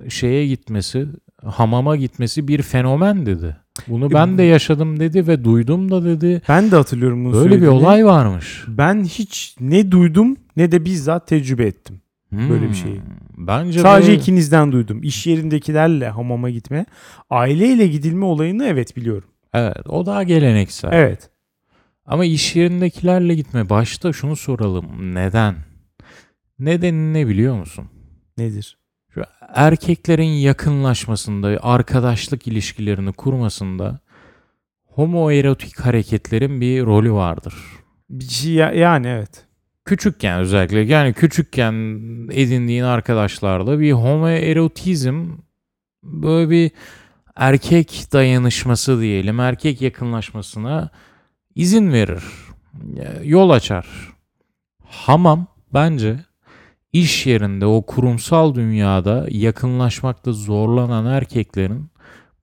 şeye 0.09 0.47
gitmesi, 0.47 1.07
hamama 1.45 1.95
gitmesi 1.95 2.47
bir 2.47 2.61
fenomen 2.61 3.25
dedi. 3.25 3.57
Bunu 3.87 4.11
ben 4.11 4.37
de 4.37 4.43
yaşadım 4.43 4.99
dedi 4.99 5.27
ve 5.27 5.43
duydum 5.43 5.91
da 5.91 6.05
dedi. 6.05 6.41
Ben 6.49 6.71
de 6.71 6.75
hatırlıyorum 6.75 7.25
bunu 7.25 7.33
Böyle 7.33 7.61
bir 7.61 7.67
olay 7.67 8.05
varmış. 8.05 8.63
Ben 8.67 9.03
hiç 9.03 9.55
ne 9.59 9.91
duydum 9.91 10.35
ne 10.57 10.71
de 10.71 10.85
bizzat 10.85 11.27
tecrübe 11.27 11.65
ettim. 11.65 12.01
Böyle 12.31 12.61
bir 12.61 12.67
Hmm. 12.67 12.73
şeyi. 12.75 13.01
Bence 13.37 13.79
Sadece 13.79 14.11
de- 14.11 14.15
ikinizden 14.15 14.71
duydum. 14.71 14.99
İş 15.03 15.27
yerindekilerle 15.27 16.09
hamama 16.09 16.49
gitme. 16.49 16.85
Aileyle 17.29 17.87
gidilme 17.87 18.25
olayını 18.25 18.65
evet 18.65 18.97
biliyorum. 18.97 19.29
Evet 19.53 19.77
o 19.89 20.05
daha 20.05 20.23
geleneksel. 20.23 20.89
Evet. 20.93 21.29
Ama 22.07 22.25
iş 22.25 22.55
yerindekilerle 22.55 23.35
gitme. 23.35 23.69
Başta 23.69 24.13
şunu 24.13 24.35
soralım. 24.35 25.15
Neden? 25.15 25.55
Nedeni 26.59 27.13
ne 27.13 27.27
biliyor 27.27 27.55
musun? 27.55 27.89
Nedir? 28.37 28.77
Şu 29.13 29.23
erkeklerin 29.53 30.23
yakınlaşmasında, 30.23 31.59
arkadaşlık 31.61 32.47
ilişkilerini 32.47 33.13
kurmasında 33.13 33.99
homoerotik 34.85 35.79
hareketlerin 35.79 36.61
bir 36.61 36.85
rolü 36.85 37.11
vardır. 37.11 37.53
Şey 38.29 38.53
ya- 38.53 38.71
yani 38.71 39.07
evet. 39.07 39.45
Küçükken 39.85 40.39
özellikle 40.39 40.79
yani 40.79 41.13
küçükken 41.13 41.73
edindiğin 42.31 42.83
arkadaşlarla 42.83 43.79
bir 43.79 43.91
homoerotizm 43.91 45.29
böyle 46.03 46.49
bir 46.49 46.71
erkek 47.35 48.05
dayanışması 48.13 49.01
diyelim, 49.01 49.39
erkek 49.39 49.81
yakınlaşmasına 49.81 50.89
izin 51.57 51.93
verir. 51.93 52.23
Yol 53.23 53.49
açar. 53.49 53.87
Hamam 54.83 55.47
bence 55.73 56.19
iş 56.93 57.25
yerinde 57.25 57.65
o 57.65 57.85
kurumsal 57.85 58.55
dünyada 58.55 59.27
yakınlaşmakta 59.29 60.31
zorlanan 60.33 61.05
erkeklerin 61.05 61.89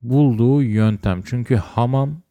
bulduğu 0.03 0.63
yöntem. 0.63 1.23
Çünkü 1.25 1.57
hamam 1.57 2.23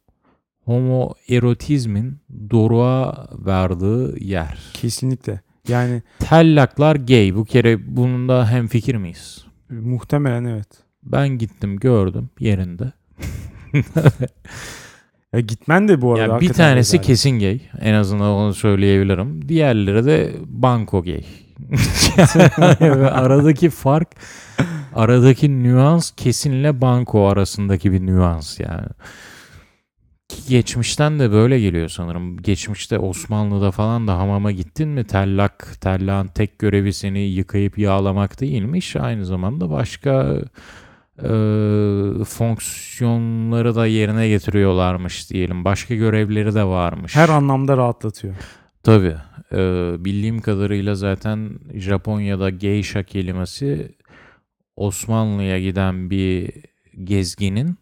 homoerotizmin 0.64 2.16
doruğa 2.50 3.28
verdiği 3.32 4.30
yer. 4.30 4.58
Kesinlikle. 4.72 5.40
Yani 5.68 6.02
Tellaklar 6.18 6.96
gay. 6.96 7.34
Bu 7.34 7.44
kere 7.44 7.96
bunun 7.96 8.44
hem 8.46 8.66
fikir 8.66 8.94
miyiz? 8.94 9.44
muhtemelen 9.70 10.44
evet. 10.44 10.68
Ben 11.02 11.28
gittim 11.28 11.76
gördüm 11.76 12.30
yerinde. 12.40 12.92
Ya 15.34 15.40
gitmen 15.40 15.88
de 15.88 16.00
bu 16.00 16.14
arada 16.14 16.34
Ya 16.34 16.40
bir 16.40 16.52
tanesi 16.52 16.92
rezalet. 16.92 17.06
kesin 17.06 17.38
gay. 17.38 17.60
En 17.80 17.94
azından 17.94 18.30
onu 18.30 18.54
söyleyebilirim. 18.54 19.48
Diğerleri 19.48 20.04
de 20.06 20.32
banko 20.46 21.02
gay. 21.02 21.24
Aradaki 23.10 23.70
fark 23.70 24.08
aradaki 24.94 25.62
nüans 25.62 26.10
kesinle 26.10 26.80
banko 26.80 27.28
arasındaki 27.28 27.92
bir 27.92 28.06
nüans 28.06 28.60
yani. 28.60 28.86
Geçmişten 30.48 31.18
de 31.18 31.32
böyle 31.32 31.60
geliyor 31.60 31.88
sanırım. 31.88 32.36
Geçmişte 32.36 32.98
Osmanlı'da 32.98 33.70
falan 33.70 34.08
da 34.08 34.18
hamama 34.18 34.52
gittin 34.52 34.88
mi 34.88 35.04
tellak, 35.04 35.76
tellağın 35.80 36.26
tek 36.26 36.58
görevi 36.58 36.92
seni 36.92 37.18
yıkayıp 37.18 37.78
yağlamak 37.78 38.40
değilmiş. 38.40 38.96
Aynı 38.96 39.26
zamanda 39.26 39.70
başka 39.70 40.40
e, 41.18 41.28
fonksiyonları 42.24 43.74
da 43.74 43.86
yerine 43.86 44.28
getiriyorlarmış 44.28 45.30
diyelim. 45.30 45.64
Başka 45.64 45.94
görevleri 45.94 46.54
de 46.54 46.64
varmış. 46.64 47.16
her 47.16 47.28
anlamda 47.28 47.76
rahatlatıyor. 47.76 48.34
Tabii. 48.82 49.16
E, 49.52 49.58
bildiğim 50.04 50.40
kadarıyla 50.40 50.94
zaten 50.94 51.58
Japonya'da 51.74 52.50
geisha 52.50 53.02
kelimesi 53.02 53.94
Osmanlı'ya 54.76 55.60
giden 55.60 56.10
bir 56.10 56.50
gezginin 57.04 57.78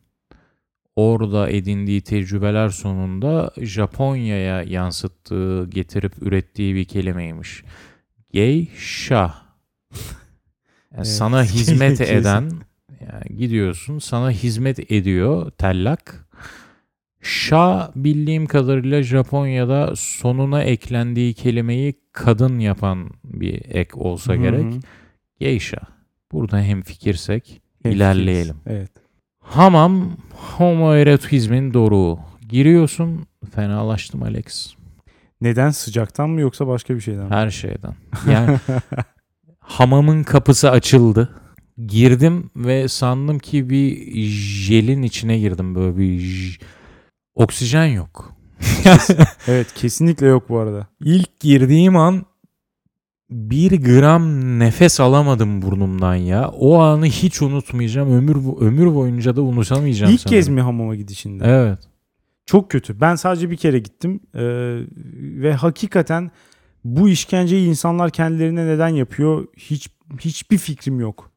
orada 0.97 1.51
edindiği 1.51 2.01
tecrübeler 2.01 2.69
sonunda 2.69 3.51
Japonya'ya 3.61 4.63
yansıttığı, 4.63 5.71
getirip 5.71 6.13
ürettiği 6.23 6.75
bir 6.75 6.85
kelimeymiş. 6.85 7.65
Geisha. 8.33 9.35
Yani 10.95 11.05
sana 11.05 11.43
Kesin. 11.47 11.59
hizmet 11.59 12.01
eden 12.01 12.51
yani 13.01 13.37
gidiyorsun 13.39 13.99
sana 13.99 14.31
hizmet 14.31 14.93
ediyor 14.93 15.51
tellak. 15.51 16.27
Şa 17.21 17.93
bildiğim 17.97 18.47
kadarıyla 18.47 19.03
Japonya'da 19.03 19.93
sonuna 19.97 20.63
eklendiği 20.63 21.35
kelimeyi 21.35 21.95
kadın 22.13 22.59
yapan 22.59 23.11
bir 23.25 23.55
ek 23.69 23.91
olsa 23.95 24.33
Hı 24.33 24.37
hı. 24.39 24.43
gerek. 24.43 24.73
Geisha. 25.41 25.79
Burada 26.33 26.61
hem 26.61 26.83
fikirsek 26.83 27.45
Hemfikiriz. 27.83 27.97
ilerleyelim. 27.97 28.57
Evet. 28.67 28.91
Hamam 29.41 30.17
homoerotizmin 30.57 31.75
doruğu. 31.75 32.19
Giriyorsun 32.49 33.27
fenalaştım 33.55 34.23
Alex. 34.23 34.75
Neden 35.41 35.71
sıcaktan 35.71 36.31
mı 36.31 36.41
yoksa 36.41 36.67
başka 36.67 36.95
bir 36.95 37.01
şeyden 37.01 37.25
mi? 37.25 37.31
Her 37.31 37.51
şeyden. 37.51 37.95
Yani 38.31 38.59
hamamın 39.59 40.23
kapısı 40.23 40.71
açıldı. 40.71 41.29
Girdim 41.87 42.51
ve 42.57 42.89
sandım 42.89 43.39
ki 43.39 43.71
bir 43.71 44.13
jelin 44.65 45.03
içine 45.03 45.39
girdim 45.39 45.75
böyle 45.75 45.97
bir 45.97 46.19
j- 46.19 46.61
oksijen 47.35 47.87
yok. 47.87 48.33
Evet 49.49 49.75
kesinlikle 49.75 50.27
yok 50.27 50.49
bu 50.49 50.59
arada. 50.59 50.87
İlk 51.05 51.41
girdiğim 51.41 51.97
an 51.97 52.27
bir 53.31 53.83
gram 53.83 54.59
nefes 54.59 55.01
alamadım 55.01 55.63
burnumdan 55.63 56.15
ya. 56.15 56.49
O 56.49 56.79
anı 56.79 57.07
hiç 57.07 57.43
unutmayacağım. 57.43 58.13
Ömür 58.13 58.37
ömür 58.67 58.95
boyunca 58.95 59.37
da 59.37 59.43
unutamayacağım. 59.43 60.13
İlk 60.13 60.21
sanırım. 60.21 60.39
kez 60.39 60.49
mi 60.49 60.61
hamama 60.61 60.95
gidişinde? 60.97 61.45
Evet. 61.47 61.79
Çok 62.47 62.71
kötü. 62.71 63.01
Ben 63.01 63.15
sadece 63.15 63.51
bir 63.51 63.57
kere 63.57 63.79
gittim 63.79 64.21
Ee, 64.35 64.41
ve 65.43 65.55
hakikaten 65.55 66.31
bu 66.85 67.09
işkenceyi 67.09 67.69
insanlar 67.69 68.11
kendilerine 68.11 68.67
neden 68.67 68.89
yapıyor 68.89 69.47
hiç 69.57 69.89
hiçbir 70.21 70.59
fikrim 70.59 71.01
yok. 71.01 71.32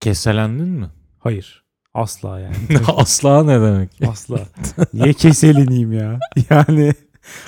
Keselendin 0.00 0.68
mi? 0.68 0.86
Hayır. 1.18 1.64
Asla 1.94 2.40
yani. 2.40 2.54
Asla 2.96 3.44
ne 3.44 3.60
demek? 3.60 3.90
Asla. 4.08 4.38
Niye 4.94 5.12
keseleneyim 5.12 5.92
ya? 5.92 6.18
Yani 6.50 6.92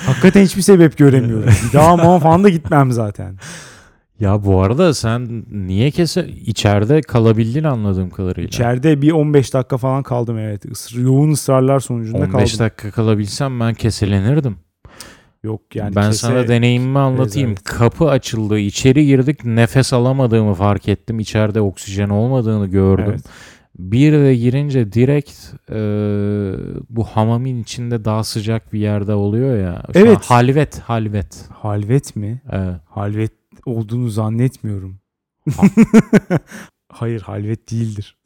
hakikaten 0.07 0.43
hiçbir 0.45 0.63
sebep 0.63 0.97
göremiyorum. 0.99 1.53
Bir 1.69 1.73
daha 1.73 1.89
hamama 1.91 2.19
falan 2.19 2.45
da 2.45 2.49
gitmem 2.49 2.93
zaten. 2.93 3.37
Ya 4.21 4.45
bu 4.45 4.63
arada 4.63 4.95
sen 4.95 5.45
niye 5.51 5.91
kese 5.91 6.29
içeride 6.29 7.01
kalabildin 7.01 7.65
anladığım 7.65 8.11
kadarıyla. 8.11 8.49
İçeride 8.49 9.03
bir 9.03 9.13
15 9.13 9.55
dakika 9.55 9.77
falan 9.77 10.03
kaldım 10.03 10.39
evet. 10.39 10.65
Isır, 10.65 10.99
yoğun 10.99 11.33
ısrarlar 11.33 11.81
sonucunda 11.81 12.19
15 12.19 12.33
kaldım. 12.33 12.59
dakika 12.59 12.91
kalabilsem 12.91 13.61
ben 13.61 13.75
keselenirdim. 13.75 14.57
Yok 15.45 15.77
yani 15.77 15.97
ben 15.97 16.11
kese- 16.11 16.13
sana 16.19 16.49
deneyimimi 16.49 16.99
anlatayım. 16.99 17.51
rezalet. 17.51 17.65
Kapı 17.65 18.09
açıldı, 18.09 18.59
içeri 18.59 19.07
girdik, 19.07 19.45
nefes 19.45 19.93
alamadığımı 19.93 20.55
fark 20.55 20.89
ettim. 20.89 21.21
İçeride 21.21 21.61
oksijen 21.61 22.09
olmadığını 22.09 22.67
gördüm. 22.67 23.05
Evet. 23.09 23.25
Bir 23.79 24.13
de 24.13 24.37
girince 24.37 24.93
direkt 24.93 25.31
e, 25.71 25.75
bu 26.91 27.05
hamamın 27.05 27.63
içinde 27.63 28.05
daha 28.05 28.25
sıcak 28.25 28.73
bir 28.73 28.79
yerde 28.81 29.15
oluyor 29.15 29.59
ya. 29.59 29.83
Şu 29.93 29.99
Evet. 29.99 30.19
halvet, 30.25 30.79
halvet. 30.79 31.49
Halvet 31.53 32.17
mi? 32.17 32.43
Evet. 32.53 32.77
Halvet 32.89 33.33
olduğunu 33.67 34.09
zannetmiyorum. 34.09 34.99
Hayır 36.93 37.21
halvet 37.21 37.71
değildir. 37.71 38.17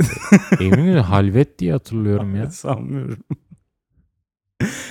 Eminim 0.60 0.96
halvet 1.02 1.58
diye 1.58 1.72
hatırlıyorum 1.72 2.36
ya. 2.36 2.50
Sanmıyorum. 2.50 3.18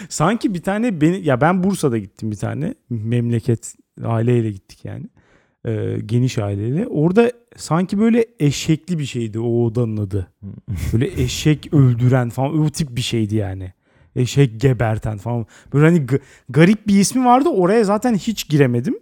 Sanki 0.09 0.53
bir 0.53 0.61
tane 0.61 1.01
beni 1.01 1.25
ya 1.25 1.41
ben 1.41 1.63
Bursa'da 1.63 1.97
gittim 1.97 2.31
bir 2.31 2.35
tane. 2.35 2.75
Memleket 2.89 3.75
aileyle 4.03 4.51
gittik 4.51 4.85
yani. 4.85 5.05
Ee, 5.65 5.97
geniş 6.05 6.37
aileyle. 6.37 6.87
Orada 6.87 7.31
sanki 7.55 7.99
böyle 7.99 8.25
eşekli 8.39 8.99
bir 8.99 9.05
şeydi 9.05 9.39
o 9.39 9.63
odanın 9.65 9.97
adı. 9.97 10.31
Böyle 10.93 11.21
eşek 11.21 11.73
öldüren 11.73 12.29
falan 12.29 12.59
o 12.59 12.69
tip 12.69 12.95
bir 12.95 13.01
şeydi 13.01 13.35
yani. 13.35 13.73
Eşek 14.15 14.61
geberten 14.61 15.17
falan. 15.17 15.45
Böyle 15.73 15.85
hani 15.85 16.05
garip 16.49 16.87
bir 16.87 16.99
ismi 16.99 17.25
vardı 17.25 17.49
oraya 17.49 17.83
zaten 17.83 18.15
hiç 18.15 18.49
giremedim. 18.49 18.99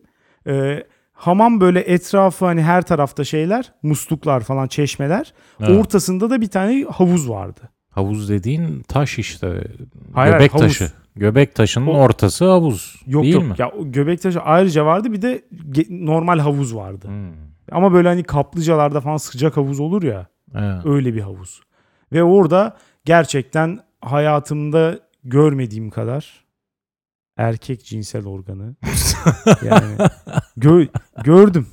Ee, 0.47 0.83
hamam 1.13 1.61
böyle 1.61 1.79
etrafı 1.79 2.45
hani 2.45 2.61
her 2.61 2.81
tarafta 2.81 3.23
şeyler 3.23 3.73
musluklar 3.83 4.41
falan 4.41 4.67
çeşmeler. 4.67 5.33
Evet. 5.59 5.69
ortasında 5.69 6.29
da 6.29 6.41
bir 6.41 6.47
tane 6.49 6.83
havuz 6.83 7.29
vardı 7.29 7.72
Havuz 7.95 8.29
dediğin 8.29 8.81
taş 8.81 9.19
işte. 9.19 9.67
Hayır, 10.13 10.33
Göbek 10.33 10.53
havuz. 10.53 10.63
taşı. 10.63 10.91
Göbek 11.15 11.55
taşının 11.55 11.87
O- 11.87 11.91
ortası 11.99 12.45
havuz. 12.45 13.01
Yok 13.07 13.23
değil 13.23 13.33
yok. 13.35 13.43
mi? 13.43 13.55
Ya 13.57 13.69
o 13.71 13.91
Göbektaşı 13.91 14.39
ayrıca 14.41 14.85
vardı 14.85 15.11
bir 15.13 15.21
de 15.21 15.41
normal 15.89 16.39
havuz 16.39 16.75
vardı. 16.75 17.07
Hmm. 17.07 17.31
Ama 17.71 17.93
böyle 17.93 18.07
hani 18.07 18.23
kaplıcalarda 18.23 19.01
falan 19.01 19.17
sıcak 19.17 19.57
havuz 19.57 19.79
olur 19.79 20.03
ya. 20.03 20.27
Evet. 20.55 20.85
Öyle 20.85 21.13
bir 21.13 21.21
havuz. 21.21 21.61
Ve 22.13 22.23
orada 22.23 22.77
gerçekten 23.05 23.79
hayatımda 24.01 24.99
görmediğim 25.23 25.89
kadar 25.89 26.43
erkek 27.37 27.85
cinsel 27.85 28.27
organı 28.27 28.75
yani 29.63 29.95
gö- 30.57 30.89
gördüm. 31.23 31.67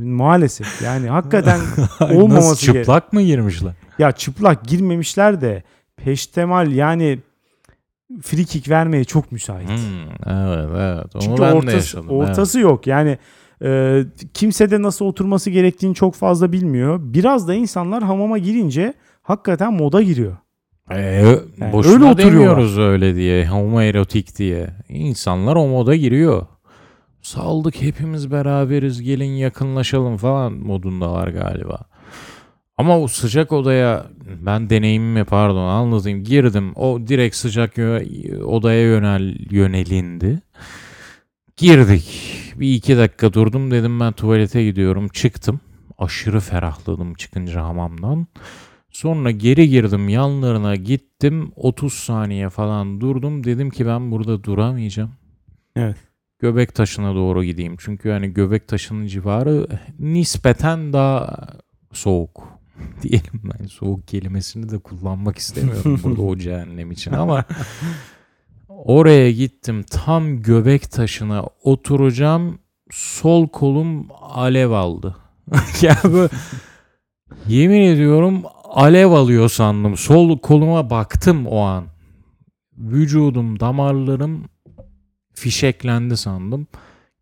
Maalesef. 0.00 0.82
Yani 0.82 1.08
hakikaten 1.08 1.60
olmaması 2.00 2.50
Nasıl 2.50 2.56
çıplak 2.72 3.12
mı 3.12 3.22
girmişler? 3.22 3.72
Ya 4.00 4.12
çıplak 4.12 4.64
girmemişler 4.64 5.40
de 5.40 5.62
peştemal 5.96 6.72
yani 6.72 7.18
free 8.22 8.44
kick 8.44 8.68
vermeye 8.68 9.04
çok 9.04 9.32
müsait. 9.32 9.68
Hmm, 9.68 10.08
evet 10.26 10.68
evet. 10.76 11.14
Onu 11.16 11.22
Çünkü 11.22 11.42
ben 11.42 11.52
de 11.52 11.56
ortası, 11.56 11.76
yaşadım. 11.76 12.08
ortası 12.08 12.60
yok. 12.60 12.86
Yani 12.86 13.18
e, 13.64 14.00
kimse 14.34 14.70
de 14.70 14.82
nasıl 14.82 15.04
oturması 15.04 15.50
gerektiğini 15.50 15.94
çok 15.94 16.14
fazla 16.14 16.52
bilmiyor. 16.52 17.00
Biraz 17.02 17.48
da 17.48 17.54
insanlar 17.54 18.02
hamama 18.02 18.38
girince 18.38 18.94
hakikaten 19.22 19.72
moda 19.72 20.02
giriyor. 20.02 20.36
evet. 20.90 21.42
Ee, 21.58 21.64
Yani 21.64 21.72
boşuna 21.72 22.08
öyle 22.08 22.18
demiyoruz 22.18 22.78
öyle 22.78 23.14
diye. 23.14 23.48
Homoerotik 23.48 24.38
diye. 24.38 24.70
İnsanlar 24.88 25.56
o 25.56 25.66
moda 25.68 25.96
giriyor. 25.96 26.46
Saldık 27.22 27.82
hepimiz 27.82 28.30
beraberiz 28.32 29.02
gelin 29.02 29.32
yakınlaşalım 29.32 30.16
falan 30.16 30.52
modundalar 30.52 31.28
galiba. 31.28 31.78
Ama 32.80 33.00
o 33.00 33.06
sıcak 33.08 33.52
odaya 33.52 34.06
ben 34.40 34.70
deneyimimi 34.70 35.24
pardon 35.24 35.68
anlatayım 35.68 36.24
girdim. 36.24 36.72
O 36.74 37.00
direkt 37.06 37.36
sıcak 37.36 37.78
odaya 38.44 38.82
yönel 38.82 39.36
yönelindi. 39.50 40.40
Girdik. 41.56 42.04
Bir 42.56 42.74
iki 42.74 42.96
dakika 42.96 43.32
durdum 43.32 43.70
dedim 43.70 44.00
ben 44.00 44.12
tuvalete 44.12 44.64
gidiyorum. 44.64 45.08
Çıktım. 45.08 45.60
Aşırı 45.98 46.40
ferahladım 46.40 47.14
çıkınca 47.14 47.62
hamamdan. 47.62 48.26
Sonra 48.90 49.30
geri 49.30 49.68
girdim 49.68 50.08
yanlarına 50.08 50.76
gittim. 50.76 51.52
30 51.56 51.94
saniye 51.94 52.48
falan 52.48 53.00
durdum. 53.00 53.44
Dedim 53.44 53.70
ki 53.70 53.86
ben 53.86 54.10
burada 54.10 54.44
duramayacağım. 54.44 55.10
Evet. 55.76 55.96
Göbek 56.38 56.74
taşına 56.74 57.14
doğru 57.14 57.44
gideyim. 57.44 57.76
Çünkü 57.78 58.08
yani 58.08 58.32
göbek 58.32 58.68
taşının 58.68 59.06
civarı 59.06 59.66
nispeten 59.98 60.92
daha 60.92 61.46
soğuk. 61.92 62.59
Diyelim 63.02 63.42
ben 63.44 63.66
soğuk 63.66 64.08
kelimesini 64.08 64.68
de 64.68 64.78
kullanmak 64.78 65.38
istemiyorum 65.38 66.00
burada 66.04 66.22
o 66.22 66.36
cehennem 66.36 66.90
için 66.90 67.12
ama 67.12 67.44
oraya 68.68 69.32
gittim 69.32 69.82
tam 69.82 70.42
göbek 70.42 70.90
taşına 70.90 71.44
oturacağım 71.62 72.58
sol 72.90 73.48
kolum 73.48 74.06
alev 74.20 74.70
aldı. 74.70 75.16
ya 75.82 75.96
böyle 76.04 76.28
yemin 77.48 77.80
ediyorum 77.80 78.42
alev 78.64 79.10
alıyor 79.10 79.48
sandım. 79.48 79.96
Sol 79.96 80.38
koluma 80.38 80.90
baktım 80.90 81.46
o 81.46 81.60
an. 81.60 81.84
Vücudum, 82.78 83.60
damarlarım 83.60 84.44
fişeklendi 85.34 86.16
sandım. 86.16 86.66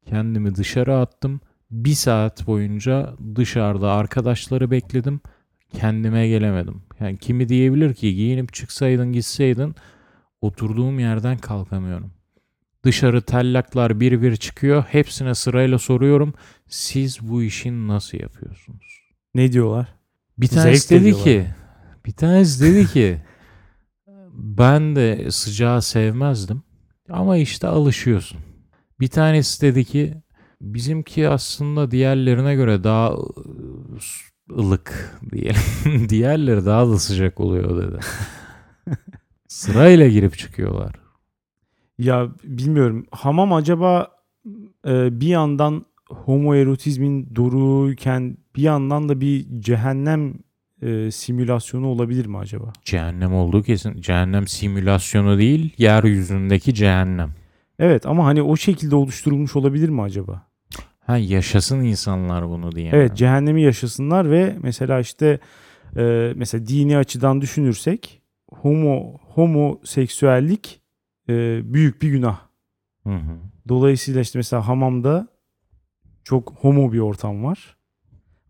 Kendimi 0.06 0.54
dışarı 0.54 0.96
attım. 0.96 1.40
Bir 1.70 1.94
saat 1.94 2.46
boyunca 2.46 3.14
dışarıda 3.36 3.92
arkadaşları 3.92 4.70
bekledim. 4.70 5.20
Kendime 5.72 6.28
gelemedim. 6.28 6.82
Yani 7.00 7.16
kimi 7.18 7.48
diyebilir 7.48 7.94
ki 7.94 8.14
giyinip 8.14 8.52
çıksaydın 8.52 9.12
gitseydin 9.12 9.74
oturduğum 10.40 10.98
yerden 10.98 11.38
kalkamıyorum. 11.38 12.12
Dışarı 12.84 13.22
tellaklar 13.22 14.00
bir 14.00 14.22
bir 14.22 14.36
çıkıyor. 14.36 14.82
Hepsine 14.88 15.34
sırayla 15.34 15.78
soruyorum. 15.78 16.34
Siz 16.68 17.18
bu 17.28 17.42
işin 17.42 17.88
nasıl 17.88 18.18
yapıyorsunuz? 18.18 19.00
Ne 19.34 19.52
diyorlar? 19.52 19.94
Bir 20.38 20.46
Zevk 20.46 20.62
tanesi 20.62 20.90
de 20.90 20.94
dedi 20.94 21.04
diyorlar. 21.04 21.24
ki 21.24 21.46
bir 22.06 22.12
tanesi 22.12 22.62
dedi 22.64 22.86
ki 22.86 23.22
ben 24.32 24.96
de 24.96 25.30
sıcağı 25.30 25.82
sevmezdim 25.82 26.62
ama 27.10 27.36
işte 27.36 27.66
alışıyorsun. 27.68 28.40
Bir 29.00 29.08
tanesi 29.08 29.60
dedi 29.62 29.84
ki 29.84 30.14
bizimki 30.60 31.28
aslında 31.28 31.90
diğerlerine 31.90 32.54
göre 32.54 32.84
daha 32.84 33.12
ı- 33.12 33.98
ılık 34.50 35.18
diyelim. 35.32 35.60
Diğerleri 36.08 36.66
daha 36.66 36.88
da 36.88 36.98
sıcak 36.98 37.40
oluyor 37.40 37.82
dedi. 37.82 38.00
Sırayla 39.48 40.08
girip 40.08 40.38
çıkıyorlar. 40.38 40.94
Ya 41.98 42.28
bilmiyorum. 42.44 43.06
Hamam 43.10 43.52
acaba 43.52 44.08
e, 44.86 45.20
bir 45.20 45.28
yandan 45.28 45.86
homoerotizmin 46.08 47.36
doruğuyken 47.36 48.30
bir 48.30 48.48
bir 48.58 48.62
yandan 48.62 49.08
da 49.08 49.20
bir 49.20 49.46
cehennem 49.60 50.34
e, 50.82 51.10
simülasyonu 51.10 51.86
olabilir 51.86 52.26
mi 52.26 52.38
acaba? 52.38 52.72
Cehennem 52.84 53.34
olduğu 53.34 53.62
kesin. 53.62 54.00
Cehennem 54.00 54.46
simülasyonu 54.46 55.38
değil, 55.38 55.74
yeryüzündeki 55.78 56.74
cehennem. 56.74 57.30
Evet 57.78 58.06
ama 58.06 58.24
hani 58.24 58.42
o 58.42 58.56
şekilde 58.56 58.96
oluşturulmuş 58.96 59.56
olabilir 59.56 59.88
mi 59.88 60.02
acaba? 60.02 60.47
Ha 61.08 61.18
yaşasın 61.18 61.80
insanlar 61.80 62.48
bunu 62.48 62.72
diye. 62.72 62.90
Evet 62.92 63.16
cehennemi 63.16 63.62
yaşasınlar 63.62 64.30
ve 64.30 64.56
mesela 64.62 65.00
işte 65.00 65.38
e, 65.96 66.32
mesela 66.36 66.66
dini 66.66 66.96
açıdan 66.96 67.40
düşünürsek 67.40 68.22
homo 68.50 69.18
homoseksüellik 69.18 70.80
e, 71.28 71.60
büyük 71.74 72.02
bir 72.02 72.08
günah. 72.10 72.38
Hı 73.04 73.14
hı. 73.14 73.38
Dolayısıyla 73.68 74.20
işte 74.20 74.38
mesela 74.38 74.68
hamamda 74.68 75.28
çok 76.24 76.52
homo 76.52 76.92
bir 76.92 76.98
ortam 76.98 77.44
var. 77.44 77.76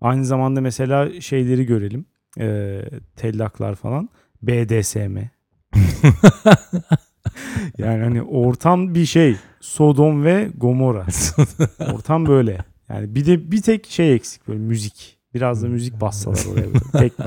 Aynı 0.01 0.25
zamanda 0.25 0.61
mesela 0.61 1.21
şeyleri 1.21 1.67
görelim. 1.67 2.07
E, 2.39 2.81
tellaklar 3.17 3.75
falan. 3.75 4.09
BDSM. 4.43 5.19
yani 7.79 8.05
hani 8.05 8.23
ortam 8.23 8.95
bir 8.95 9.07
şey. 9.07 9.37
Sodom 9.69 10.25
ve 10.25 10.51
Gomorra. 10.57 11.07
Ortam 11.95 12.27
böyle. 12.27 12.59
Yani 12.89 13.14
bir 13.14 13.27
de 13.27 13.53
bir 13.53 13.62
tek 13.62 13.87
şey 13.87 14.14
eksik 14.14 14.49
böyle 14.49 14.59
müzik. 14.59 15.19
Biraz 15.35 15.62
da 15.62 15.69
müzik 15.69 16.01
bassalar 16.01 16.45
oraya. 16.53 16.66
Böyle. 16.66 16.79
Tekno. 16.93 17.27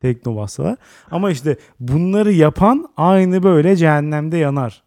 Tekno 0.00 0.36
bassalar. 0.36 0.76
Ama 1.10 1.30
işte 1.30 1.56
bunları 1.80 2.32
yapan 2.32 2.88
aynı 2.96 3.42
böyle 3.42 3.76
cehennemde 3.76 4.36
yanar. 4.36 4.82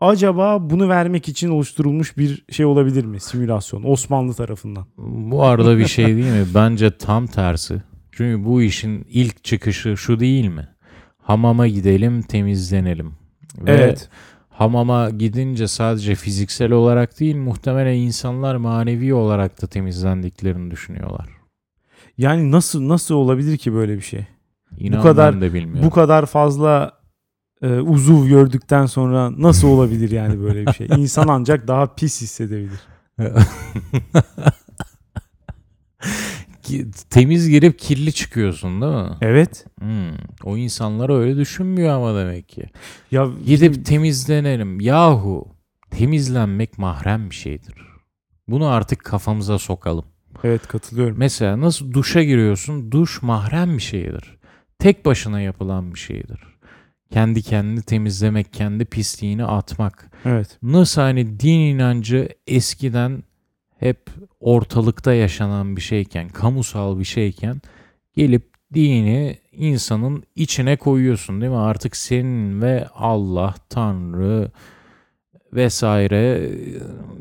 Acaba 0.00 0.70
bunu 0.70 0.88
vermek 0.88 1.28
için 1.28 1.48
oluşturulmuş 1.48 2.16
bir 2.18 2.44
şey 2.50 2.66
olabilir 2.66 3.04
mi? 3.04 3.20
Simülasyon 3.20 3.82
Osmanlı 3.82 4.34
tarafından. 4.34 4.86
Bu 5.30 5.44
arada 5.44 5.78
bir 5.78 5.86
şey 5.86 6.06
değil 6.06 6.32
mi? 6.32 6.46
Bence 6.54 6.96
tam 6.98 7.26
tersi. 7.26 7.82
Çünkü 8.12 8.44
bu 8.44 8.62
işin 8.62 9.06
ilk 9.10 9.44
çıkışı 9.44 9.96
şu 9.96 10.20
değil 10.20 10.48
mi? 10.48 10.68
Hamama 11.18 11.66
gidelim, 11.66 12.22
temizlenelim. 12.22 13.12
Ve 13.58 13.72
Evet. 13.72 14.08
Hamama 14.62 15.10
gidince 15.10 15.68
sadece 15.68 16.14
fiziksel 16.14 16.72
olarak 16.72 17.20
değil, 17.20 17.36
muhtemelen 17.36 17.94
insanlar 17.94 18.56
manevi 18.56 19.14
olarak 19.14 19.62
da 19.62 19.66
temizlendiklerini 19.66 20.70
düşünüyorlar. 20.70 21.28
Yani 22.18 22.50
nasıl 22.50 22.88
nasıl 22.88 23.14
olabilir 23.14 23.56
ki 23.58 23.72
böyle 23.74 23.96
bir 23.96 24.00
şey? 24.02 24.26
İnan 24.78 25.02
kadar- 25.02 25.34
ben 25.34 25.40
de 25.40 25.54
bilmiyorum. 25.54 25.84
Bu 25.86 25.90
kadar 25.90 26.26
fazla 26.26 26.92
e, 27.62 27.68
uzuv 27.80 28.26
gördükten 28.28 28.86
sonra 28.86 29.32
nasıl 29.42 29.68
olabilir 29.68 30.10
yani 30.10 30.40
böyle 30.40 30.66
bir 30.66 30.72
şey? 30.72 30.86
İnsan 30.96 31.28
ancak 31.28 31.68
daha 31.68 31.94
pis 31.94 32.22
hissedebilir. 32.22 32.80
Temiz 37.10 37.48
girip 37.48 37.78
kirli 37.78 38.12
çıkıyorsun 38.12 38.80
değil 38.82 38.92
mi? 38.92 39.16
Evet. 39.20 39.64
Hmm, 39.78 40.10
O 40.44 40.56
insanlar 40.56 41.10
öyle 41.20 41.36
düşünmüyor 41.36 41.90
ama 41.90 42.18
demek 42.20 42.48
ki. 42.48 42.64
Ya 43.10 43.28
Gidip 43.46 43.86
temizlenelim. 43.86 44.80
Yahu 44.80 45.48
temizlenmek 45.90 46.78
mahrem 46.78 47.30
bir 47.30 47.34
şeydir. 47.34 47.74
Bunu 48.48 48.66
artık 48.66 49.04
kafamıza 49.04 49.58
sokalım. 49.58 50.04
evet 50.44 50.66
katılıyorum. 50.66 51.16
Mesela 51.18 51.60
nasıl 51.60 51.92
duşa 51.92 52.22
giriyorsun? 52.22 52.92
Duş 52.92 53.22
mahrem 53.22 53.76
bir 53.76 53.82
şeydir. 53.82 54.38
Tek 54.78 55.04
başına 55.06 55.40
yapılan 55.40 55.94
bir 55.94 55.98
şeydir. 55.98 56.40
Kendi 57.10 57.42
kendini 57.42 57.82
temizlemek, 57.82 58.52
kendi 58.52 58.84
pisliğini 58.84 59.44
atmak. 59.44 60.10
Evet. 60.24 60.58
Nasıl 60.62 61.00
hani 61.02 61.40
din 61.40 61.58
inancı 61.60 62.28
eskiden 62.46 63.22
hep 63.82 64.10
ortalıkta 64.40 65.14
yaşanan 65.14 65.76
bir 65.76 65.80
şeyken, 65.80 66.28
kamusal 66.28 66.98
bir 66.98 67.04
şeyken 67.04 67.60
gelip 68.16 68.52
dini 68.74 69.38
insanın 69.52 70.24
içine 70.36 70.76
koyuyorsun 70.76 71.40
değil 71.40 71.52
mi? 71.52 71.58
Artık 71.58 71.96
senin 71.96 72.62
ve 72.62 72.86
Allah, 72.94 73.54
Tanrı 73.68 74.50
vesaire 75.52 76.50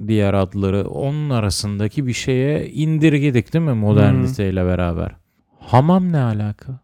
diğer 0.07 0.33
adları 0.33 0.87
onun 0.87 1.29
arasındaki 1.29 2.07
bir 2.07 2.13
şeye 2.13 2.69
indirgedik 2.69 3.53
değil 3.53 3.65
mi 3.65 3.73
moderniteyle 3.73 4.65
beraber? 4.65 5.11
Hamam 5.59 6.11
ne 6.11 6.19
alaka? 6.19 6.79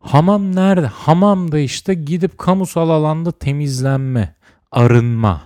Hamam 0.00 0.56
nerede? 0.56 0.86
Hamam 0.86 1.52
da 1.52 1.58
işte 1.58 1.94
gidip 1.94 2.38
kamusal 2.38 2.90
alanda 2.90 3.32
temizlenme, 3.32 4.34
arınma. 4.70 5.40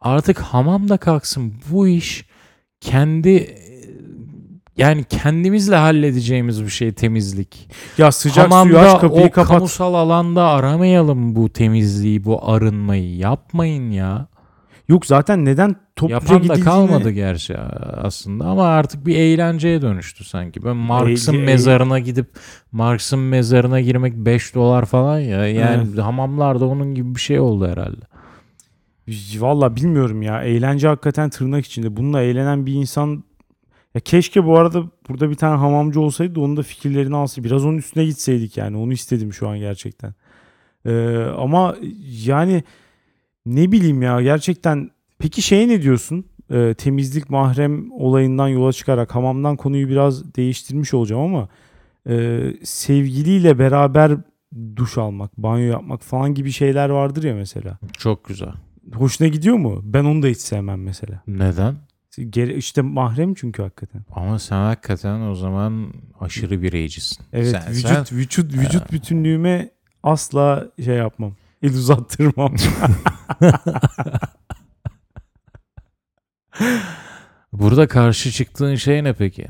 Artık 0.00 0.38
hamam 0.38 0.88
da 0.88 0.96
kalksın. 0.96 1.54
Bu 1.70 1.88
iş 1.88 2.24
kendi 2.84 3.54
yani 4.76 5.04
kendimizle 5.04 5.76
halledeceğimiz 5.76 6.64
bir 6.64 6.68
şey 6.68 6.92
temizlik. 6.92 7.68
Ya 7.98 8.12
sıcak 8.12 8.34
suyu 8.34 8.44
Hamamda 8.56 8.80
aç 8.80 9.00
kapıyı 9.00 9.26
o 9.26 9.30
kapat. 9.30 9.48
kamusal 9.48 9.94
alanda 9.94 10.44
aramayalım 10.46 11.36
bu 11.36 11.48
temizliği, 11.48 12.24
bu 12.24 12.50
arınmayı. 12.50 13.16
Yapmayın 13.16 13.90
ya. 13.90 14.26
Yok 14.88 15.06
zaten 15.06 15.44
neden 15.44 15.76
topluca 15.96 16.14
Yapan 16.14 16.28
da 16.34 16.38
gidildiğini... 16.38 16.64
kalmadı 16.64 17.10
gerçi 17.10 17.56
aslında 17.96 18.44
ama 18.44 18.66
artık 18.66 19.06
bir 19.06 19.16
eğlenceye 19.16 19.82
dönüştü 19.82 20.24
sanki. 20.24 20.64
Ben 20.64 20.76
Marx'ın 20.76 21.32
Eğlence- 21.34 21.44
mezarına 21.44 21.98
gidip 21.98 22.26
Marx'ın 22.72 23.18
mezarına 23.18 23.80
girmek 23.80 24.14
5 24.16 24.54
dolar 24.54 24.84
falan 24.84 25.18
ya. 25.18 25.48
Yani 25.48 26.00
hamamlarda 26.00 26.66
onun 26.66 26.94
gibi 26.94 27.14
bir 27.14 27.20
şey 27.20 27.40
oldu 27.40 27.68
herhalde. 27.68 28.00
Valla 29.38 29.76
bilmiyorum 29.76 30.22
ya. 30.22 30.42
Eğlence 30.42 30.88
hakikaten 30.88 31.30
tırnak 31.30 31.66
içinde. 31.66 31.96
Bununla 31.96 32.22
eğlenen 32.22 32.66
bir 32.66 32.72
insan... 32.72 33.24
Ya 33.94 34.00
keşke 34.00 34.44
bu 34.44 34.58
arada 34.58 34.84
burada 35.08 35.30
bir 35.30 35.34
tane 35.34 35.56
hamamcı 35.56 36.00
olsaydı 36.00 36.40
onun 36.40 36.56
da 36.56 36.62
fikirlerini 36.62 37.16
alsaydı. 37.16 37.48
Biraz 37.48 37.64
onun 37.64 37.78
üstüne 37.78 38.04
gitseydik 38.04 38.56
yani. 38.56 38.76
Onu 38.76 38.92
istedim 38.92 39.32
şu 39.32 39.48
an 39.48 39.58
gerçekten. 39.58 40.14
Ee, 40.86 41.16
ama 41.38 41.76
yani 42.24 42.64
ne 43.46 43.72
bileyim 43.72 44.02
ya 44.02 44.22
gerçekten... 44.22 44.90
Peki 45.18 45.42
şeye 45.42 45.68
ne 45.68 45.82
diyorsun? 45.82 46.24
Ee, 46.50 46.74
temizlik 46.78 47.30
mahrem 47.30 47.92
olayından 47.92 48.48
yola 48.48 48.72
çıkarak 48.72 49.14
hamamdan 49.14 49.56
konuyu 49.56 49.88
biraz 49.88 50.34
değiştirmiş 50.34 50.94
olacağım 50.94 51.22
ama 51.22 51.48
e, 52.08 52.40
sevgiliyle 52.62 53.58
beraber 53.58 54.12
duş 54.76 54.98
almak, 54.98 55.36
banyo 55.38 55.64
yapmak 55.64 56.02
falan 56.02 56.34
gibi 56.34 56.52
şeyler 56.52 56.88
vardır 56.88 57.22
ya 57.22 57.34
mesela. 57.34 57.78
Çok 57.98 58.24
güzel. 58.24 58.52
Hoşuna 58.92 59.28
gidiyor 59.28 59.56
mu? 59.56 59.80
Ben 59.84 60.04
onu 60.04 60.22
da 60.22 60.26
hiç 60.26 60.38
sevmem 60.38 60.82
mesela. 60.82 61.22
Neden? 61.26 61.76
Gere 62.30 62.54
işte 62.54 62.82
mahrem 62.82 63.34
çünkü 63.34 63.62
hakikaten. 63.62 64.02
Ama 64.12 64.38
sen 64.38 64.56
hakikaten 64.56 65.20
o 65.20 65.34
zaman 65.34 65.92
aşırı 66.20 66.62
bireycisin. 66.62 67.24
Evet 67.32 67.50
Sen- 67.50 67.72
vücut 67.72 67.88
sen- 67.88 68.06
vücut 68.18 68.52
vücut 68.54 68.92
bütünlüğüme 68.92 69.70
asla 70.02 70.68
şey 70.84 70.96
yapmam. 70.96 71.36
El 71.62 71.74
uzattırmam. 71.74 72.54
Burada 77.52 77.88
karşı 77.88 78.30
çıktığın 78.30 78.74
şey 78.74 79.04
ne 79.04 79.12
peki? 79.12 79.46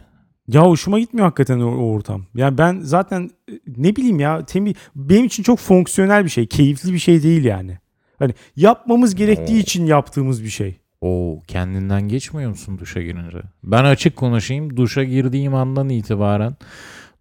ya 0.48 0.62
hoşuma 0.62 0.98
gitmiyor 0.98 1.26
hakikaten 1.26 1.60
o, 1.60 1.66
o 1.66 1.92
ortam. 1.92 2.26
Yani 2.34 2.58
ben 2.58 2.80
zaten 2.80 3.30
e, 3.50 3.52
ne 3.76 3.96
bileyim 3.96 4.20
ya 4.20 4.46
temiz 4.46 4.74
benim 4.96 5.24
için 5.24 5.42
çok 5.42 5.58
fonksiyonel 5.58 6.24
bir 6.24 6.30
şey. 6.30 6.46
Keyifli 6.46 6.92
bir 6.92 6.98
şey 6.98 7.22
değil 7.22 7.44
yani. 7.44 7.78
Hani 8.18 8.34
yapmamız 8.56 9.14
gerektiği 9.14 9.56
Oo. 9.56 9.60
için 9.60 9.86
yaptığımız 9.86 10.44
bir 10.44 10.48
şey. 10.48 10.76
Oo, 11.00 11.42
kendinden 11.48 12.08
geçmiyor 12.08 12.50
musun 12.50 12.78
duşa 12.78 13.02
girince? 13.02 13.38
Ben 13.64 13.84
açık 13.84 14.16
konuşayım. 14.16 14.76
Duşa 14.76 15.04
girdiğim 15.04 15.54
andan 15.54 15.88
itibaren 15.88 16.56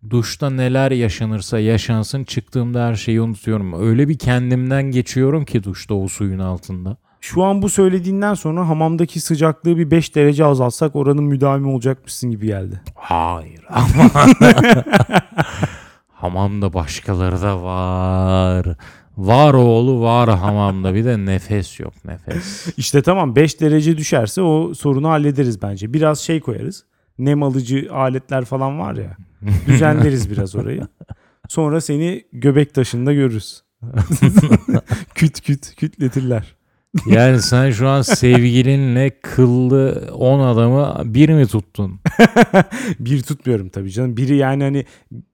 duşta 0.09 0.49
neler 0.49 0.91
yaşanırsa 0.91 1.59
yaşansın 1.59 2.23
çıktığımda 2.23 2.87
her 2.87 2.95
şeyi 2.95 3.21
unutuyorum. 3.21 3.87
Öyle 3.87 4.09
bir 4.09 4.17
kendimden 4.17 4.83
geçiyorum 4.83 5.45
ki 5.45 5.63
duşta 5.63 5.93
o 5.93 6.07
suyun 6.07 6.39
altında. 6.39 6.97
Şu 7.21 7.43
an 7.43 7.61
bu 7.61 7.69
söylediğinden 7.69 8.33
sonra 8.33 8.67
hamamdaki 8.67 9.19
sıcaklığı 9.19 9.77
bir 9.77 9.91
5 9.91 10.15
derece 10.15 10.45
azaltsak 10.45 10.95
oranın 10.95 11.23
müdavimi 11.23 11.67
olacakmışsın 11.67 12.31
gibi 12.31 12.45
geldi. 12.47 12.81
Hayır 12.95 13.61
ama 13.69 14.11
hamamda 16.23 16.73
başkaları 16.73 17.41
da 17.41 17.63
var. 17.63 18.75
Var 19.17 19.53
oğlu 19.53 20.01
var 20.01 20.29
hamamda 20.29 20.93
bir 20.95 21.05
de 21.05 21.25
nefes 21.25 21.79
yok 21.79 21.93
nefes. 22.05 22.67
İşte 22.77 23.01
tamam 23.01 23.35
5 23.35 23.61
derece 23.61 23.97
düşerse 23.97 24.41
o 24.41 24.73
sorunu 24.73 25.09
hallederiz 25.09 25.61
bence. 25.61 25.93
Biraz 25.93 26.19
şey 26.19 26.39
koyarız. 26.39 26.83
Nem 27.19 27.43
alıcı 27.43 27.87
aletler 27.91 28.45
falan 28.45 28.79
var 28.79 28.95
ya. 28.95 29.17
Düzenleriz 29.67 30.31
biraz 30.31 30.55
orayı. 30.55 30.87
Sonra 31.47 31.81
seni 31.81 32.23
göbek 32.33 32.73
taşında 32.73 33.13
görürüz. 33.13 33.63
küt 35.15 35.41
küt 35.41 35.75
kütletirler. 35.75 36.55
Yani 37.05 37.41
sen 37.41 37.71
şu 37.71 37.87
an 37.87 38.01
sevgilinle 38.01 39.09
kıllı 39.21 40.09
10 40.13 40.39
adamı 40.39 41.13
bir 41.13 41.29
mi 41.29 41.47
tuttun? 41.47 41.99
Bir 42.99 43.21
tutmuyorum 43.21 43.69
tabii 43.69 43.91
canım. 43.91 44.17
Biri 44.17 44.35
yani 44.35 44.63
hani 44.63 44.85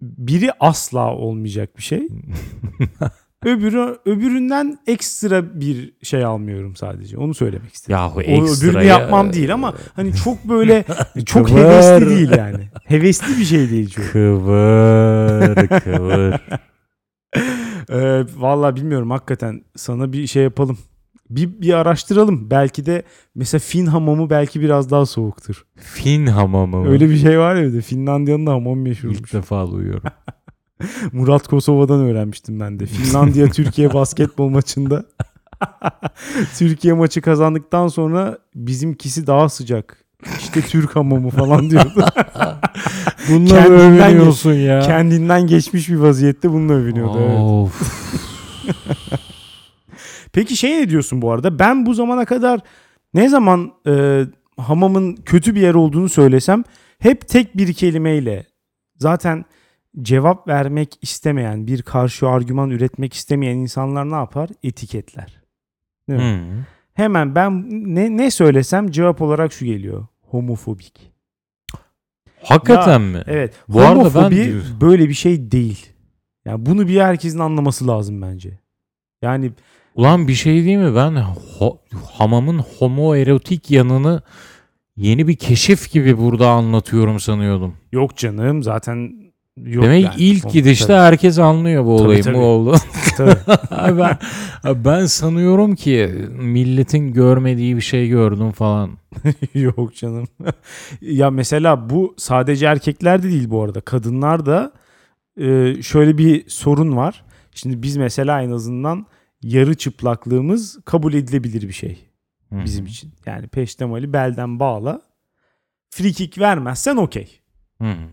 biri 0.02 0.52
asla 0.60 1.16
olmayacak 1.16 1.78
bir 1.78 1.84
şey. 1.84 2.08
Öbürü 3.46 3.98
öbüründen 4.06 4.80
ekstra 4.88 5.60
bir 5.60 5.94
şey 6.04 6.26
almıyorum 6.26 6.76
sadece. 6.76 7.18
Onu 7.18 7.34
söylemek 7.34 7.74
istedim. 7.74 7.92
Yahu 7.96 8.18
O 8.18 8.22
ekstra 8.22 8.68
öbürünü 8.68 8.84
yapmam 8.84 9.34
değil 9.34 9.54
ama 9.54 9.74
hani 9.96 10.14
çok 10.16 10.46
böyle 10.46 10.84
çok 11.26 11.50
hevesli 11.50 12.10
değil 12.10 12.32
yani. 12.38 12.70
Hevesli 12.86 13.40
bir 13.40 13.46
şey 13.46 13.70
değil 13.70 13.90
çok. 13.90 14.06
Kıvır 14.12 15.68
kıvır. 15.68 16.42
Ee, 17.92 18.26
vallahi 18.38 18.76
bilmiyorum 18.76 19.12
hakikaten 19.12 19.62
sana 19.76 20.14
bir 20.14 20.28
şey 20.28 20.44
yapalım. 20.44 20.78
Bir, 21.30 21.62
bir 21.62 21.74
araştıralım. 21.74 22.52
Belki 22.52 22.86
de 22.86 23.04
mesela 23.36 23.60
Fin 23.60 23.86
hamamı 23.86 24.30
belki 24.30 24.62
biraz 24.62 24.90
daha 24.90 25.06
soğuktur. 25.06 25.66
Fin 25.76 26.26
hamamı 26.26 26.78
mı? 26.78 26.90
Öyle 26.90 27.10
bir 27.10 27.18
şey 27.18 27.40
var 27.40 27.56
ya 27.56 27.64
bir 27.68 27.74
de 27.74 27.82
Finlandiya'nın 27.82 28.46
da 28.48 28.52
hamamı 28.52 28.82
meşhurmuş. 28.82 29.20
İlk 29.20 29.34
defa 29.34 29.72
duyuyorum. 29.72 30.04
Murat 31.12 31.48
Kosova'dan 31.48 32.00
öğrenmiştim 32.00 32.60
ben 32.60 32.80
de. 32.80 32.86
Finlandiya 32.86 33.48
Türkiye 33.48 33.94
basketbol 33.94 34.50
maçında. 34.50 35.06
Türkiye 36.58 36.94
maçı 36.94 37.22
kazandıktan 37.22 37.88
sonra 37.88 38.38
bizimkisi 38.56 39.28
daha 39.28 39.50
sıcak. 39.50 39.98
İşte 40.40 40.62
Türk 40.62 40.96
hamamı 40.96 41.30
falan 41.30 41.70
diyordu. 41.70 42.06
Bununla 43.30 43.66
övünüyorsun 43.66 44.54
ya. 44.54 44.80
Kendinden 44.80 45.48
geçmiş 45.48 45.90
bir 45.90 45.96
vaziyette 45.96 46.52
bununla 46.52 46.74
övünüyordu. 46.74 47.20
evet. 47.20 47.72
Peki 50.40 50.58
şey 50.58 50.82
ne 50.82 50.90
diyorsun 50.90 51.22
bu 51.22 51.32
arada? 51.32 51.60
Ben 51.60 51.86
bu 51.86 51.94
zamana 51.94 52.26
kadar 52.26 52.60
ne 53.14 53.30
zaman 53.30 53.72
e, 53.88 54.24
hamamın 54.58 55.16
kötü 55.16 55.56
bir 55.56 55.62
yer 55.62 55.74
olduğunu 55.74 56.10
söylesem 56.10 56.64
hep 57.00 57.28
tek 57.28 57.58
bir 57.58 57.74
kelimeyle 57.74 58.46
zaten 58.98 59.46
cevap 60.02 60.48
vermek 60.48 60.98
istemeyen, 61.02 61.68
bir 61.68 61.82
karşı 61.82 62.30
argüman 62.30 62.70
üretmek 62.70 63.14
istemeyen 63.14 63.58
insanlar 63.58 64.12
ne 64.12 64.16
yapar? 64.16 64.50
Etiketler. 64.64 65.42
Değil 66.10 66.20
mi? 66.20 66.26
Hmm. 66.26 66.64
Hemen 66.94 67.36
ben 67.36 67.66
ne 67.96 68.18
ne 68.18 68.32
söylesem 68.32 68.92
cevap 68.92 69.22
olarak 69.22 69.54
şu 69.54 69.66
geliyor. 69.66 70.06
Homofobik. 70.22 71.12
Hakikaten 72.44 73.02
mi? 73.02 73.24
Evet. 73.28 73.54
Bu 73.68 73.82
arada 73.82 73.96
ben 73.96 73.96
homofobi 73.96 74.62
böyle 74.82 75.10
bir 75.10 75.14
şey 75.14 75.52
değil. 75.52 75.90
Yani 76.46 76.66
bunu 76.66 76.88
bir 76.88 77.02
herkesin 77.02 77.40
anlaması 77.40 77.88
lazım 77.88 78.22
bence. 78.22 78.60
Yani 79.22 79.52
Ulan 80.00 80.28
bir 80.28 80.34
şey 80.34 80.66
değil 80.66 80.78
mi? 80.78 80.96
Ben 80.96 81.24
ho- 81.60 81.78
hamamın 82.18 82.60
homoerotik 82.80 83.72
yanını 83.72 84.22
yeni 84.98 85.28
bir 85.28 85.36
keşif 85.36 85.92
gibi 85.92 86.18
burada 86.18 86.50
anlatıyorum 86.50 87.20
sanıyordum. 87.20 87.74
yok 87.92 88.18
canım 88.18 88.64
zaten 88.64 89.12
yok 89.58 89.84
Demek 89.84 90.04
yani. 90.06 90.16
ilk 90.18 90.44
Homo- 90.46 90.52
gidişte 90.52 90.88
tabii, 90.88 90.98
herkes 91.00 91.40
anlıyor 91.40 91.86
bu 91.86 91.98
Tabii, 91.98 92.08
olayın 92.08 92.22
tabii. 92.22 92.38
bu 92.38 92.42
oldu. 92.42 92.76
tabii. 93.18 93.36
ben, 94.00 94.18
ben 94.86 95.06
sanıyorum 95.06 95.76
ki 95.76 96.10
milletin 96.40 97.14
görmediği 97.14 97.76
bir 97.76 97.82
şey 97.82 98.08
gördüm 98.08 98.52
falan. 98.52 98.90
yok 99.54 99.96
canım. 99.96 100.28
ya 101.02 101.32
mesela 101.32 101.90
bu 101.90 102.14
sadece 102.18 102.66
erkeklerde 102.66 103.24
değil 103.30 103.50
bu 103.50 103.64
arada. 103.64 103.82
Kadınlar 103.82 104.46
da 104.46 104.72
e, 105.42 105.76
şöyle 105.82 106.18
bir 106.18 106.50
sorun 106.50 106.96
var. 106.98 107.24
Şimdi 107.56 107.84
biz 107.84 107.98
mesela 107.98 108.42
en 108.42 108.52
azından 108.52 109.06
yarı 109.42 109.76
çıplaklığımız 109.76 110.80
kabul 110.86 111.14
edilebilir 111.14 111.62
bir 111.62 111.74
şey. 111.74 112.10
Hı. 112.54 112.66
bizim 112.66 112.86
için. 112.86 113.14
Yani 113.26 113.48
peştemali 113.48 114.14
belden 114.14 114.60
bağla. 114.60 115.02
Free 115.90 116.12
kick 116.12 116.40
vermezsen 116.40 116.96
okey. 116.96 117.40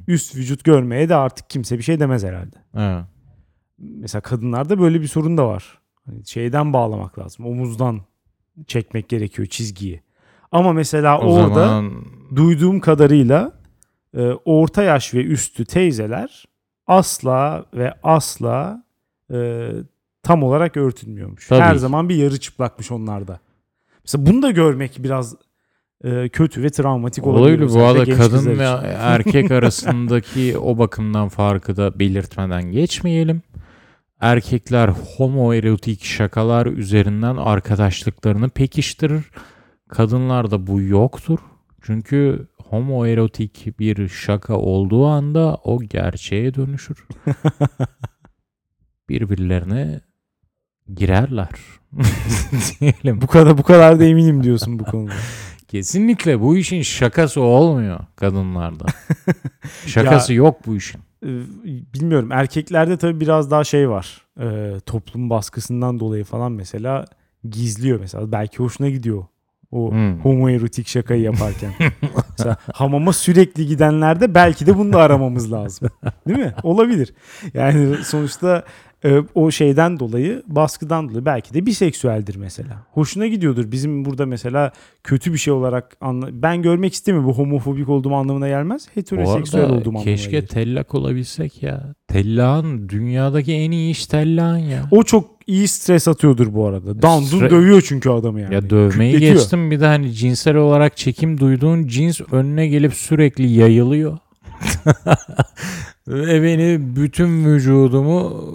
Üst 0.08 0.36
vücut 0.36 0.64
görmeye 0.64 1.08
de 1.08 1.14
artık 1.14 1.50
kimse 1.50 1.78
bir 1.78 1.82
şey 1.82 2.00
demez 2.00 2.24
herhalde. 2.24 2.56
Evet. 2.74 3.04
Mesela 3.78 4.22
kadınlarda 4.22 4.78
böyle 4.80 5.00
bir 5.00 5.06
sorun 5.06 5.36
da 5.36 5.48
var. 5.48 5.78
Hani 6.06 6.26
şeyden 6.26 6.72
bağlamak 6.72 7.18
lazım. 7.18 7.46
Omuzdan 7.46 8.00
çekmek 8.66 9.08
gerekiyor 9.08 9.48
çizgiyi. 9.48 10.02
Ama 10.52 10.72
mesela 10.72 11.20
O 11.20 11.34
orada 11.34 11.54
zaman 11.54 12.04
duyduğum 12.36 12.80
kadarıyla 12.80 13.52
e, 14.16 14.22
orta 14.44 14.82
yaş 14.82 15.14
ve 15.14 15.24
üstü 15.24 15.64
teyzeler 15.64 16.44
asla 16.86 17.66
ve 17.74 17.94
asla 18.02 18.84
e, 19.32 19.68
tam 20.26 20.42
olarak 20.42 20.76
örtülmüyormuş. 20.76 21.48
Tabii 21.48 21.60
Her 21.60 21.74
zaman 21.74 22.08
bir 22.08 22.14
yarı 22.14 22.40
çıplakmış 22.40 22.92
onlarda. 22.92 23.40
Mesela 24.04 24.26
bunu 24.26 24.42
da 24.42 24.50
görmek 24.50 24.98
biraz 24.98 25.34
e, 26.04 26.28
kötü 26.28 26.62
ve 26.62 26.70
travmatik 26.70 27.26
olabilir. 27.26 27.60
Olabilir 27.60 27.74
bu 27.74 27.82
arada 27.82 28.16
kadın 28.16 28.58
ve 28.58 28.64
erkek 28.98 29.50
arasındaki 29.58 30.58
o 30.58 30.78
bakımdan 30.78 31.28
farkı 31.28 31.76
da 31.76 31.98
belirtmeden 31.98 32.72
geçmeyelim. 32.72 33.42
Erkekler 34.20 34.88
homoerotik 34.88 36.04
şakalar 36.04 36.66
üzerinden 36.66 37.36
arkadaşlıklarını 37.36 38.48
pekiştirir. 38.48 39.24
Kadınlarda 39.88 40.66
bu 40.66 40.80
yoktur. 40.80 41.38
Çünkü 41.82 42.48
homoerotik 42.64 43.78
bir 43.78 44.08
şaka 44.08 44.56
olduğu 44.56 45.06
anda 45.06 45.54
o 45.64 45.82
gerçeğe 45.82 46.54
dönüşür. 46.54 47.06
Birbirlerine 49.08 50.00
girerler. 50.94 51.48
Diyelim. 52.80 53.20
Bu 53.20 53.26
kadar 53.26 53.58
bu 53.58 53.62
kadar 53.62 54.00
da 54.00 54.04
eminim 54.04 54.42
diyorsun 54.42 54.78
bu 54.78 54.84
konuda. 54.84 55.12
Kesinlikle 55.68 56.40
bu 56.40 56.56
işin 56.56 56.82
şakası 56.82 57.40
olmuyor 57.40 58.00
kadınlarda. 58.16 58.84
Şakası 59.86 60.34
yok 60.34 60.66
bu 60.66 60.76
işin. 60.76 61.00
E, 61.22 61.28
bilmiyorum 61.94 62.32
erkeklerde 62.32 62.96
tabii 62.96 63.20
biraz 63.20 63.50
daha 63.50 63.64
şey 63.64 63.90
var. 63.90 64.22
E, 64.40 64.74
toplum 64.86 65.30
baskısından 65.30 66.00
dolayı 66.00 66.24
falan 66.24 66.52
mesela 66.52 67.04
gizliyor 67.50 68.00
mesela. 68.00 68.32
Belki 68.32 68.58
hoşuna 68.58 68.88
gidiyor 68.88 69.24
o 69.72 69.90
Hmm. 69.90 70.20
homoerotik 70.20 70.88
şakayı 70.88 71.22
yaparken. 71.22 71.72
mesela 72.38 72.56
hamama 72.72 73.12
sürekli 73.12 73.66
gidenlerde 73.66 74.34
belki 74.34 74.66
de 74.66 74.78
bunu 74.78 74.92
da 74.92 74.98
aramamız 75.00 75.52
lazım. 75.52 75.88
Değil 76.28 76.38
mi? 76.38 76.54
Olabilir. 76.62 77.14
Yani 77.54 77.96
sonuçta 78.04 78.64
e, 79.04 79.22
o 79.34 79.50
şeyden 79.50 79.98
dolayı 80.00 80.42
baskıdan 80.46 81.08
dolayı 81.08 81.24
belki 81.24 81.54
de 81.54 81.66
biseksüeldir 81.66 82.36
mesela. 82.36 82.86
Hoşuna 82.92 83.26
gidiyordur. 83.26 83.70
Bizim 83.72 84.04
burada 84.04 84.26
mesela 84.26 84.72
kötü 85.04 85.32
bir 85.32 85.38
şey 85.38 85.52
olarak 85.52 85.96
anla 86.00 86.28
ben 86.32 86.62
görmek 86.62 86.94
istemiyorum. 86.94 87.30
Bu 87.30 87.38
homofobik 87.38 87.88
olduğum 87.88 88.14
anlamına 88.14 88.48
gelmez. 88.48 88.88
Heteroseksüel 88.94 89.64
olduğum 89.64 89.78
anlamına 89.88 90.02
keşke 90.02 90.30
gelir. 90.30 90.46
tellak 90.46 90.94
olabilsek 90.94 91.62
ya. 91.62 91.94
Tellağın 92.08 92.88
dünyadaki 92.88 93.52
en 93.52 93.70
iyi 93.70 93.90
iş 93.90 94.06
tellağın 94.06 94.58
ya. 94.58 94.82
O 94.90 95.02
çok 95.02 95.30
iyi 95.46 95.68
stres 95.68 96.08
atıyordur 96.08 96.54
bu 96.54 96.66
arada. 96.66 97.02
Dandun 97.02 97.26
Stre- 97.40 97.50
dövüyor 97.50 97.82
çünkü 97.86 98.10
adamı 98.10 98.40
yani. 98.40 98.54
ya 98.54 98.70
dövmeyi 98.70 99.12
Kütletiyor. 99.12 99.34
geçtim 99.40 99.70
bir 99.70 99.80
de 99.80 99.86
hani 99.86 100.12
cinsel 100.12 100.56
olarak 100.56 100.96
çekim 100.96 101.40
duyduğun 101.40 101.86
cins 101.86 102.20
önüne 102.32 102.66
gelip 102.68 102.94
sürekli 102.94 103.46
yayılıyor. 103.52 104.18
Ve 106.08 106.42
beni 106.42 106.96
bütün 106.96 107.44
vücudumu 107.44 108.46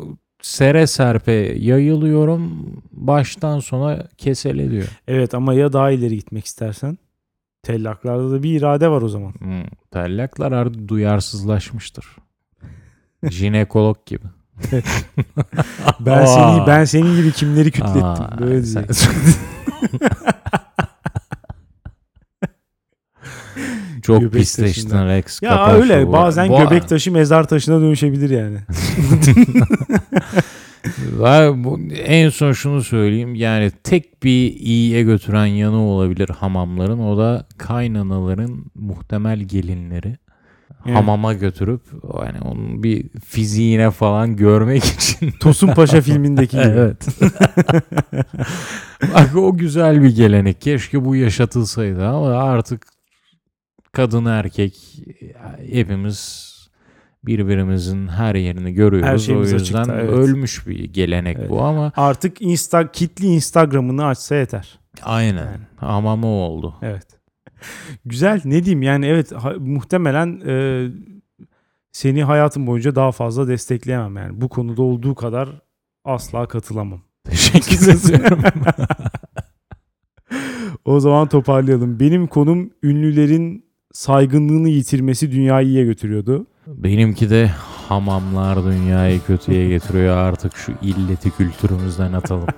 sere 0.42 0.88
serpe 0.88 1.32
yayılıyorum. 1.60 2.74
Baştan 2.92 3.60
sona 3.60 4.08
kesele 4.18 4.72
diyor. 4.72 4.88
Evet 5.08 5.34
ama 5.34 5.54
ya 5.54 5.74
daha 5.74 5.92
ileri 5.92 6.16
gitmek 6.16 6.46
istersen 6.46 6.98
tellaklarda 7.64 8.32
da 8.32 8.44
bir 8.44 8.60
irade 8.60 8.88
var 8.90 9.02
o 9.02 9.10
zaman. 9.10 9.34
Hmm, 9.34 9.64
tellaklar 9.92 10.52
artık 10.52 10.88
duyarsızlaşmıştır. 10.88 12.06
Jinekolog 13.30 14.06
gibi. 14.06 14.26
Ben 16.00 16.26
seni 16.26 16.68
ben 16.68 16.84
senin 16.84 17.16
gibi 17.16 17.32
kimleri 17.32 17.72
kütlettim 17.72 18.04
Aa, 18.04 18.40
böyle 18.40 18.64
sen- 18.64 18.86
Çok 24.14 24.22
Göbek 24.22 24.40
pisleştin 24.42 24.82
taşından. 24.90 25.08
Rex. 25.08 25.42
Ya 25.42 25.74
öyle 25.74 26.02
şovu. 26.02 26.12
bazen 26.14 26.50
Bu- 26.50 26.58
göbek 26.58 26.90
taşı 26.90 27.12
mezar 27.12 27.48
taşına 27.48 27.82
dönüşebilir 27.82 28.30
yani. 28.30 28.58
En 32.06 32.30
son 32.30 32.52
şunu 32.52 32.84
söyleyeyim. 32.84 33.36
Yani 33.36 33.72
tek 33.84 34.24
bir 34.24 34.54
iyiye 34.56 35.04
götüren 35.04 35.46
yanı 35.46 35.82
olabilir 35.82 36.30
hamamların. 36.30 37.00
O 37.00 37.18
da 37.18 37.46
kaynanaların 37.58 38.66
muhtemel 38.76 39.40
gelinleri. 39.40 40.18
Evet. 40.86 40.98
Hamama 40.98 41.34
götürüp 41.34 41.82
yani 42.26 42.40
onun 42.42 42.84
bir 42.84 43.10
fiziğine 43.26 43.92
falan 43.92 44.36
görmek 44.36 44.84
için. 44.84 45.32
Tosun 45.40 45.68
Paşa 45.68 46.02
filmindeki 46.02 46.58
gibi. 46.58 46.66
evet. 46.68 47.08
Bak 49.14 49.36
o 49.36 49.58
güzel 49.58 50.04
bir 50.04 50.16
gelenek. 50.16 50.62
Keşke 50.62 51.06
bu 51.06 51.16
yaşatılsaydı 51.16 52.08
ama 52.08 52.28
artık 52.28 52.86
kadın 53.92 54.26
erkek 54.26 55.00
hepimiz 55.72 56.52
birbirimizin 57.24 58.08
her 58.08 58.36
yerini 58.36 58.74
görüyoruz. 58.74 59.30
Her 59.30 59.36
o 59.36 59.40
yüzden 59.42 59.58
açıkta, 59.58 59.96
evet. 60.02 60.10
ölmüş 60.10 60.68
bir 60.68 60.84
gelenek 60.94 61.38
Evet. 61.40 61.50
bu 61.50 61.62
ama 61.62 61.92
Artık 61.96 62.42
insta 62.42 62.92
kitli 62.92 63.26
Instagram'ını 63.26 64.06
açsa 64.06 64.36
yeter. 64.36 64.80
aynen 65.04 65.46
Yani. 65.46 65.58
hamama 65.78 66.28
oldu. 66.28 66.76
Evet. 66.82 67.08
Güzel 68.06 68.42
ne 68.46 68.64
diyeyim 68.66 68.82
yani 68.82 69.06
evet 69.06 69.32
ha- 69.32 69.56
muhtemelen 69.60 70.42
e, 70.48 70.88
seni 71.92 72.24
hayatın 72.24 72.68
boyunca 72.68 72.96
daha 72.96 73.12
fazla 73.12 73.48
destekleyemem 73.48 74.18
yani. 74.18 74.42
Bu 74.42 74.50
konuda 74.50 74.82
olduğu 74.82 75.16
kadar 75.16 75.50
asla 76.06 76.48
katılamam. 76.48 77.02
Teşekkür 77.24 77.88
ediyorum. 77.88 78.40
O 80.86 81.00
zaman 81.00 81.28
toparlayalım. 81.28 82.00
Benim 82.00 82.28
konum 82.28 82.70
ünlülerin 82.84 83.66
saygınlığını 83.94 84.70
yitirmesi 84.70 85.32
dünyayı 85.32 85.68
iyiye 85.68 85.86
götürüyordu. 85.86 86.46
Benimki 86.68 87.30
de 87.30 87.52
hamamlar 87.90 88.64
dünyayı 88.66 89.22
kötüye 89.28 89.70
getiriyor 89.70 90.18
artık 90.18 90.58
şu 90.58 90.72
illeti 90.82 91.32
kültürümüzden 91.32 92.14
atalım. 92.14 92.48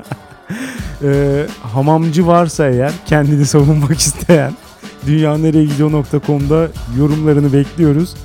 Ee, 1.03 1.45
hamamcı 1.61 2.27
varsa 2.27 2.69
eğer 2.69 2.91
kendini 3.05 3.45
savunmak 3.45 3.91
isteyen 3.99 4.53
dünyanereyegidiyor.com'da 5.07 6.67
yorumlarını 6.97 7.53
bekliyoruz. 7.53 8.15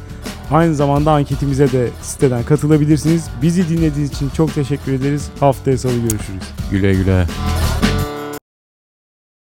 Aynı 0.51 0.75
zamanda 0.75 1.13
anketimize 1.13 1.73
de 1.73 1.89
siteden 2.03 2.43
katılabilirsiniz. 2.43 3.29
Bizi 3.43 3.69
dinlediğiniz 3.69 4.13
için 4.13 4.31
çok 4.37 4.55
teşekkür 4.55 4.93
ederiz. 4.93 5.29
Haftaya 5.41 5.79
salı 5.79 5.99
görüşürüz. 5.99 6.43
Güle 6.71 6.95
güle. 6.95 7.27